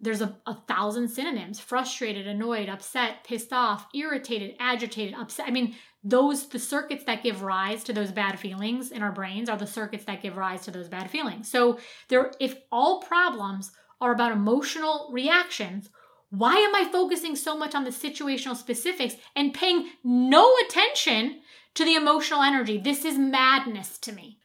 there's 0.00 0.20
a, 0.20 0.36
a 0.46 0.54
thousand 0.54 1.08
synonyms. 1.08 1.58
Frustrated 1.58 2.26
annoyed 2.26 2.68
upset 2.68 3.24
pissed 3.24 3.52
off 3.52 3.86
irritated 3.94 4.54
agitated 4.60 5.14
upset. 5.14 5.48
I 5.48 5.50
mean 5.50 5.74
those 6.04 6.48
the 6.48 6.58
circuits 6.58 7.04
that 7.04 7.22
give 7.22 7.42
rise 7.42 7.82
to 7.84 7.92
those 7.92 8.12
bad 8.12 8.38
feelings 8.38 8.90
in 8.90 9.02
our 9.02 9.12
brains 9.12 9.48
are 9.48 9.56
the 9.56 9.66
circuits 9.66 10.04
that 10.04 10.22
give 10.22 10.36
rise 10.36 10.62
to 10.62 10.70
those 10.70 10.88
bad 10.88 11.10
feelings. 11.10 11.50
So 11.50 11.78
there 12.08 12.32
if 12.40 12.56
all 12.70 13.00
problems 13.02 13.72
are 14.00 14.12
about 14.12 14.32
emotional 14.32 15.08
reactions 15.12 15.88
why 16.30 16.56
am 16.56 16.74
i 16.74 16.84
focusing 16.90 17.36
so 17.36 17.56
much 17.56 17.74
on 17.74 17.84
the 17.84 17.90
situational 17.90 18.56
specifics 18.56 19.14
and 19.36 19.54
paying 19.54 19.88
no 20.02 20.52
attention 20.66 21.40
to 21.74 21.84
the 21.84 21.94
emotional 21.94 22.42
energy? 22.42 22.78
This 22.78 23.04
is 23.04 23.16
madness 23.16 23.96
to 23.98 24.12
me 24.12 24.40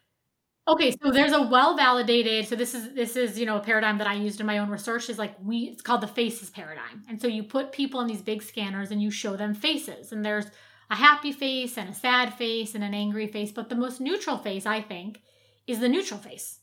Okay, 0.68 0.91
so 0.91 1.12
there's 1.12 1.34
a 1.34 1.41
well 1.41 1.76
validated. 1.76 2.47
So 2.47 2.55
this 2.55 2.76
is 2.76 2.93
this 2.93 3.16
is 3.16 3.39
you 3.39 3.45
know 3.45 3.57
a 3.57 3.62
paradigm 3.62 3.97
that 3.97 4.07
I 4.07 4.14
used 4.14 4.39
in 4.39 4.45
my 4.45 4.59
own 4.59 4.70
research 4.70 5.09
is 5.09 5.18
like 5.18 5.36
we 5.43 5.70
it's 5.72 5.82
called 5.82 6.01
the 6.01 6.07
faces 6.07 6.49
paradigm. 6.49 7.03
And 7.09 7.20
so 7.20 7.28
you 7.28 7.43
put 7.43 7.72
people 7.72 7.99
in 8.01 8.07
these 8.07 8.22
big 8.22 8.43
scanners 8.43 8.91
and 8.91 9.01
you 9.01 9.09
show 9.09 9.36
them 9.36 9.53
faces, 9.53 10.12
and 10.12 10.24
there's 10.24 10.45
a 10.89 10.95
happy 10.95 11.32
face 11.32 11.78
and 11.78 11.89
a 11.89 11.93
sad 11.93 12.34
face 12.36 12.76
and 12.76 12.84
an 12.84 12.93
angry 12.93 13.28
face, 13.28 13.51
but 13.51 13.70
the 13.70 13.76
most 13.76 13.99
neutral 14.01 14.38
face 14.38 14.66
I 14.66 14.82
think 14.82 15.22
is 15.68 15.80
the 15.80 15.89
neutral 15.89 16.20
face. 16.20 16.59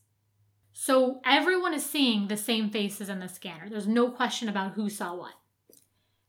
So 0.73 1.21
everyone 1.25 1.75
is 1.75 1.85
seeing 1.85 2.29
the 2.29 2.37
same 2.37 2.71
faces 2.71 3.09
in 3.09 3.21
the 3.21 3.29
scanner. 3.29 3.69
There's 3.69 3.89
no 3.89 4.11
question 4.11 4.49
about 4.49 4.75
who 4.75 4.91
saw 4.91 5.15
what. 5.17 5.35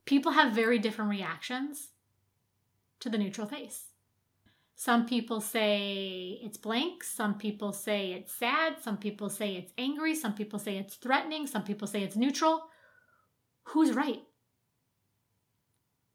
People 0.06 0.34
have 0.34 0.54
very 0.54 0.80
different 0.80 1.12
reactions 1.12 1.90
to 3.02 3.10
the 3.10 3.18
neutral 3.18 3.48
face. 3.48 3.89
Some 4.80 5.06
people 5.06 5.42
say 5.42 6.40
it's 6.42 6.56
blank. 6.56 7.04
Some 7.04 7.38
people 7.38 7.74
say 7.74 8.14
it's 8.14 8.34
sad. 8.34 8.82
Some 8.82 8.96
people 8.96 9.30
say 9.30 9.58
it's 9.58 9.74
angry. 9.78 10.16
Some 10.16 10.34
people 10.34 10.58
say 10.58 10.78
it's 10.78 10.96
threatening. 10.96 11.48
Some 11.48 11.66
people 11.66 11.86
say 11.86 12.02
it's 12.02 12.16
neutral. 12.16 12.62
Who's 13.64 13.92
right? 13.92 14.22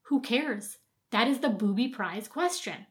Who 0.04 0.22
cares? 0.22 0.78
That 1.10 1.28
is 1.28 1.40
the 1.40 1.50
booby 1.50 1.88
prize 1.88 2.26
question. 2.26 2.86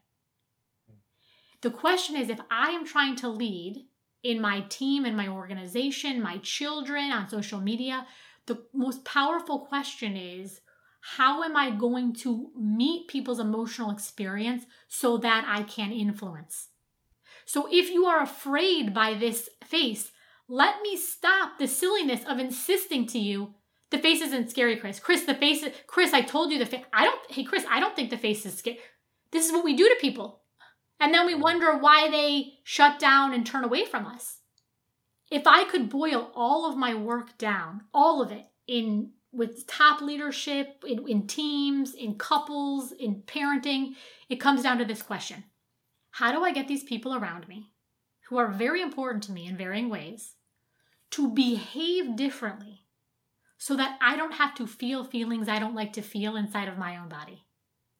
The 1.60 1.72
question 1.72 2.14
is 2.14 2.28
if 2.28 2.40
I 2.52 2.70
am 2.70 2.86
trying 2.86 3.16
to 3.16 3.28
lead 3.28 3.84
in 4.22 4.40
my 4.40 4.60
team, 4.68 5.04
in 5.04 5.16
my 5.16 5.26
organization, 5.26 6.22
my 6.22 6.38
children, 6.38 7.10
on 7.10 7.28
social 7.28 7.60
media, 7.60 8.06
the 8.46 8.62
most 8.72 9.04
powerful 9.04 9.66
question 9.66 10.16
is 10.16 10.60
how 11.16 11.42
am 11.42 11.54
I 11.54 11.70
going 11.70 12.14
to 12.14 12.50
meet 12.56 13.08
people's 13.08 13.38
emotional 13.38 13.90
experience 13.90 14.64
so 14.88 15.18
that 15.18 15.44
I 15.46 15.62
can 15.62 15.92
influence? 15.92 16.68
So 17.44 17.68
if 17.70 17.90
you 17.90 18.06
are 18.06 18.22
afraid 18.22 18.94
by 18.94 19.12
this 19.12 19.50
face, 19.62 20.12
let 20.48 20.80
me 20.80 20.96
stop 20.96 21.58
the 21.58 21.68
silliness 21.68 22.22
of 22.26 22.38
insisting 22.38 23.06
to 23.08 23.18
you 23.18 23.54
the 23.90 23.98
face 23.98 24.22
isn't 24.22 24.50
scary, 24.50 24.76
Chris. 24.76 24.98
Chris, 24.98 25.22
the 25.22 25.34
face 25.34 25.62
is, 25.62 25.72
Chris, 25.86 26.12
I 26.12 26.22
told 26.22 26.50
you 26.50 26.58
the 26.58 26.66
face. 26.66 26.82
I 26.92 27.04
don't, 27.04 27.20
hey, 27.30 27.44
Chris, 27.44 27.64
I 27.70 27.78
don't 27.78 27.94
think 27.94 28.10
the 28.10 28.16
face 28.16 28.44
is 28.44 28.58
scary. 28.58 28.78
This 29.30 29.46
is 29.46 29.52
what 29.52 29.64
we 29.64 29.76
do 29.76 29.88
to 29.88 29.96
people. 30.00 30.40
And 30.98 31.14
then 31.14 31.26
we 31.26 31.36
wonder 31.36 31.78
why 31.78 32.10
they 32.10 32.54
shut 32.64 32.98
down 32.98 33.32
and 33.32 33.46
turn 33.46 33.62
away 33.62 33.84
from 33.84 34.06
us. 34.06 34.38
If 35.30 35.46
I 35.46 35.62
could 35.64 35.90
boil 35.90 36.32
all 36.34 36.68
of 36.68 36.76
my 36.76 36.94
work 36.94 37.38
down, 37.38 37.82
all 37.92 38.20
of 38.20 38.32
it, 38.32 38.46
in 38.66 39.10
with 39.34 39.66
top 39.66 40.00
leadership, 40.00 40.84
in, 40.86 41.06
in 41.08 41.26
teams, 41.26 41.94
in 41.94 42.16
couples, 42.16 42.92
in 42.92 43.22
parenting, 43.22 43.94
it 44.28 44.36
comes 44.36 44.62
down 44.62 44.78
to 44.78 44.84
this 44.84 45.02
question 45.02 45.44
How 46.12 46.32
do 46.32 46.44
I 46.44 46.52
get 46.52 46.68
these 46.68 46.84
people 46.84 47.14
around 47.14 47.48
me, 47.48 47.70
who 48.28 48.38
are 48.38 48.50
very 48.50 48.80
important 48.80 49.24
to 49.24 49.32
me 49.32 49.46
in 49.46 49.56
varying 49.56 49.88
ways, 49.88 50.34
to 51.10 51.28
behave 51.28 52.16
differently 52.16 52.82
so 53.58 53.76
that 53.76 53.98
I 54.00 54.16
don't 54.16 54.34
have 54.34 54.54
to 54.56 54.66
feel 54.66 55.04
feelings 55.04 55.48
I 55.48 55.58
don't 55.58 55.74
like 55.74 55.92
to 55.94 56.02
feel 56.02 56.36
inside 56.36 56.68
of 56.68 56.78
my 56.78 56.96
own 56.96 57.08
body? 57.08 57.44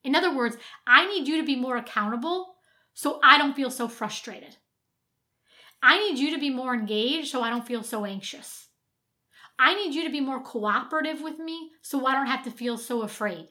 In 0.02 0.14
other 0.14 0.34
words, 0.34 0.56
I 0.86 1.06
need 1.06 1.26
you 1.26 1.38
to 1.38 1.46
be 1.46 1.56
more 1.56 1.76
accountable 1.76 2.56
so 2.92 3.18
I 3.22 3.38
don't 3.38 3.56
feel 3.56 3.70
so 3.70 3.88
frustrated. 3.88 4.56
I 5.82 5.98
need 5.98 6.18
you 6.18 6.30
to 6.34 6.40
be 6.40 6.50
more 6.50 6.74
engaged 6.74 7.28
so 7.28 7.42
I 7.42 7.50
don't 7.50 7.66
feel 7.66 7.82
so 7.82 8.04
anxious. 8.04 8.68
I 9.58 9.74
need 9.74 9.94
you 9.94 10.04
to 10.04 10.10
be 10.10 10.20
more 10.20 10.42
cooperative 10.42 11.20
with 11.20 11.38
me 11.38 11.70
so 11.82 12.06
I 12.06 12.14
don't 12.14 12.26
have 12.26 12.44
to 12.44 12.50
feel 12.50 12.76
so 12.76 13.02
afraid. 13.02 13.48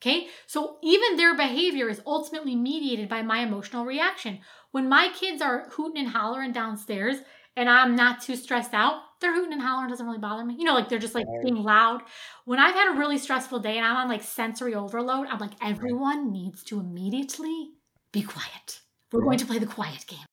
Okay? 0.00 0.28
So 0.46 0.76
even 0.82 1.16
their 1.16 1.36
behavior 1.36 1.88
is 1.88 2.00
ultimately 2.06 2.54
mediated 2.54 3.08
by 3.08 3.22
my 3.22 3.40
emotional 3.40 3.84
reaction. 3.84 4.40
When 4.70 4.88
my 4.88 5.10
kids 5.14 5.42
are 5.42 5.68
hooting 5.70 6.04
and 6.04 6.08
hollering 6.08 6.52
downstairs 6.52 7.16
and 7.56 7.68
I'm 7.68 7.96
not 7.96 8.20
too 8.20 8.36
stressed 8.36 8.74
out, 8.74 9.02
they're 9.20 9.34
hooting 9.34 9.52
and 9.52 9.62
hollering 9.62 9.90
doesn't 9.90 10.06
really 10.06 10.18
bother 10.18 10.44
me. 10.44 10.54
You 10.56 10.64
know, 10.64 10.74
like 10.74 10.88
they're 10.88 10.98
just 11.00 11.14
like 11.14 11.26
being 11.42 11.56
loud. 11.56 12.02
When 12.44 12.60
I've 12.60 12.74
had 12.74 12.94
a 12.94 12.98
really 12.98 13.18
stressful 13.18 13.58
day 13.58 13.76
and 13.76 13.84
I'm 13.84 13.96
on 13.96 14.08
like 14.08 14.22
sensory 14.22 14.74
overload, 14.74 15.26
I'm 15.26 15.40
like, 15.40 15.54
everyone 15.60 16.32
needs 16.32 16.62
to 16.64 16.78
immediately 16.78 17.72
be 18.12 18.22
quiet. 18.22 18.80
We're 19.10 19.22
going 19.22 19.38
to 19.38 19.46
play 19.46 19.58
the 19.58 19.66
quiet 19.66 20.06
game, 20.06 20.26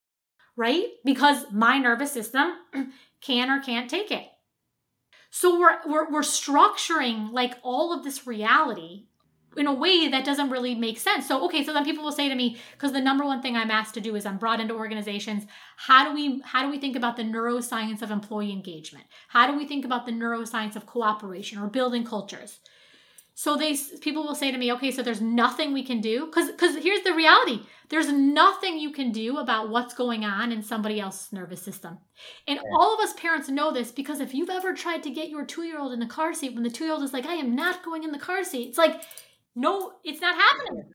right? 0.56 0.86
Because 1.04 1.46
my 1.52 1.80
nervous 1.80 2.12
system 2.12 2.54
can 3.22 3.50
or 3.50 3.62
can't 3.62 3.89
take 3.89 4.12
it. 4.12 4.28
So 5.38 5.59
we're, 5.59 5.79
we're, 5.86 6.09
we're 6.09 6.21
structuring 6.21 7.33
like 7.33 7.55
all 7.61 7.91
of 7.91 8.05
this 8.05 8.25
reality 8.25 9.03
in 9.57 9.67
a 9.67 9.73
way 9.73 10.07
that 10.07 10.23
doesn't 10.23 10.49
really 10.49 10.75
make 10.75 10.97
sense. 10.97 11.27
So, 11.27 11.43
okay, 11.43 11.61
so 11.61 11.73
then 11.73 11.83
people 11.83 12.05
will 12.05 12.13
say 12.13 12.29
to 12.29 12.36
me, 12.36 12.55
because 12.71 12.93
the 12.93 13.01
number 13.01 13.25
one 13.25 13.41
thing 13.41 13.57
I'm 13.57 13.69
asked 13.69 13.95
to 13.95 13.99
do 13.99 14.15
is 14.15 14.25
I'm 14.25 14.38
brought 14.38 14.61
into 14.61 14.73
organizations. 14.73 15.43
How 15.75 16.07
do 16.07 16.15
we 16.15 16.41
how 16.45 16.63
do 16.63 16.71
we 16.71 16.79
think 16.79 16.95
about 16.95 17.17
the 17.17 17.23
neuroscience 17.23 18.01
of 18.01 18.11
employee 18.11 18.53
engagement? 18.53 19.07
How 19.27 19.45
do 19.45 19.57
we 19.57 19.67
think 19.67 19.83
about 19.83 20.05
the 20.05 20.13
neuroscience 20.13 20.77
of 20.77 20.86
cooperation 20.86 21.59
or 21.59 21.67
building 21.67 22.05
cultures? 22.05 22.61
So 23.38 23.57
they 23.57 23.75
people 23.99 24.23
will 24.23 24.33
say 24.33 24.49
to 24.49 24.57
me, 24.57 24.71
okay, 24.73 24.91
so 24.91 25.03
there's 25.03 25.19
nothing 25.19 25.73
we 25.73 25.83
can 25.83 25.99
do 25.99 26.25
because 26.25 26.49
because 26.49 26.77
here's 26.77 27.03
the 27.03 27.13
reality: 27.13 27.59
There's 27.89 28.09
nothing 28.09 28.79
you 28.79 28.91
can 28.91 29.11
do 29.11 29.39
about 29.39 29.69
what's 29.69 29.93
going 29.93 30.23
on 30.23 30.53
in 30.53 30.63
somebody 30.63 31.01
else's 31.01 31.33
nervous 31.33 31.61
system. 31.61 31.97
And 32.47 32.61
all 32.79 32.93
of 32.93 33.01
us 33.01 33.11
parents 33.13 33.49
know 33.49 33.73
this 33.73 33.91
because 33.91 34.21
if 34.21 34.33
you've 34.33 34.49
ever 34.49 34.73
tried 34.73 35.03
to 35.03 35.11
get 35.11 35.27
your 35.27 35.45
two 35.45 35.63
year 35.63 35.79
old 35.79 35.91
in 35.91 35.99
the 35.99 36.05
car 36.05 36.33
seat 36.33 36.53
when 36.53 36.63
the 36.63 36.69
two 36.69 36.86
year 36.86 36.93
old 36.93 37.03
is 37.03 37.11
like, 37.11 37.25
I 37.25 37.33
am 37.33 37.55
not 37.55 37.83
going 37.83 38.05
in 38.05 38.13
the 38.13 38.19
car 38.19 38.45
seat, 38.45 38.69
it's 38.69 38.77
like, 38.77 39.01
no, 39.53 39.91
it's 40.05 40.21
not 40.21 40.36
happening. 40.36 40.86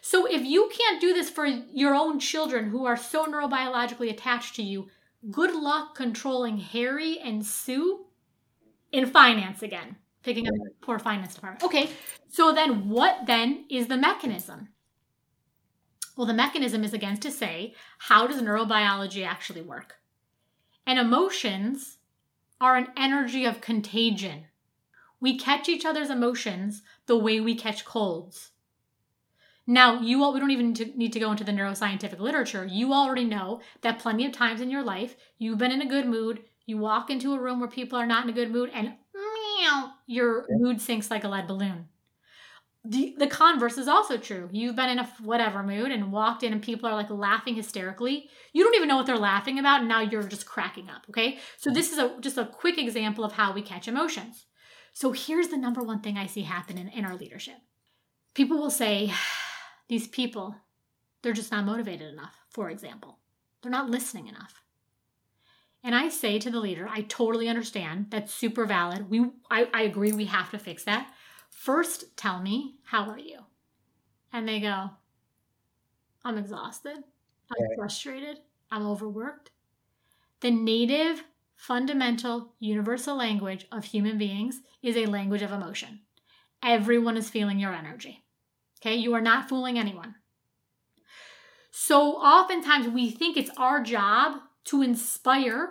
So 0.00 0.24
if 0.26 0.42
you 0.42 0.70
can't 0.72 1.00
do 1.00 1.12
this 1.12 1.28
for 1.28 1.46
your 1.46 1.96
own 1.96 2.20
children 2.20 2.70
who 2.70 2.86
are 2.86 2.96
so 2.96 3.26
neurobiologically 3.26 4.08
attached 4.08 4.54
to 4.54 4.62
you, 4.62 4.86
good 5.32 5.52
luck 5.52 5.96
controlling 5.96 6.58
Harry 6.58 7.18
and 7.18 7.44
Sue 7.44 8.06
in 8.92 9.06
finance 9.06 9.62
again. 9.62 9.96
Picking 10.22 10.48
up 10.48 10.54
the 10.54 10.70
poor 10.80 10.98
finance 10.98 11.34
department. 11.34 11.64
Okay, 11.64 11.90
so 12.28 12.52
then 12.52 12.88
what 12.88 13.26
then 13.26 13.64
is 13.70 13.86
the 13.86 13.96
mechanism? 13.96 14.68
Well, 16.16 16.26
the 16.26 16.34
mechanism 16.34 16.82
is 16.82 16.92
again 16.92 17.18
to 17.18 17.30
say, 17.30 17.74
how 17.98 18.26
does 18.26 18.42
neurobiology 18.42 19.24
actually 19.24 19.62
work? 19.62 19.96
And 20.86 20.98
emotions 20.98 21.98
are 22.60 22.76
an 22.76 22.88
energy 22.96 23.44
of 23.44 23.60
contagion. 23.60 24.46
We 25.20 25.38
catch 25.38 25.68
each 25.68 25.84
other's 25.84 26.10
emotions 26.10 26.82
the 27.06 27.16
way 27.16 27.38
we 27.38 27.54
catch 27.54 27.84
colds. 27.84 28.50
Now, 29.66 30.00
you 30.00 30.24
all, 30.24 30.32
we 30.32 30.40
don't 30.40 30.50
even 30.50 30.74
need 30.96 31.12
to 31.12 31.20
go 31.20 31.30
into 31.30 31.44
the 31.44 31.52
neuroscientific 31.52 32.18
literature. 32.18 32.64
You 32.64 32.94
already 32.94 33.24
know 33.24 33.60
that 33.82 33.98
plenty 33.98 34.24
of 34.24 34.32
times 34.32 34.60
in 34.60 34.70
your 34.70 34.82
life, 34.82 35.14
you've 35.38 35.58
been 35.58 35.72
in 35.72 35.82
a 35.82 35.88
good 35.88 36.06
mood, 36.06 36.40
you 36.64 36.78
walk 36.78 37.10
into 37.10 37.34
a 37.34 37.40
room 37.40 37.60
where 37.60 37.68
people 37.68 37.98
are 37.98 38.06
not 38.06 38.24
in 38.24 38.30
a 38.30 38.34
good 38.34 38.50
mood, 38.50 38.70
and 38.72 38.94
your 40.06 40.46
mood 40.50 40.80
sinks 40.80 41.10
like 41.10 41.24
a 41.24 41.28
lead 41.28 41.46
balloon. 41.46 41.88
The, 42.84 43.14
the 43.18 43.26
converse 43.26 43.76
is 43.76 43.88
also 43.88 44.16
true. 44.16 44.48
You've 44.52 44.76
been 44.76 44.88
in 44.88 44.98
a 44.98 45.06
whatever 45.22 45.62
mood 45.62 45.90
and 45.90 46.12
walked 46.12 46.42
in 46.42 46.52
and 46.52 46.62
people 46.62 46.88
are 46.88 46.94
like 46.94 47.10
laughing 47.10 47.54
hysterically. 47.54 48.30
You 48.52 48.64
don't 48.64 48.74
even 48.76 48.88
know 48.88 48.96
what 48.96 49.06
they're 49.06 49.18
laughing 49.18 49.58
about 49.58 49.80
and 49.80 49.88
now 49.88 50.00
you're 50.00 50.22
just 50.22 50.46
cracking 50.46 50.88
up, 50.88 51.02
okay? 51.10 51.38
So 51.58 51.70
this 51.70 51.92
is 51.92 51.98
a 51.98 52.16
just 52.20 52.38
a 52.38 52.46
quick 52.46 52.78
example 52.78 53.24
of 53.24 53.32
how 53.32 53.52
we 53.52 53.62
catch 53.62 53.88
emotions. 53.88 54.46
So 54.92 55.12
here's 55.12 55.48
the 55.48 55.56
number 55.56 55.82
one 55.82 56.00
thing 56.00 56.16
I 56.16 56.26
see 56.26 56.42
happen 56.42 56.78
in, 56.78 56.88
in 56.88 57.04
our 57.04 57.16
leadership. 57.16 57.58
People 58.34 58.58
will 58.58 58.70
say, 58.70 59.12
these 59.88 60.08
people, 60.08 60.54
they're 61.22 61.32
just 61.32 61.52
not 61.52 61.64
motivated 61.64 62.12
enough, 62.12 62.36
for 62.50 62.70
example. 62.70 63.18
They're 63.62 63.72
not 63.72 63.90
listening 63.90 64.28
enough. 64.28 64.62
And 65.84 65.94
I 65.94 66.08
say 66.08 66.38
to 66.38 66.50
the 66.50 66.60
leader, 66.60 66.88
I 66.90 67.02
totally 67.02 67.48
understand. 67.48 68.06
That's 68.10 68.34
super 68.34 68.66
valid. 68.66 69.08
We 69.08 69.30
I, 69.50 69.68
I 69.72 69.82
agree 69.82 70.12
we 70.12 70.26
have 70.26 70.50
to 70.50 70.58
fix 70.58 70.84
that. 70.84 71.12
First, 71.50 72.16
tell 72.16 72.40
me, 72.40 72.76
how 72.84 73.08
are 73.08 73.18
you? 73.18 73.38
And 74.32 74.46
they 74.46 74.60
go, 74.60 74.90
I'm 76.24 76.38
exhausted. 76.38 76.96
I'm 77.50 77.76
frustrated. 77.76 78.40
I'm 78.70 78.86
overworked. 78.86 79.50
The 80.40 80.50
native, 80.50 81.24
fundamental, 81.56 82.54
universal 82.60 83.16
language 83.16 83.66
of 83.72 83.84
human 83.84 84.18
beings 84.18 84.60
is 84.82 84.96
a 84.96 85.06
language 85.06 85.42
of 85.42 85.52
emotion. 85.52 86.00
Everyone 86.62 87.16
is 87.16 87.30
feeling 87.30 87.58
your 87.58 87.72
energy. 87.72 88.24
Okay, 88.80 88.94
you 88.94 89.14
are 89.14 89.20
not 89.20 89.48
fooling 89.48 89.78
anyone. 89.78 90.16
So 91.70 92.12
oftentimes 92.16 92.88
we 92.88 93.10
think 93.10 93.36
it's 93.36 93.50
our 93.56 93.82
job 93.82 94.40
to 94.68 94.82
inspire 94.82 95.70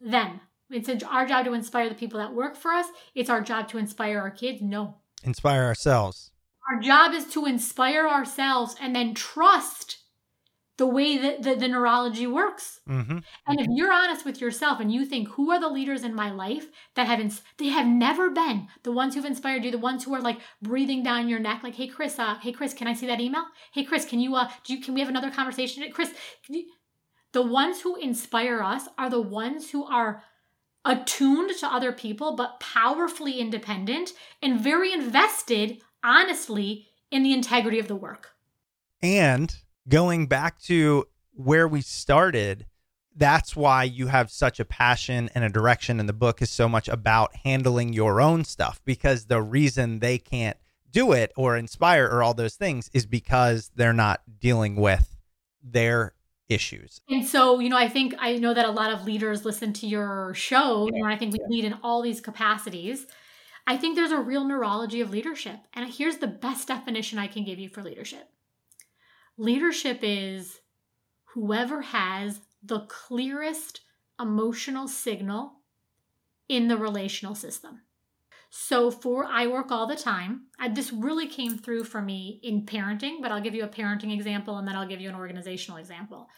them. 0.00 0.40
It's 0.70 0.90
our 1.04 1.26
job 1.26 1.44
to 1.44 1.52
inspire 1.52 1.88
the 1.88 1.94
people 1.94 2.18
that 2.18 2.34
work 2.34 2.56
for 2.56 2.72
us. 2.72 2.86
It's 3.14 3.30
our 3.30 3.40
job 3.40 3.68
to 3.68 3.78
inspire 3.78 4.18
our 4.18 4.30
kids. 4.30 4.60
No. 4.60 4.96
Inspire 5.22 5.64
ourselves. 5.64 6.32
Our 6.70 6.80
job 6.80 7.12
is 7.12 7.26
to 7.28 7.46
inspire 7.46 8.08
ourselves 8.08 8.74
and 8.80 8.94
then 8.94 9.14
trust 9.14 9.98
the 10.78 10.86
way 10.86 11.16
that 11.16 11.42
the, 11.42 11.54
the 11.54 11.68
neurology 11.68 12.26
works. 12.26 12.80
Mm-hmm. 12.88 13.18
And 13.46 13.60
if 13.60 13.66
you're 13.70 13.92
honest 13.92 14.26
with 14.26 14.40
yourself 14.40 14.78
and 14.78 14.92
you 14.92 15.06
think, 15.06 15.28
who 15.28 15.50
are 15.50 15.60
the 15.60 15.70
leaders 15.70 16.04
in 16.04 16.14
my 16.14 16.30
life 16.30 16.66
that 16.96 17.06
have, 17.06 17.18
ins- 17.18 17.42
they 17.56 17.68
have 17.68 17.86
never 17.86 18.28
been 18.28 18.68
the 18.82 18.92
ones 18.92 19.14
who've 19.14 19.24
inspired 19.24 19.64
you, 19.64 19.70
the 19.70 19.78
ones 19.78 20.04
who 20.04 20.14
are 20.14 20.20
like 20.20 20.38
breathing 20.60 21.02
down 21.02 21.28
your 21.28 21.38
neck, 21.38 21.62
like, 21.62 21.76
hey, 21.76 21.86
Chris, 21.86 22.18
uh, 22.18 22.36
hey, 22.42 22.52
Chris, 22.52 22.74
can 22.74 22.88
I 22.88 22.92
see 22.92 23.06
that 23.06 23.20
email? 23.20 23.44
Hey, 23.72 23.84
Chris, 23.84 24.04
can 24.04 24.20
you, 24.20 24.34
uh, 24.34 24.50
do 24.64 24.74
you, 24.74 24.82
can 24.82 24.92
we 24.92 25.00
have 25.00 25.08
another 25.08 25.30
conversation? 25.30 25.82
Chris, 25.92 26.12
you, 26.50 26.66
the 27.36 27.42
ones 27.42 27.82
who 27.82 27.96
inspire 27.96 28.62
us 28.62 28.88
are 28.96 29.10
the 29.10 29.20
ones 29.20 29.72
who 29.72 29.84
are 29.84 30.22
attuned 30.86 31.54
to 31.58 31.66
other 31.66 31.92
people, 31.92 32.34
but 32.34 32.58
powerfully 32.60 33.40
independent 33.40 34.14
and 34.40 34.58
very 34.58 34.90
invested, 34.90 35.82
honestly, 36.02 36.86
in 37.10 37.22
the 37.22 37.34
integrity 37.34 37.78
of 37.78 37.88
the 37.88 37.94
work. 37.94 38.30
And 39.02 39.54
going 39.86 40.28
back 40.28 40.58
to 40.62 41.08
where 41.34 41.68
we 41.68 41.82
started, 41.82 42.64
that's 43.14 43.54
why 43.54 43.84
you 43.84 44.06
have 44.06 44.30
such 44.30 44.58
a 44.58 44.64
passion 44.64 45.28
and 45.34 45.44
a 45.44 45.50
direction 45.50 46.00
and 46.00 46.08
the 46.08 46.14
book 46.14 46.40
is 46.40 46.48
so 46.48 46.70
much 46.70 46.88
about 46.88 47.36
handling 47.44 47.92
your 47.92 48.18
own 48.18 48.46
stuff 48.46 48.80
because 48.86 49.26
the 49.26 49.42
reason 49.42 49.98
they 49.98 50.16
can't 50.16 50.56
do 50.90 51.12
it 51.12 51.32
or 51.36 51.54
inspire 51.54 52.06
or 52.06 52.22
all 52.22 52.32
those 52.32 52.54
things 52.54 52.88
is 52.94 53.04
because 53.04 53.70
they're 53.76 53.92
not 53.92 54.22
dealing 54.40 54.74
with 54.76 55.18
their 55.62 56.14
issues. 56.48 57.00
And 57.08 57.24
so, 57.24 57.58
you 57.58 57.68
know, 57.68 57.76
I 57.76 57.88
think 57.88 58.14
I 58.18 58.36
know 58.36 58.54
that 58.54 58.66
a 58.66 58.70
lot 58.70 58.92
of 58.92 59.04
leaders 59.04 59.44
listen 59.44 59.72
to 59.74 59.86
your 59.86 60.32
show, 60.34 60.88
and 60.88 61.06
I 61.06 61.16
think 61.16 61.32
we 61.32 61.40
lead 61.48 61.64
in 61.64 61.74
all 61.82 62.02
these 62.02 62.20
capacities. 62.20 63.06
I 63.66 63.76
think 63.76 63.96
there's 63.96 64.12
a 64.12 64.20
real 64.20 64.44
neurology 64.44 65.00
of 65.00 65.10
leadership. 65.10 65.58
And 65.74 65.92
here's 65.92 66.18
the 66.18 66.28
best 66.28 66.68
definition 66.68 67.18
I 67.18 67.26
can 67.26 67.44
give 67.44 67.58
you 67.58 67.68
for 67.68 67.82
leadership 67.82 68.28
leadership 69.36 70.00
is 70.02 70.60
whoever 71.24 71.82
has 71.82 72.40
the 72.62 72.80
clearest 72.88 73.80
emotional 74.20 74.88
signal 74.88 75.60
in 76.48 76.68
the 76.68 76.76
relational 76.76 77.34
system. 77.34 77.82
So 78.50 78.90
for 78.90 79.24
I 79.24 79.46
work 79.46 79.70
all 79.70 79.86
the 79.86 79.96
time. 79.96 80.46
I, 80.58 80.68
this 80.68 80.92
really 80.92 81.26
came 81.26 81.58
through 81.58 81.84
for 81.84 82.00
me 82.00 82.40
in 82.42 82.64
parenting, 82.64 83.20
but 83.20 83.30
I'll 83.30 83.40
give 83.40 83.54
you 83.54 83.64
a 83.64 83.68
parenting 83.68 84.14
example 84.14 84.56
and 84.58 84.66
then 84.66 84.76
I'll 84.76 84.88
give 84.88 85.00
you 85.00 85.08
an 85.08 85.14
organizational 85.14 85.78
example. 85.78 86.28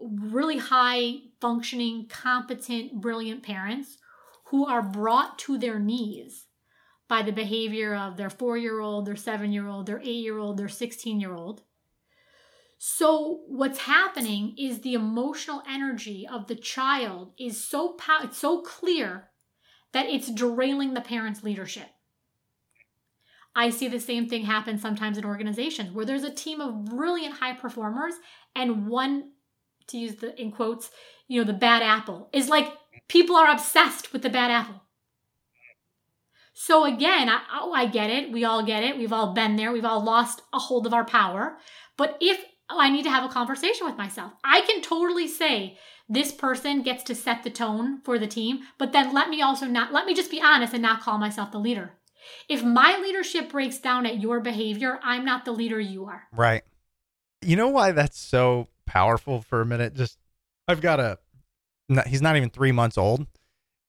Really 0.00 0.58
high 0.58 1.16
functioning, 1.40 2.06
competent, 2.08 3.00
brilliant 3.00 3.42
parents 3.42 3.98
who 4.46 4.66
are 4.66 4.82
brought 4.82 5.38
to 5.40 5.58
their 5.58 5.78
knees 5.78 6.46
by 7.08 7.22
the 7.22 7.32
behavior 7.32 7.94
of 7.94 8.16
their 8.16 8.28
4-year-old, 8.28 9.06
their 9.06 9.14
7-year-old, 9.14 9.86
their 9.86 9.98
8-year-old, 9.98 10.56
their 10.56 10.68
16-year-old. 10.68 11.62
So 12.78 13.42
what's 13.46 13.80
happening 13.80 14.54
is 14.56 14.80
the 14.80 14.94
emotional 14.94 15.62
energy 15.68 16.26
of 16.26 16.46
the 16.46 16.54
child 16.54 17.32
is 17.38 17.62
so 17.62 17.92
pow- 17.92 18.22
it's 18.24 18.38
so 18.38 18.62
clear 18.62 19.29
that 19.92 20.06
it's 20.06 20.30
derailing 20.30 20.94
the 20.94 21.00
parent's 21.00 21.42
leadership. 21.42 21.88
I 23.54 23.70
see 23.70 23.88
the 23.88 24.00
same 24.00 24.28
thing 24.28 24.44
happen 24.44 24.78
sometimes 24.78 25.18
in 25.18 25.24
organizations 25.24 25.92
where 25.92 26.04
there's 26.04 26.22
a 26.22 26.32
team 26.32 26.60
of 26.60 26.84
brilliant 26.84 27.34
high 27.34 27.54
performers 27.54 28.14
and 28.54 28.86
one, 28.86 29.32
to 29.88 29.98
use 29.98 30.16
the 30.16 30.40
in 30.40 30.52
quotes, 30.52 30.90
you 31.26 31.40
know, 31.40 31.44
the 31.44 31.52
bad 31.52 31.82
apple 31.82 32.28
is 32.32 32.48
like 32.48 32.72
people 33.08 33.34
are 33.34 33.50
obsessed 33.50 34.12
with 34.12 34.22
the 34.22 34.30
bad 34.30 34.50
apple. 34.50 34.82
So 36.52 36.84
again, 36.84 37.28
I, 37.28 37.40
oh, 37.60 37.72
I 37.72 37.86
get 37.86 38.10
it. 38.10 38.30
We 38.30 38.44
all 38.44 38.64
get 38.64 38.84
it. 38.84 38.98
We've 38.98 39.12
all 39.12 39.32
been 39.32 39.56
there. 39.56 39.72
We've 39.72 39.84
all 39.84 40.04
lost 40.04 40.42
a 40.52 40.58
hold 40.58 40.86
of 40.86 40.94
our 40.94 41.04
power. 41.04 41.56
But 41.96 42.18
if 42.20 42.44
oh, 42.68 42.78
I 42.78 42.90
need 42.90 43.04
to 43.04 43.10
have 43.10 43.24
a 43.24 43.32
conversation 43.32 43.86
with 43.86 43.96
myself, 43.96 44.32
I 44.44 44.60
can 44.60 44.82
totally 44.82 45.26
say 45.26 45.78
this 46.10 46.32
person 46.32 46.82
gets 46.82 47.04
to 47.04 47.14
set 47.14 47.44
the 47.44 47.50
tone 47.50 48.00
for 48.02 48.18
the 48.18 48.26
team, 48.26 48.60
but 48.78 48.92
then 48.92 49.14
let 49.14 49.30
me 49.30 49.40
also 49.40 49.66
not, 49.66 49.92
let 49.92 50.06
me 50.06 50.12
just 50.12 50.30
be 50.30 50.42
honest 50.42 50.74
and 50.74 50.82
not 50.82 51.00
call 51.00 51.18
myself 51.18 51.52
the 51.52 51.58
leader. 51.58 51.92
If 52.48 52.64
my 52.64 52.98
leadership 53.00 53.50
breaks 53.50 53.78
down 53.78 54.04
at 54.06 54.20
your 54.20 54.40
behavior, 54.40 54.98
I'm 55.04 55.24
not 55.24 55.44
the 55.44 55.52
leader 55.52 55.78
you 55.78 56.06
are. 56.06 56.24
Right. 56.32 56.62
You 57.40 57.54
know 57.54 57.68
why 57.68 57.92
that's 57.92 58.18
so 58.18 58.66
powerful 58.86 59.40
for 59.40 59.60
a 59.60 59.66
minute? 59.66 59.94
Just, 59.94 60.18
I've 60.66 60.80
got 60.80 60.98
a, 60.98 61.18
no, 61.88 62.02
he's 62.04 62.20
not 62.20 62.36
even 62.36 62.50
three 62.50 62.72
months 62.72 62.98
old. 62.98 63.26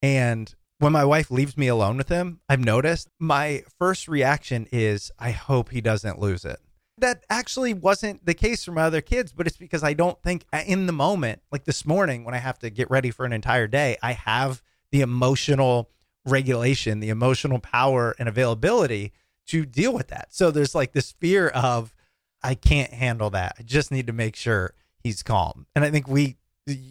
And 0.00 0.54
when 0.78 0.92
my 0.92 1.04
wife 1.04 1.28
leaves 1.28 1.56
me 1.56 1.66
alone 1.66 1.96
with 1.96 2.08
him, 2.08 2.40
I've 2.48 2.64
noticed 2.64 3.08
my 3.18 3.64
first 3.80 4.06
reaction 4.06 4.68
is, 4.70 5.10
I 5.18 5.32
hope 5.32 5.70
he 5.70 5.80
doesn't 5.80 6.20
lose 6.20 6.44
it 6.44 6.60
that 6.98 7.24
actually 7.30 7.74
wasn't 7.74 8.24
the 8.24 8.34
case 8.34 8.64
for 8.64 8.72
my 8.72 8.82
other 8.82 9.00
kids, 9.00 9.32
but 9.32 9.46
it's 9.46 9.56
because 9.56 9.82
I 9.82 9.94
don't 9.94 10.20
think 10.22 10.44
uh, 10.52 10.62
in 10.66 10.86
the 10.86 10.92
moment, 10.92 11.42
like 11.50 11.64
this 11.64 11.86
morning 11.86 12.24
when 12.24 12.34
I 12.34 12.38
have 12.38 12.58
to 12.60 12.70
get 12.70 12.90
ready 12.90 13.10
for 13.10 13.24
an 13.24 13.32
entire 13.32 13.66
day, 13.66 13.96
I 14.02 14.12
have 14.12 14.62
the 14.90 15.00
emotional 15.00 15.90
regulation, 16.26 17.00
the 17.00 17.08
emotional 17.08 17.58
power 17.58 18.14
and 18.18 18.28
availability 18.28 19.12
to 19.46 19.64
deal 19.64 19.92
with 19.92 20.08
that. 20.08 20.28
So 20.30 20.50
there's 20.50 20.74
like 20.74 20.92
this 20.92 21.12
fear 21.12 21.48
of, 21.48 21.94
I 22.42 22.54
can't 22.54 22.92
handle 22.92 23.30
that. 23.30 23.56
I 23.58 23.62
just 23.62 23.90
need 23.90 24.06
to 24.06 24.12
make 24.12 24.36
sure 24.36 24.74
he's 25.02 25.22
calm. 25.22 25.66
And 25.74 25.84
I 25.84 25.90
think 25.90 26.06
we, 26.06 26.36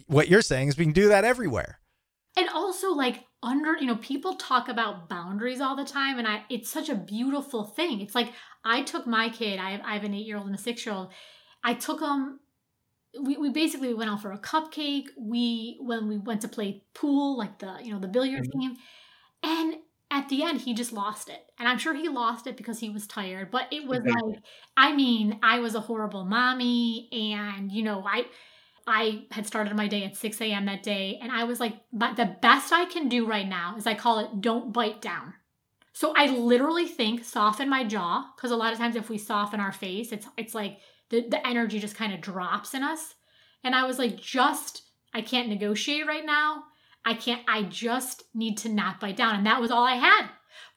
what 0.06 0.28
you're 0.28 0.42
saying 0.42 0.68
is 0.68 0.76
we 0.76 0.84
can 0.84 0.92
do 0.92 1.08
that 1.08 1.24
everywhere. 1.24 1.78
And 2.36 2.48
also, 2.48 2.92
like, 2.92 3.24
under 3.42 3.76
you 3.78 3.86
know 3.86 3.96
people 3.96 4.34
talk 4.36 4.68
about 4.68 5.08
boundaries 5.08 5.60
all 5.60 5.74
the 5.76 5.84
time 5.84 6.18
and 6.18 6.28
i 6.28 6.44
it's 6.48 6.70
such 6.70 6.88
a 6.88 6.94
beautiful 6.94 7.64
thing 7.64 8.00
it's 8.00 8.14
like 8.14 8.32
i 8.64 8.82
took 8.82 9.06
my 9.06 9.28
kid 9.28 9.58
i 9.58 9.70
have, 9.72 9.80
I 9.84 9.94
have 9.94 10.04
an 10.04 10.14
eight 10.14 10.26
year 10.26 10.36
old 10.36 10.46
and 10.46 10.54
a 10.54 10.58
six 10.58 10.84
year 10.86 10.94
old 10.94 11.12
I 11.64 11.74
took 11.74 12.00
them 12.00 12.40
We, 13.20 13.36
we 13.36 13.50
basically 13.50 13.94
went 13.94 14.10
out 14.10 14.22
for 14.22 14.32
a 14.32 14.38
cupcake. 14.38 15.08
We 15.18 15.78
when 15.80 16.08
we 16.08 16.18
went 16.18 16.40
to 16.42 16.48
play 16.48 16.84
pool, 16.94 17.36
like 17.38 17.58
the 17.58 17.78
you 17.82 17.92
know 17.92 18.00
the 18.00 18.08
billiard 18.08 18.44
Mhm. 18.44 18.60
game, 18.60 18.76
and 19.42 19.76
at 20.10 20.28
the 20.28 20.42
end 20.44 20.60
he 20.62 20.74
just 20.74 20.92
lost 20.92 21.28
it. 21.28 21.50
And 21.58 21.68
I'm 21.68 21.78
sure 21.78 21.94
he 21.94 22.08
lost 22.08 22.46
it 22.46 22.56
because 22.56 22.80
he 22.80 22.90
was 22.90 23.06
tired. 23.06 23.50
But 23.50 23.72
it 23.72 23.86
was 23.86 24.00
Mhm. 24.00 24.32
like, 24.32 24.44
I 24.76 24.94
mean, 24.94 25.40
I 25.42 25.60
was 25.60 25.74
a 25.74 25.80
horrible 25.80 26.24
mommy, 26.24 27.08
and 27.12 27.72
you 27.72 27.82
know 27.82 28.04
I. 28.06 28.26
I 28.86 29.26
had 29.30 29.46
started 29.46 29.74
my 29.76 29.88
day 29.88 30.04
at 30.04 30.16
6 30.16 30.40
a.m. 30.40 30.66
that 30.66 30.82
day, 30.82 31.18
and 31.22 31.30
I 31.30 31.44
was 31.44 31.60
like, 31.60 31.74
but 31.92 32.16
the 32.16 32.36
best 32.40 32.72
I 32.72 32.84
can 32.84 33.08
do 33.08 33.26
right 33.26 33.48
now 33.48 33.76
is 33.76 33.86
I 33.86 33.94
call 33.94 34.18
it 34.18 34.40
don't 34.40 34.72
bite 34.72 35.00
down. 35.00 35.34
So 35.92 36.14
I 36.16 36.26
literally 36.26 36.86
think 36.86 37.24
soften 37.24 37.68
my 37.68 37.84
jaw 37.84 38.30
because 38.34 38.50
a 38.50 38.56
lot 38.56 38.72
of 38.72 38.78
times 38.78 38.96
if 38.96 39.08
we 39.08 39.18
soften 39.18 39.60
our 39.60 39.72
face, 39.72 40.10
it's 40.10 40.26
it's 40.36 40.54
like 40.54 40.78
the, 41.10 41.28
the 41.28 41.46
energy 41.46 41.78
just 41.78 41.96
kind 41.96 42.12
of 42.12 42.20
drops 42.20 42.74
in 42.74 42.82
us. 42.82 43.14
And 43.62 43.74
I 43.74 43.84
was 43.84 43.98
like, 43.98 44.16
just 44.16 44.82
I 45.14 45.20
can't 45.20 45.48
negotiate 45.48 46.06
right 46.06 46.24
now. 46.24 46.64
I 47.04 47.14
can't. 47.14 47.42
I 47.48 47.64
just 47.64 48.24
need 48.34 48.58
to 48.58 48.68
not 48.68 49.00
bite 49.00 49.16
down, 49.16 49.34
and 49.34 49.46
that 49.46 49.60
was 49.60 49.70
all 49.70 49.84
I 49.84 49.96
had. 49.96 50.28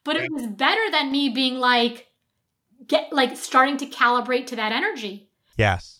But 0.03 0.17
it 0.17 0.31
was 0.31 0.47
better 0.47 0.91
than 0.91 1.11
me 1.11 1.29
being 1.29 1.55
like, 1.55 2.07
get 2.85 3.11
like 3.11 3.35
starting 3.37 3.77
to 3.77 3.85
calibrate 3.85 4.47
to 4.47 4.55
that 4.55 4.71
energy. 4.71 5.29
Yes. 5.57 5.94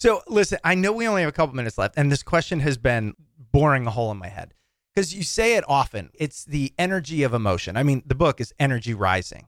So 0.00 0.22
listen, 0.26 0.58
I 0.64 0.74
know 0.74 0.92
we 0.92 1.06
only 1.06 1.22
have 1.22 1.28
a 1.28 1.32
couple 1.32 1.54
minutes 1.54 1.76
left, 1.76 1.94
and 1.98 2.10
this 2.10 2.22
question 2.22 2.60
has 2.60 2.78
been 2.78 3.14
boring 3.52 3.86
a 3.86 3.90
hole 3.90 4.10
in 4.10 4.16
my 4.16 4.28
head 4.28 4.54
because 4.94 5.14
you 5.14 5.22
say 5.22 5.56
it 5.56 5.64
often. 5.68 6.08
It's 6.14 6.42
the 6.44 6.72
energy 6.78 7.22
of 7.22 7.34
emotion. 7.34 7.76
I 7.76 7.82
mean, 7.82 8.02
the 8.06 8.14
book 8.14 8.40
is 8.40 8.54
Energy 8.58 8.94
Rising. 8.94 9.46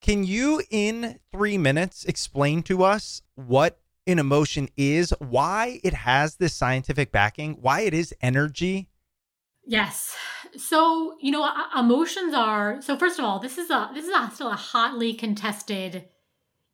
Can 0.00 0.24
you, 0.24 0.62
in 0.70 1.18
three 1.30 1.58
minutes, 1.58 2.04
explain 2.06 2.62
to 2.64 2.82
us 2.82 3.20
what 3.34 3.78
an 4.06 4.18
emotion 4.18 4.70
is, 4.76 5.12
why 5.18 5.80
it 5.84 5.92
has 5.92 6.36
this 6.36 6.54
scientific 6.54 7.12
backing, 7.12 7.58
why 7.60 7.80
it 7.80 7.92
is 7.92 8.14
energy? 8.22 8.88
Yes. 9.66 10.16
So 10.56 11.16
you 11.20 11.30
know, 11.30 11.46
emotions 11.78 12.32
are. 12.32 12.80
So 12.80 12.96
first 12.96 13.18
of 13.18 13.26
all, 13.26 13.38
this 13.38 13.58
is 13.58 13.68
a 13.68 13.90
this 13.92 14.06
is 14.06 14.14
a, 14.14 14.30
still 14.32 14.50
a 14.50 14.56
hotly 14.56 15.12
contested. 15.12 16.08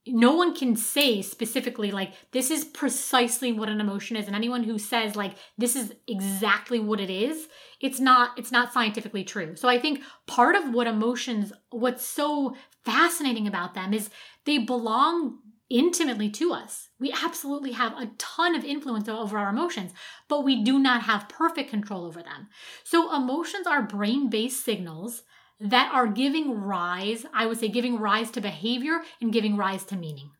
No 0.06 0.34
one 0.34 0.54
can 0.54 0.76
say 0.76 1.20
specifically 1.20 1.90
like 1.90 2.14
this 2.32 2.50
is 2.50 2.64
precisely 2.64 3.52
what 3.52 3.68
an 3.68 3.80
emotion 3.80 4.16
is, 4.16 4.26
and 4.26 4.34
anyone 4.34 4.64
who 4.64 4.78
says 4.78 5.14
like 5.14 5.34
this 5.58 5.76
is 5.76 5.94
exactly 6.08 6.80
what 6.80 7.00
it 7.00 7.10
is, 7.10 7.48
it's 7.80 8.00
not 8.00 8.38
it's 8.38 8.52
not 8.52 8.72
scientifically 8.72 9.24
true. 9.24 9.56
So 9.56 9.68
I 9.68 9.78
think 9.78 10.02
part 10.26 10.56
of 10.56 10.72
what 10.72 10.86
emotions, 10.86 11.52
what's 11.70 12.04
so 12.04 12.56
fascinating 12.84 13.46
about 13.46 13.74
them 13.74 13.92
is 13.92 14.10
they 14.46 14.58
belong 14.58 15.38
intimately 15.70 16.28
to 16.28 16.52
us. 16.52 16.88
We 16.98 17.12
absolutely 17.12 17.72
have 17.72 17.92
a 17.92 18.10
ton 18.18 18.56
of 18.56 18.64
influence 18.64 19.08
over 19.08 19.38
our 19.38 19.50
emotions, 19.50 19.92
but 20.28 20.44
we 20.44 20.62
do 20.62 20.78
not 20.78 21.02
have 21.02 21.28
perfect 21.28 21.70
control 21.70 22.04
over 22.04 22.22
them. 22.22 22.48
So, 22.84 23.14
emotions 23.14 23.66
are 23.66 23.82
brain 23.82 24.28
based 24.28 24.64
signals 24.64 25.22
that 25.60 25.90
are 25.92 26.06
giving 26.06 26.60
rise, 26.60 27.26
I 27.34 27.46
would 27.46 27.58
say, 27.58 27.68
giving 27.68 27.98
rise 27.98 28.30
to 28.32 28.40
behavior 28.40 29.02
and 29.20 29.32
giving 29.32 29.56
rise 29.56 29.84
to 29.84 29.96
meaning. 29.96 30.30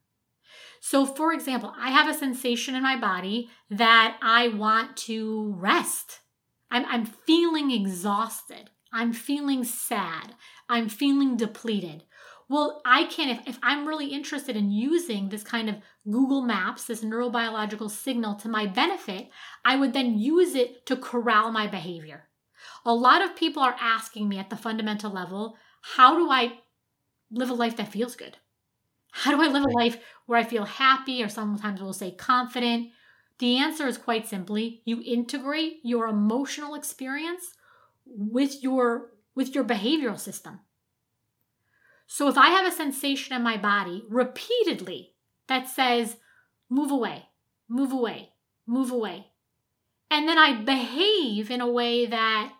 So, 0.80 1.04
for 1.04 1.32
example, 1.32 1.74
I 1.78 1.90
have 1.90 2.08
a 2.08 2.18
sensation 2.18 2.74
in 2.74 2.82
my 2.82 2.98
body 2.98 3.50
that 3.68 4.16
I 4.22 4.48
want 4.48 4.96
to 4.98 5.54
rest. 5.58 6.20
I'm, 6.70 6.86
I'm 6.86 7.04
feeling 7.04 7.70
exhausted. 7.70 8.70
I'm 8.92 9.12
feeling 9.12 9.62
sad. 9.62 10.34
I'm 10.68 10.88
feeling 10.88 11.36
depleted. 11.36 12.04
Well, 12.48 12.80
I 12.84 13.04
can, 13.04 13.28
if, 13.28 13.46
if 13.46 13.58
I'm 13.62 13.86
really 13.86 14.06
interested 14.06 14.56
in 14.56 14.72
using 14.72 15.28
this 15.28 15.44
kind 15.44 15.68
of 15.68 15.76
Google 16.10 16.42
Maps, 16.42 16.86
this 16.86 17.04
neurobiological 17.04 17.90
signal 17.90 18.34
to 18.36 18.48
my 18.48 18.66
benefit, 18.66 19.28
I 19.64 19.76
would 19.76 19.92
then 19.92 20.18
use 20.18 20.54
it 20.54 20.86
to 20.86 20.96
corral 20.96 21.52
my 21.52 21.66
behavior. 21.66 22.29
A 22.84 22.94
lot 22.94 23.22
of 23.22 23.36
people 23.36 23.62
are 23.62 23.76
asking 23.80 24.28
me 24.28 24.38
at 24.38 24.50
the 24.50 24.56
fundamental 24.56 25.10
level, 25.10 25.56
how 25.82 26.16
do 26.16 26.30
I 26.30 26.60
live 27.30 27.50
a 27.50 27.54
life 27.54 27.76
that 27.76 27.92
feels 27.92 28.16
good? 28.16 28.36
How 29.12 29.30
do 29.32 29.42
I 29.42 29.48
live 29.48 29.64
a 29.64 29.68
life 29.68 29.98
where 30.26 30.38
I 30.38 30.44
feel 30.44 30.64
happy 30.64 31.22
or 31.22 31.28
sometimes 31.28 31.80
we'll 31.80 31.92
say 31.92 32.12
confident? 32.12 32.90
The 33.38 33.56
answer 33.56 33.86
is 33.86 33.98
quite 33.98 34.26
simply 34.26 34.82
you 34.84 35.02
integrate 35.04 35.80
your 35.82 36.06
emotional 36.06 36.74
experience 36.74 37.54
with 38.06 38.62
your 38.62 39.12
with 39.34 39.54
your 39.54 39.64
behavioral 39.64 40.18
system. 40.18 40.60
So 42.06 42.28
if 42.28 42.36
I 42.36 42.48
have 42.50 42.66
a 42.66 42.74
sensation 42.74 43.34
in 43.34 43.42
my 43.42 43.56
body 43.56 44.04
repeatedly 44.08 45.14
that 45.46 45.68
says 45.68 46.16
move 46.68 46.90
away, 46.90 47.26
move 47.68 47.92
away, 47.92 48.30
move 48.66 48.90
away, 48.90 49.28
and 50.10 50.28
then 50.28 50.36
I 50.36 50.62
behave 50.62 51.50
in 51.50 51.60
a 51.60 51.70
way 51.70 52.06
that 52.06 52.52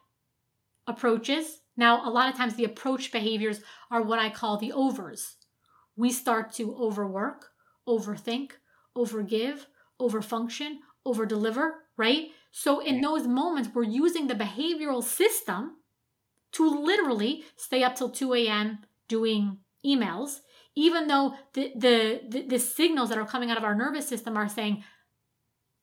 approaches. 0.87 1.61
Now, 1.77 2.07
a 2.07 2.11
lot 2.11 2.29
of 2.29 2.37
times 2.37 2.55
the 2.55 2.65
approach 2.65 3.13
behaviors 3.13 3.61
are 3.91 4.03
what 4.03 4.19
I 4.19 4.31
call 4.31 4.59
the 4.59 4.73
overs. 4.73 5.37
We 5.97 6.11
start 6.13 6.53
to 6.55 6.75
overwork, 6.77 7.47
overthink, 7.89 8.53
overgive, 8.97 9.67
overfunction, 10.01 10.79
overdeliver, 11.07 11.71
right? 11.97 12.29
So 12.51 12.81
in 12.81 13.01
those 13.01 13.27
moments, 13.27 13.71
we're 13.75 13.85
using 13.85 14.27
the 14.27 14.35
behavioral 14.35 15.03
system 15.03 15.77
to 16.53 16.69
literally 16.69 17.45
stay 17.57 17.83
up 17.85 17.95
till 17.95 18.11
2 18.11 18.35
a.m. 18.35 18.79
doing 19.09 19.59
emails, 19.87 20.41
even 20.75 21.07
though 21.07 21.35
the, 21.55 21.73
the, 21.77 22.21
the, 22.29 22.43
the 22.43 22.59
signals 22.59 23.09
that 23.09 23.19
are 23.19 23.27
coming 23.27 23.51
out 23.51 23.59
of 23.59 23.65
our 23.65 23.75
nervous 23.75 24.09
system 24.09 24.37
are 24.37 24.49
saying, 24.49 24.85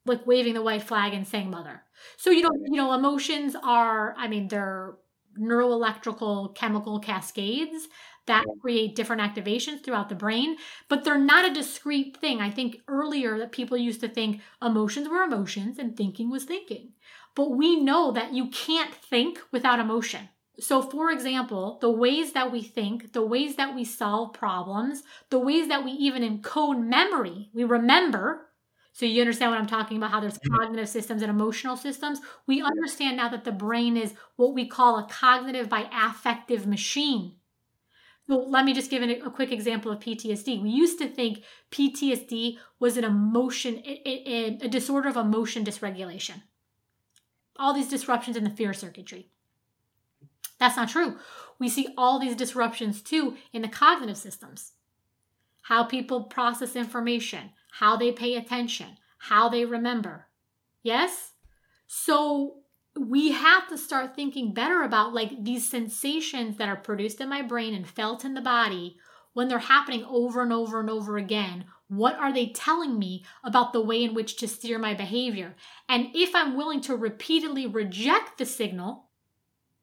like 0.08 0.26
waving 0.26 0.54
the 0.54 0.62
white 0.62 0.84
flag 0.84 1.14
and 1.14 1.28
saying 1.28 1.50
mother. 1.50 1.84
So 2.18 2.30
you 2.30 2.42
know, 2.42 2.52
you 2.66 2.78
know, 2.78 2.94
emotions 2.94 3.56
are, 3.64 4.14
I 4.18 4.28
mean, 4.28 4.48
they're 4.48 4.96
neuroelectrical 5.40 6.56
chemical 6.56 7.00
cascades 7.00 7.88
that 8.26 8.44
create 8.62 8.96
different 8.96 9.22
activations 9.22 9.84
throughout 9.84 10.10
the 10.10 10.16
brain, 10.16 10.58
but 10.90 11.04
they're 11.04 11.18
not 11.18 11.46
a 11.50 11.54
discrete 11.54 12.18
thing. 12.18 12.42
I 12.42 12.50
think 12.50 12.78
earlier 12.88 13.38
that 13.38 13.52
people 13.52 13.78
used 13.78 14.02
to 14.02 14.10
think 14.10 14.42
emotions 14.62 15.08
were 15.08 15.24
emotions 15.24 15.80
and 15.80 15.96
thinking 15.96 16.30
was 16.30 16.44
thinking. 16.44 16.94
But 17.36 17.52
we 17.52 17.76
know 17.80 18.12
that 18.12 18.34
you 18.34 18.48
can't 18.50 18.94
think 18.94 19.40
without 19.52 19.80
emotion. 19.80 20.30
So, 20.60 20.82
for 20.82 21.12
example, 21.12 21.78
the 21.82 21.92
ways 21.92 22.34
that 22.34 22.52
we 22.52 22.64
think, 22.64 23.14
the 23.14 23.26
ways 23.26 23.56
that 23.58 23.76
we 23.76 23.84
solve 23.86 24.34
problems, 24.34 25.04
the 25.30 25.38
ways 25.40 25.68
that 25.68 25.86
we 25.86 25.92
even 25.92 26.24
encode 26.24 26.84
memory, 26.84 27.50
we 27.54 27.64
remember. 27.64 28.47
So, 28.98 29.06
you 29.06 29.22
understand 29.22 29.52
what 29.52 29.60
I'm 29.60 29.68
talking 29.68 29.98
about? 29.98 30.10
How 30.10 30.20
there's 30.20 30.40
mm-hmm. 30.40 30.56
cognitive 30.56 30.90
systems 30.90 31.22
and 31.22 31.30
emotional 31.30 31.78
systems. 31.78 32.20
We 32.48 32.64
understand 32.64 33.18
now 33.18 33.30
that 33.30 33.44
the 33.44 33.52
brain 33.52 33.96
is 33.96 34.16
what 34.38 34.56
we 34.56 34.68
call 34.68 34.98
a 34.98 35.08
cognitive 35.08 35.70
by 35.70 35.88
affective 35.94 36.66
machine. 36.66 37.36
So, 38.26 38.40
let 38.40 38.66
me 38.66 38.74
just 38.74 38.90
give 38.90 39.04
an, 39.04 39.12
a 39.12 39.30
quick 39.30 39.52
example 39.52 39.92
of 39.92 40.00
PTSD. 40.00 40.64
We 40.64 40.72
used 40.72 40.98
to 40.98 41.08
think 41.08 41.44
PTSD 41.70 42.58
was 42.80 42.98
an 42.98 43.04
emotion, 43.04 43.84
a, 43.86 44.02
a, 44.04 44.58
a 44.66 44.68
disorder 44.68 45.10
of 45.10 45.16
emotion 45.16 45.64
dysregulation. 45.64 46.42
All 47.56 47.76
these 47.76 47.90
disruptions 47.90 48.36
in 48.36 48.46
the 48.46 48.50
fear 48.50 48.74
circuitry. 48.74 49.30
That's 50.60 50.76
not 50.76 50.90
true. 50.90 51.20
We 51.60 51.70
see 51.70 51.90
all 52.00 52.18
these 52.18 52.36
disruptions 52.36 53.04
too 53.04 53.38
in 53.54 53.62
the 53.62 53.68
cognitive 53.68 54.18
systems. 54.18 54.72
How 55.62 55.84
people 55.84 56.24
process 56.24 56.76
information, 56.76 57.52
how 57.80 57.96
they 57.96 58.12
pay 58.12 58.36
attention, 58.36 58.98
how 59.20 59.50
they 59.50 59.64
remember. 59.64 60.28
Yes? 60.82 61.34
So 61.86 62.62
we 63.00 63.32
have 63.32 63.68
to 63.70 63.78
start 63.78 64.16
thinking 64.16 64.54
better 64.54 64.82
about 64.82 65.14
like 65.14 65.44
these 65.44 65.70
sensations 65.70 66.58
that 66.58 66.70
are 66.70 66.76
produced 66.76 67.22
in 67.22 67.30
my 67.30 67.44
brain 67.44 67.76
and 67.76 67.88
felt 67.88 68.26
in 68.26 68.34
the 68.34 68.42
body 68.42 68.98
when 69.34 69.48
they're 69.48 69.60
happening 69.60 70.04
over 70.06 70.42
and 70.42 70.52
over 70.52 70.80
and 70.80 70.90
over 70.90 71.18
again. 71.18 71.66
What 71.88 72.16
are 72.16 72.34
they 72.34 72.48
telling 72.48 72.98
me 72.98 73.24
about 73.44 73.74
the 73.74 73.82
way 73.82 74.04
in 74.04 74.16
which 74.16 74.38
to 74.38 74.48
steer 74.48 74.80
my 74.80 74.96
behavior? 74.96 75.56
And 75.88 76.08
if 76.16 76.34
I'm 76.34 76.58
willing 76.58 76.82
to 76.82 76.96
repeatedly 76.96 77.68
reject 77.68 78.40
the 78.40 78.46
signal, 78.46 79.06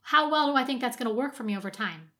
how 0.02 0.30
well 0.30 0.48
do 0.48 0.56
I 0.56 0.64
think 0.64 0.80
that's 0.80 0.96
going 0.96 1.08
to 1.08 1.14
work 1.14 1.34
for 1.34 1.44
me 1.44 1.56
over 1.56 1.70
time? 1.70 2.10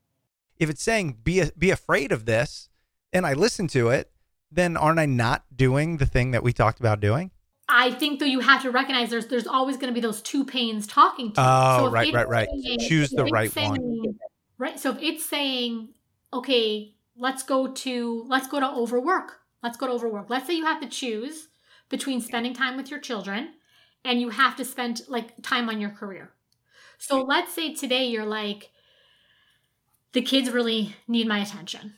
If 0.56 0.70
it's 0.70 0.84
saying 0.84 1.18
be 1.24 1.50
be 1.58 1.70
afraid 1.70 2.12
of 2.12 2.26
this, 2.26 2.68
and 3.12 3.26
I 3.26 3.32
listen 3.32 3.66
to 3.68 3.88
it, 3.88 4.12
then 4.55 4.76
aren't 4.76 4.98
I 4.98 5.07
not 5.07 5.44
doing 5.55 5.96
the 5.96 6.07
thing 6.07 6.30
that 6.32 6.42
we 6.42 6.52
talked 6.52 6.80
about 6.80 7.00
doing? 7.00 7.30
I 7.68 7.92
think 7.92 8.20
though 8.20 8.26
you 8.26 8.40
have 8.40 8.62
to 8.62 8.70
recognize 8.70 9.11
there's 9.11 9.26
there's 9.26 9.46
always 9.46 9.76
going 9.76 9.88
to 9.88 9.94
be 9.94 10.00
those 10.00 10.20
two 10.22 10.44
pains 10.44 10.86
talking 10.86 11.32
to 11.32 11.40
you. 11.40 11.46
Oh, 11.46 11.86
if 11.86 11.92
right, 11.92 12.12
right, 12.12 12.28
right. 12.28 12.48
saying- 12.62 12.78
Choose 12.80 13.11
the 13.11 13.24
right 13.24 13.55
one. 13.57 14.18
Right. 14.59 14.78
So 14.78 14.90
if 14.90 14.98
it's 15.02 15.26
saying, 15.26 15.88
okay, 16.32 16.94
let's 17.16 17.42
go 17.42 17.72
to 17.72 18.24
let's 18.28 18.48
go 18.48 18.61
to 18.61 18.68
overwork. 18.70 19.40
Let's 19.62 19.76
go 19.76 19.86
to 19.86 19.92
overwork. 19.94 20.28
Let's 20.28 20.46
say 20.46 20.55
you 20.55 20.66
have 20.66 20.80
to 20.82 20.88
choose 20.88 21.48
between 21.88 22.20
spending 22.20 22.55
time 22.55 22.76
with 22.76 22.90
your 22.90 23.00
children 23.00 23.55
and 24.05 24.20
you 24.20 24.28
have 24.30 24.57
to 24.57 24.64
spend 24.64 25.00
like 25.09 25.42
time 25.42 25.68
on 25.68 25.80
your 25.80 25.90
career. 25.90 26.32
So 26.98 27.22
let's 27.22 27.52
say 27.55 27.74
today 27.74 28.05
you're 28.07 28.26
like, 28.26 28.70
the 30.12 30.22
kids 30.22 30.50
really 30.50 30.94
need 31.09 31.26
my 31.26 31.38
attention. 31.40 31.94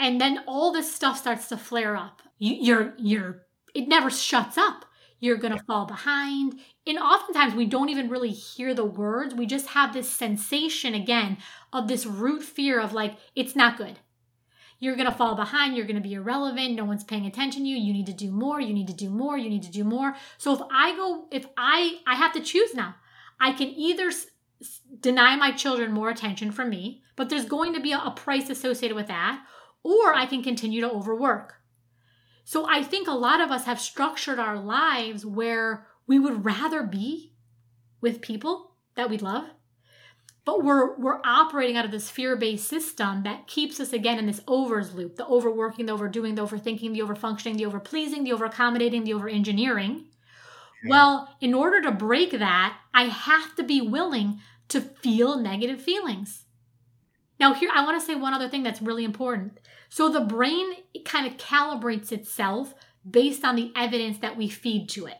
And 0.00 0.20
then 0.20 0.42
all 0.48 0.72
this 0.72 0.92
stuff 0.92 1.18
starts 1.18 1.46
to 1.48 1.56
flare 1.56 1.96
up. 1.96 2.22
You, 2.38 2.54
you're 2.54 2.94
you're 2.98 3.42
it 3.74 3.86
never 3.86 4.10
shuts 4.10 4.58
up. 4.58 4.86
You're 5.20 5.36
going 5.36 5.56
to 5.56 5.62
fall 5.64 5.84
behind. 5.84 6.58
And 6.86 6.98
oftentimes 6.98 7.54
we 7.54 7.66
don't 7.66 7.90
even 7.90 8.08
really 8.08 8.30
hear 8.30 8.72
the 8.72 8.86
words. 8.86 9.34
We 9.34 9.44
just 9.44 9.68
have 9.68 9.92
this 9.92 10.08
sensation 10.08 10.94
again 10.94 11.36
of 11.72 11.86
this 11.86 12.06
root 12.06 12.42
fear 12.42 12.80
of 12.80 12.94
like, 12.94 13.16
it's 13.36 13.54
not 13.54 13.76
good. 13.76 13.98
You're 14.78 14.96
going 14.96 15.10
to 15.10 15.14
fall 15.14 15.34
behind. 15.34 15.76
You're 15.76 15.86
going 15.86 16.02
to 16.02 16.08
be 16.08 16.14
irrelevant. 16.14 16.74
No 16.74 16.86
one's 16.86 17.04
paying 17.04 17.26
attention 17.26 17.64
to 17.64 17.68
you. 17.68 17.76
You 17.76 17.92
need 17.92 18.06
to 18.06 18.14
do 18.14 18.30
more. 18.30 18.62
You 18.62 18.72
need 18.72 18.86
to 18.86 18.94
do 18.94 19.10
more. 19.10 19.36
You 19.36 19.50
need 19.50 19.62
to 19.64 19.70
do 19.70 19.84
more. 19.84 20.16
So 20.38 20.54
if 20.54 20.60
I 20.72 20.96
go, 20.96 21.26
if 21.30 21.44
I, 21.58 21.98
I 22.06 22.14
have 22.14 22.32
to 22.32 22.40
choose 22.40 22.74
now, 22.74 22.94
I 23.38 23.52
can 23.52 23.68
either 23.68 24.08
s- 24.08 24.26
deny 24.98 25.36
my 25.36 25.52
children 25.52 25.92
more 25.92 26.08
attention 26.08 26.50
from 26.50 26.70
me, 26.70 27.02
but 27.14 27.28
there's 27.28 27.44
going 27.44 27.74
to 27.74 27.80
be 27.80 27.92
a, 27.92 27.98
a 27.98 28.10
price 28.10 28.48
associated 28.48 28.94
with 28.94 29.08
that, 29.08 29.44
or 29.82 30.14
I 30.14 30.26
can 30.26 30.42
continue 30.42 30.80
to 30.80 30.90
overwork. 30.90 31.54
So 32.44 32.66
I 32.68 32.82
think 32.82 33.06
a 33.06 33.12
lot 33.12 33.40
of 33.40 33.50
us 33.50 33.64
have 33.64 33.80
structured 33.80 34.38
our 34.38 34.58
lives 34.58 35.24
where 35.24 35.86
we 36.06 36.18
would 36.18 36.44
rather 36.44 36.82
be 36.82 37.34
with 38.00 38.20
people 38.20 38.72
that 38.96 39.08
we 39.08 39.18
love, 39.18 39.44
but 40.44 40.64
we're 40.64 40.96
we're 40.96 41.20
operating 41.24 41.76
out 41.76 41.84
of 41.84 41.90
this 41.90 42.10
fear-based 42.10 42.66
system 42.66 43.22
that 43.22 43.46
keeps 43.46 43.78
us 43.78 43.92
again 43.92 44.18
in 44.18 44.26
this 44.26 44.40
overs 44.48 44.94
loop, 44.94 45.16
the 45.16 45.26
overworking, 45.26 45.86
the 45.86 45.92
overdoing, 45.92 46.34
the 46.34 46.44
overthinking, 46.44 46.92
the 46.92 47.00
overfunctioning, 47.00 47.56
the 47.56 47.64
overpleasing, 47.64 48.24
the 48.24 48.32
overaccommodating, 48.32 49.04
the 49.04 49.12
overengineering. 49.12 50.06
Well, 50.88 51.36
in 51.40 51.52
order 51.52 51.82
to 51.82 51.92
break 51.92 52.30
that, 52.32 52.78
I 52.94 53.04
have 53.04 53.54
to 53.56 53.62
be 53.62 53.80
willing 53.80 54.40
to 54.68 54.80
feel 54.80 55.38
negative 55.38 55.80
feelings. 55.80 56.46
Now, 57.38 57.54
here, 57.54 57.70
I 57.74 57.84
want 57.84 58.00
to 58.00 58.06
say 58.06 58.14
one 58.14 58.34
other 58.34 58.48
thing 58.48 58.62
that's 58.62 58.82
really 58.82 59.04
important. 59.04 59.60
So, 59.90 60.08
the 60.08 60.20
brain 60.20 60.72
kind 61.04 61.26
of 61.26 61.36
calibrates 61.36 62.12
itself 62.12 62.74
based 63.08 63.44
on 63.44 63.56
the 63.56 63.72
evidence 63.76 64.18
that 64.18 64.36
we 64.36 64.48
feed 64.48 64.88
to 64.90 65.06
it. 65.06 65.18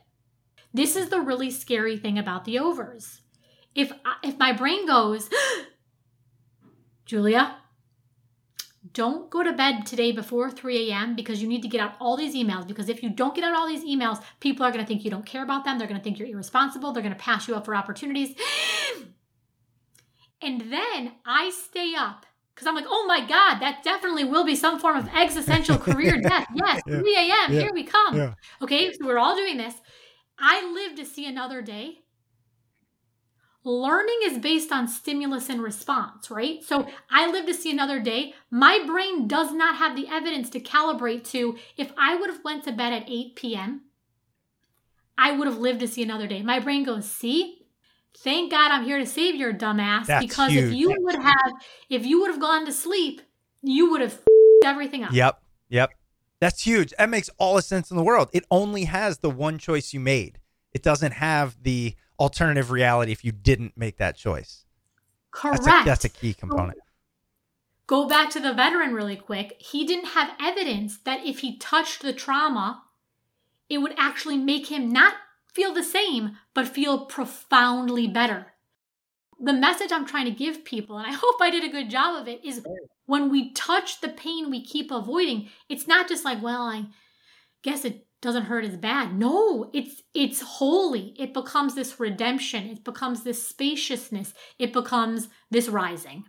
This 0.73 0.95
is 0.95 1.09
the 1.09 1.21
really 1.21 1.51
scary 1.51 1.97
thing 1.97 2.19
about 2.19 2.45
the 2.45 2.59
overs. 2.59 3.21
If, 3.75 3.93
I- 4.05 4.17
if 4.23 4.39
my 4.39 4.53
brain 4.53 4.87
goes, 4.87 5.29
Julia, 7.05 7.57
don't 8.93 9.29
go 9.29 9.43
to 9.43 9.53
bed 9.53 9.85
today 9.87 10.13
before 10.13 10.51
3 10.51 10.91
a.m. 10.91 11.17
because 11.17 11.43
you 11.43 11.49
need 11.49 11.63
to 11.63 11.69
get 11.69 11.81
out 11.81 11.97
all 12.01 12.17
these 12.17 12.37
emails. 12.37 12.67
Because 12.67 12.89
if 12.89 13.03
you 13.03 13.11
don't 13.11 13.35
get 13.35 13.45
out 13.45 13.55
all 13.55 13.67
these 13.69 13.85
emails, 13.85 14.23
people 14.39 14.65
are 14.65 14.71
going 14.71 14.85
to 14.85 14.89
think 14.89 15.05
you 15.05 15.11
don't 15.11 15.27
care 15.27 15.43
about 15.43 15.65
them. 15.65 15.79
They're 15.79 15.89
going 15.89 15.99
to 16.01 16.05
think 16.05 16.19
you're 16.19 16.29
irresponsible. 16.29 16.93
They're 16.93 17.03
going 17.03 17.15
to 17.15 17.21
pass 17.21 17.47
you 17.49 17.55
up 17.57 17.65
for 17.65 17.75
opportunities. 17.75 18.37
And 20.43 20.73
then 20.73 21.13
I 21.27 21.51
stay 21.51 21.95
up 21.95 22.25
because 22.61 22.69
I'm 22.69 22.75
like, 22.75 22.85
oh 22.91 23.07
my 23.07 23.21
God, 23.21 23.59
that 23.61 23.83
definitely 23.83 24.25
will 24.25 24.45
be 24.45 24.55
some 24.55 24.79
form 24.79 24.99
of 24.99 25.09
existential 25.15 25.79
career 25.89 26.21
death. 26.21 26.47
Yes, 26.55 26.83
Yeah. 26.87 26.99
3 26.99 27.17
a.m. 27.17 27.31
Yeah. 27.31 27.49
Here 27.49 27.71
we 27.73 27.85
come. 27.85 28.15
Yeah. 28.15 28.35
Okay, 28.61 28.93
so 28.93 29.07
we're 29.07 29.19
all 29.19 29.35
doing 29.35 29.57
this. 29.57 29.75
I 30.39 30.71
live 30.71 30.95
to 30.97 31.07
see 31.07 31.27
another 31.27 31.63
day. 31.63 32.01
Learning 33.65 34.19
is 34.25 34.37
based 34.37 34.73
on 34.73 34.89
stimulus 34.89 35.49
and 35.49 35.63
response, 35.63 36.31
right? 36.31 36.63
So 36.63 36.87
I 37.11 37.31
live 37.31 37.47
to 37.47 37.55
see 37.55 37.71
another 37.71 37.99
day. 37.99 38.35
My 38.51 38.83
brain 38.87 39.27
does 39.27 39.55
not 39.55 39.77
have 39.77 39.97
the 39.97 40.09
evidence 40.09 40.51
to 40.51 40.61
calibrate 40.61 41.25
to 41.31 41.57
if 41.79 41.93
I 41.97 42.15
would 42.15 42.29
have 42.29 42.45
went 42.45 42.65
to 42.65 42.73
bed 42.73 42.93
at 42.93 43.09
8 43.09 43.37
p.m., 43.37 43.83
I 45.17 45.33
would 45.33 45.47
have 45.47 45.59
lived 45.59 45.81
to 45.81 45.89
see 45.89 46.03
another 46.03 46.27
day. 46.27 46.43
My 46.43 46.61
brain 46.61 46.85
goes, 46.85 47.11
see, 47.11 47.60
thank 48.19 48.51
God 48.51 48.71
I'm 48.71 48.85
here 48.85 48.99
to 48.99 49.07
save 49.07 49.35
your 49.35 49.53
dumbass. 49.53 50.07
That's 50.07 50.27
because 50.27 50.53
if 50.53 50.71
huge. 50.71 50.75
you 50.75 50.97
would 50.99 51.17
have, 51.17 51.53
if 51.89 52.05
you 52.05 52.21
would 52.21 52.31
have 52.31 52.41
gone 52.41 52.67
to 52.67 52.73
sleep, 52.73 53.23
you 53.63 53.91
would 53.91 54.01
have 54.01 54.21
everything 54.65 55.05
up. 55.05 55.13
Yep. 55.13 55.41
Yep. 55.69 55.91
That's 56.41 56.63
huge. 56.63 56.93
That 56.99 57.11
makes 57.11 57.29
all 57.39 57.57
the 57.57 57.63
sense 57.63 57.91
in 57.91 57.97
the 57.97 58.03
world. 58.03 58.31
It 58.33 58.45
only 58.51 58.85
has 58.85 59.19
the 59.19 59.31
one 59.31 59.59
choice 59.59 59.93
you 59.93 60.01
made. 60.01 60.39
It 60.73 60.83
doesn't 60.83 61.13
have 61.13 61.63
the 61.63 61.95
alternative 62.19 62.71
reality 62.71 63.13
if 63.13 63.25
you 63.25 63.33
didn't 63.33 63.77
make 63.77 63.99
that 63.99 64.17
choice. 64.17 64.65
Correct. 65.31 65.65
That's 65.65 65.83
a, 65.83 65.85
that's 65.85 66.05
a 66.05 66.09
key 66.09 66.35
component. 66.35 66.79
Go 67.87 68.07
back 68.07 68.31
to 68.31 68.41
the 68.41 68.55
veteran 68.55 68.95
really 68.95 69.17
quick. 69.17 69.57
He 69.59 69.85
didn't 69.85 70.11
have 70.11 70.31
evidence 70.41 70.99
that 71.05 71.27
if 71.27 71.41
he 71.41 71.59
touched 71.59 72.03
the 72.03 72.13
trauma, 72.13 72.83
it 73.69 73.79
would 73.79 73.95
actually 73.99 74.37
make 74.37 74.69
him 74.69 74.89
not 74.91 75.15
feel 75.55 75.73
the 75.73 75.83
same, 75.83 76.37
but 76.55 76.69
feel 76.69 77.07
profoundly 77.07 78.07
better. 78.07 78.47
The 79.39 79.53
message 79.53 79.91
I'm 79.93 80.07
trying 80.07 80.27
to 80.27 80.31
give 80.31 80.65
people, 80.65 80.99
and 80.99 81.07
I 81.07 81.13
hope 81.21 81.37
I 81.41 81.51
did 81.51 81.65
a 81.65 81.73
good 81.73 81.91
job 81.91 82.21
of 82.21 82.29
it, 82.29 82.45
is 82.45 82.65
when 83.07 83.31
we 83.31 83.53
touch 83.53 84.01
the 84.01 84.09
pain 84.09 84.51
we 84.51 84.65
keep 84.65 84.91
avoiding, 84.91 85.49
it's 85.69 85.87
not 85.87 86.09
just 86.09 86.25
like, 86.25 86.43
well, 86.43 86.63
I 86.63 86.87
guess 87.63 87.85
it 87.85 88.07
doesn't 88.23 88.45
hurt 88.45 88.65
as 88.65 88.77
bad. 88.77 89.17
No, 89.17 89.71
it's 89.73 90.03
it's 90.15 90.41
holy. 90.41 91.15
It 91.19 91.33
becomes 91.33 91.75
this 91.75 91.99
redemption. 91.99 92.69
It 92.69 92.85
becomes 92.85 93.23
this 93.23 93.47
spaciousness. 93.47 94.35
It 94.59 94.73
becomes 94.73 95.29
this 95.51 95.69
rising. 95.69 96.25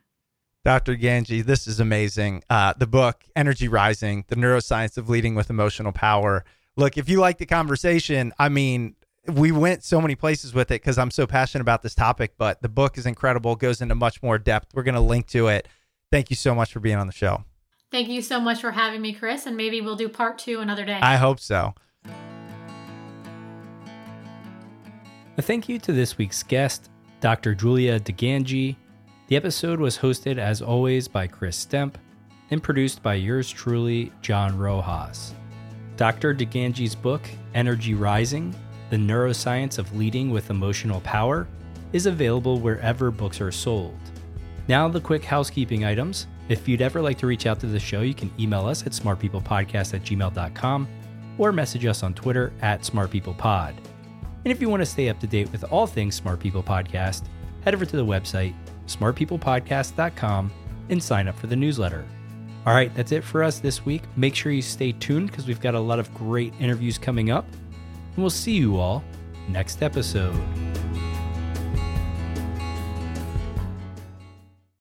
Dr. 0.63 0.95
DiGangi, 0.95 1.43
this 1.43 1.67
is 1.67 1.79
amazing. 1.79 2.43
Uh, 2.49 2.73
the 2.77 2.85
book, 2.85 3.23
Energy 3.35 3.67
Rising, 3.67 4.25
The 4.27 4.35
Neuroscience 4.35 4.95
of 4.95 5.09
Leading 5.09 5.33
with 5.33 5.49
Emotional 5.49 5.91
Power. 5.91 6.45
Look, 6.77 6.99
if 6.99 7.09
you 7.09 7.19
like 7.19 7.39
the 7.39 7.47
conversation, 7.47 8.31
I 8.37 8.49
mean, 8.49 8.95
we 9.27 9.51
went 9.51 9.83
so 9.83 10.01
many 10.01 10.15
places 10.15 10.53
with 10.53 10.71
it 10.71 10.81
because 10.81 10.97
I'm 10.97 11.11
so 11.11 11.27
passionate 11.27 11.61
about 11.61 11.83
this 11.83 11.93
topic, 11.93 12.33
but 12.37 12.61
the 12.61 12.69
book 12.69 12.97
is 12.97 13.05
incredible, 13.05 13.55
goes 13.55 13.81
into 13.81 13.95
much 13.95 14.23
more 14.23 14.37
depth. 14.37 14.73
We're 14.73 14.83
going 14.83 14.95
to 14.95 15.01
link 15.01 15.27
to 15.27 15.47
it. 15.47 15.67
Thank 16.11 16.29
you 16.29 16.35
so 16.35 16.55
much 16.55 16.73
for 16.73 16.79
being 16.79 16.97
on 16.97 17.07
the 17.07 17.13
show. 17.13 17.43
Thank 17.91 18.07
you 18.09 18.21
so 18.21 18.39
much 18.39 18.61
for 18.61 18.71
having 18.71 19.01
me, 19.01 19.13
Chris, 19.13 19.45
and 19.45 19.55
maybe 19.55 19.81
we'll 19.81 19.95
do 19.95 20.09
part 20.09 20.39
two 20.39 20.59
another 20.59 20.85
day. 20.85 20.99
I 21.01 21.17
hope 21.17 21.39
so. 21.39 21.73
A 25.37 25.41
thank 25.41 25.69
you 25.69 25.77
to 25.79 25.91
this 25.91 26.17
week's 26.17 26.43
guest, 26.43 26.89
Dr. 27.19 27.53
Julia 27.53 27.99
DiGangi. 27.99 28.75
The 29.27 29.35
episode 29.35 29.79
was 29.79 29.97
hosted, 29.97 30.37
as 30.37 30.61
always, 30.61 31.07
by 31.07 31.27
Chris 31.27 31.65
Stemp 31.65 31.95
and 32.49 32.61
produced 32.61 33.01
by 33.01 33.13
yours 33.13 33.49
truly, 33.49 34.11
John 34.21 34.57
Rojas. 34.57 35.33
Dr. 35.95 36.33
DiGangi's 36.33 36.95
book, 36.95 37.21
Energy 37.53 37.93
Rising 37.93 38.53
The 38.91 38.97
Neuroscience 38.97 39.77
of 39.77 39.95
Leading 39.95 40.31
with 40.31 40.49
Emotional 40.49 40.99
Power, 40.99 41.47
is 41.93 42.07
available 42.07 42.59
wherever 42.59 43.09
books 43.09 43.39
are 43.39 43.49
sold. 43.49 43.97
Now, 44.67 44.89
the 44.89 44.99
quick 44.99 45.23
housekeeping 45.23 45.85
items. 45.85 46.27
If 46.49 46.67
you'd 46.67 46.81
ever 46.81 47.01
like 47.01 47.17
to 47.19 47.25
reach 47.25 47.45
out 47.45 47.61
to 47.61 47.67
the 47.67 47.79
show, 47.79 48.01
you 48.01 48.13
can 48.13 48.29
email 48.37 48.67
us 48.67 48.85
at 48.85 48.91
smartpeoplepodcast 48.91 49.93
at 49.93 50.03
gmail.com 50.03 50.89
or 51.37 51.53
message 51.53 51.85
us 51.85 52.03
on 52.03 52.13
Twitter 52.13 52.51
at 52.61 52.81
smartpeoplepod. 52.81 53.77
And 54.43 54.51
if 54.51 54.59
you 54.59 54.67
want 54.67 54.81
to 54.81 54.85
stay 54.85 55.07
up 55.07 55.21
to 55.21 55.27
date 55.27 55.49
with 55.53 55.63
all 55.71 55.87
things 55.87 56.15
Smart 56.15 56.41
People 56.41 56.61
Podcast, 56.61 57.27
head 57.63 57.73
over 57.73 57.85
to 57.85 57.95
the 57.95 58.05
website, 58.05 58.53
smartpeoplepodcast.com, 58.87 60.51
and 60.89 61.01
sign 61.01 61.29
up 61.29 61.37
for 61.37 61.47
the 61.47 61.55
newsletter. 61.55 62.05
All 62.65 62.73
right, 62.73 62.93
that's 62.93 63.13
it 63.13 63.23
for 63.23 63.41
us 63.41 63.59
this 63.59 63.85
week. 63.85 64.03
Make 64.17 64.35
sure 64.35 64.51
you 64.51 64.61
stay 64.61 64.91
tuned 64.91 65.31
because 65.31 65.47
we've 65.47 65.61
got 65.61 65.75
a 65.75 65.79
lot 65.79 65.97
of 65.99 66.13
great 66.13 66.53
interviews 66.59 66.97
coming 66.97 67.31
up. 67.31 67.45
And 68.15 68.23
we'll 68.23 68.29
see 68.29 68.53
you 68.53 68.77
all 68.77 69.03
next 69.49 69.81
episode. 69.81 70.35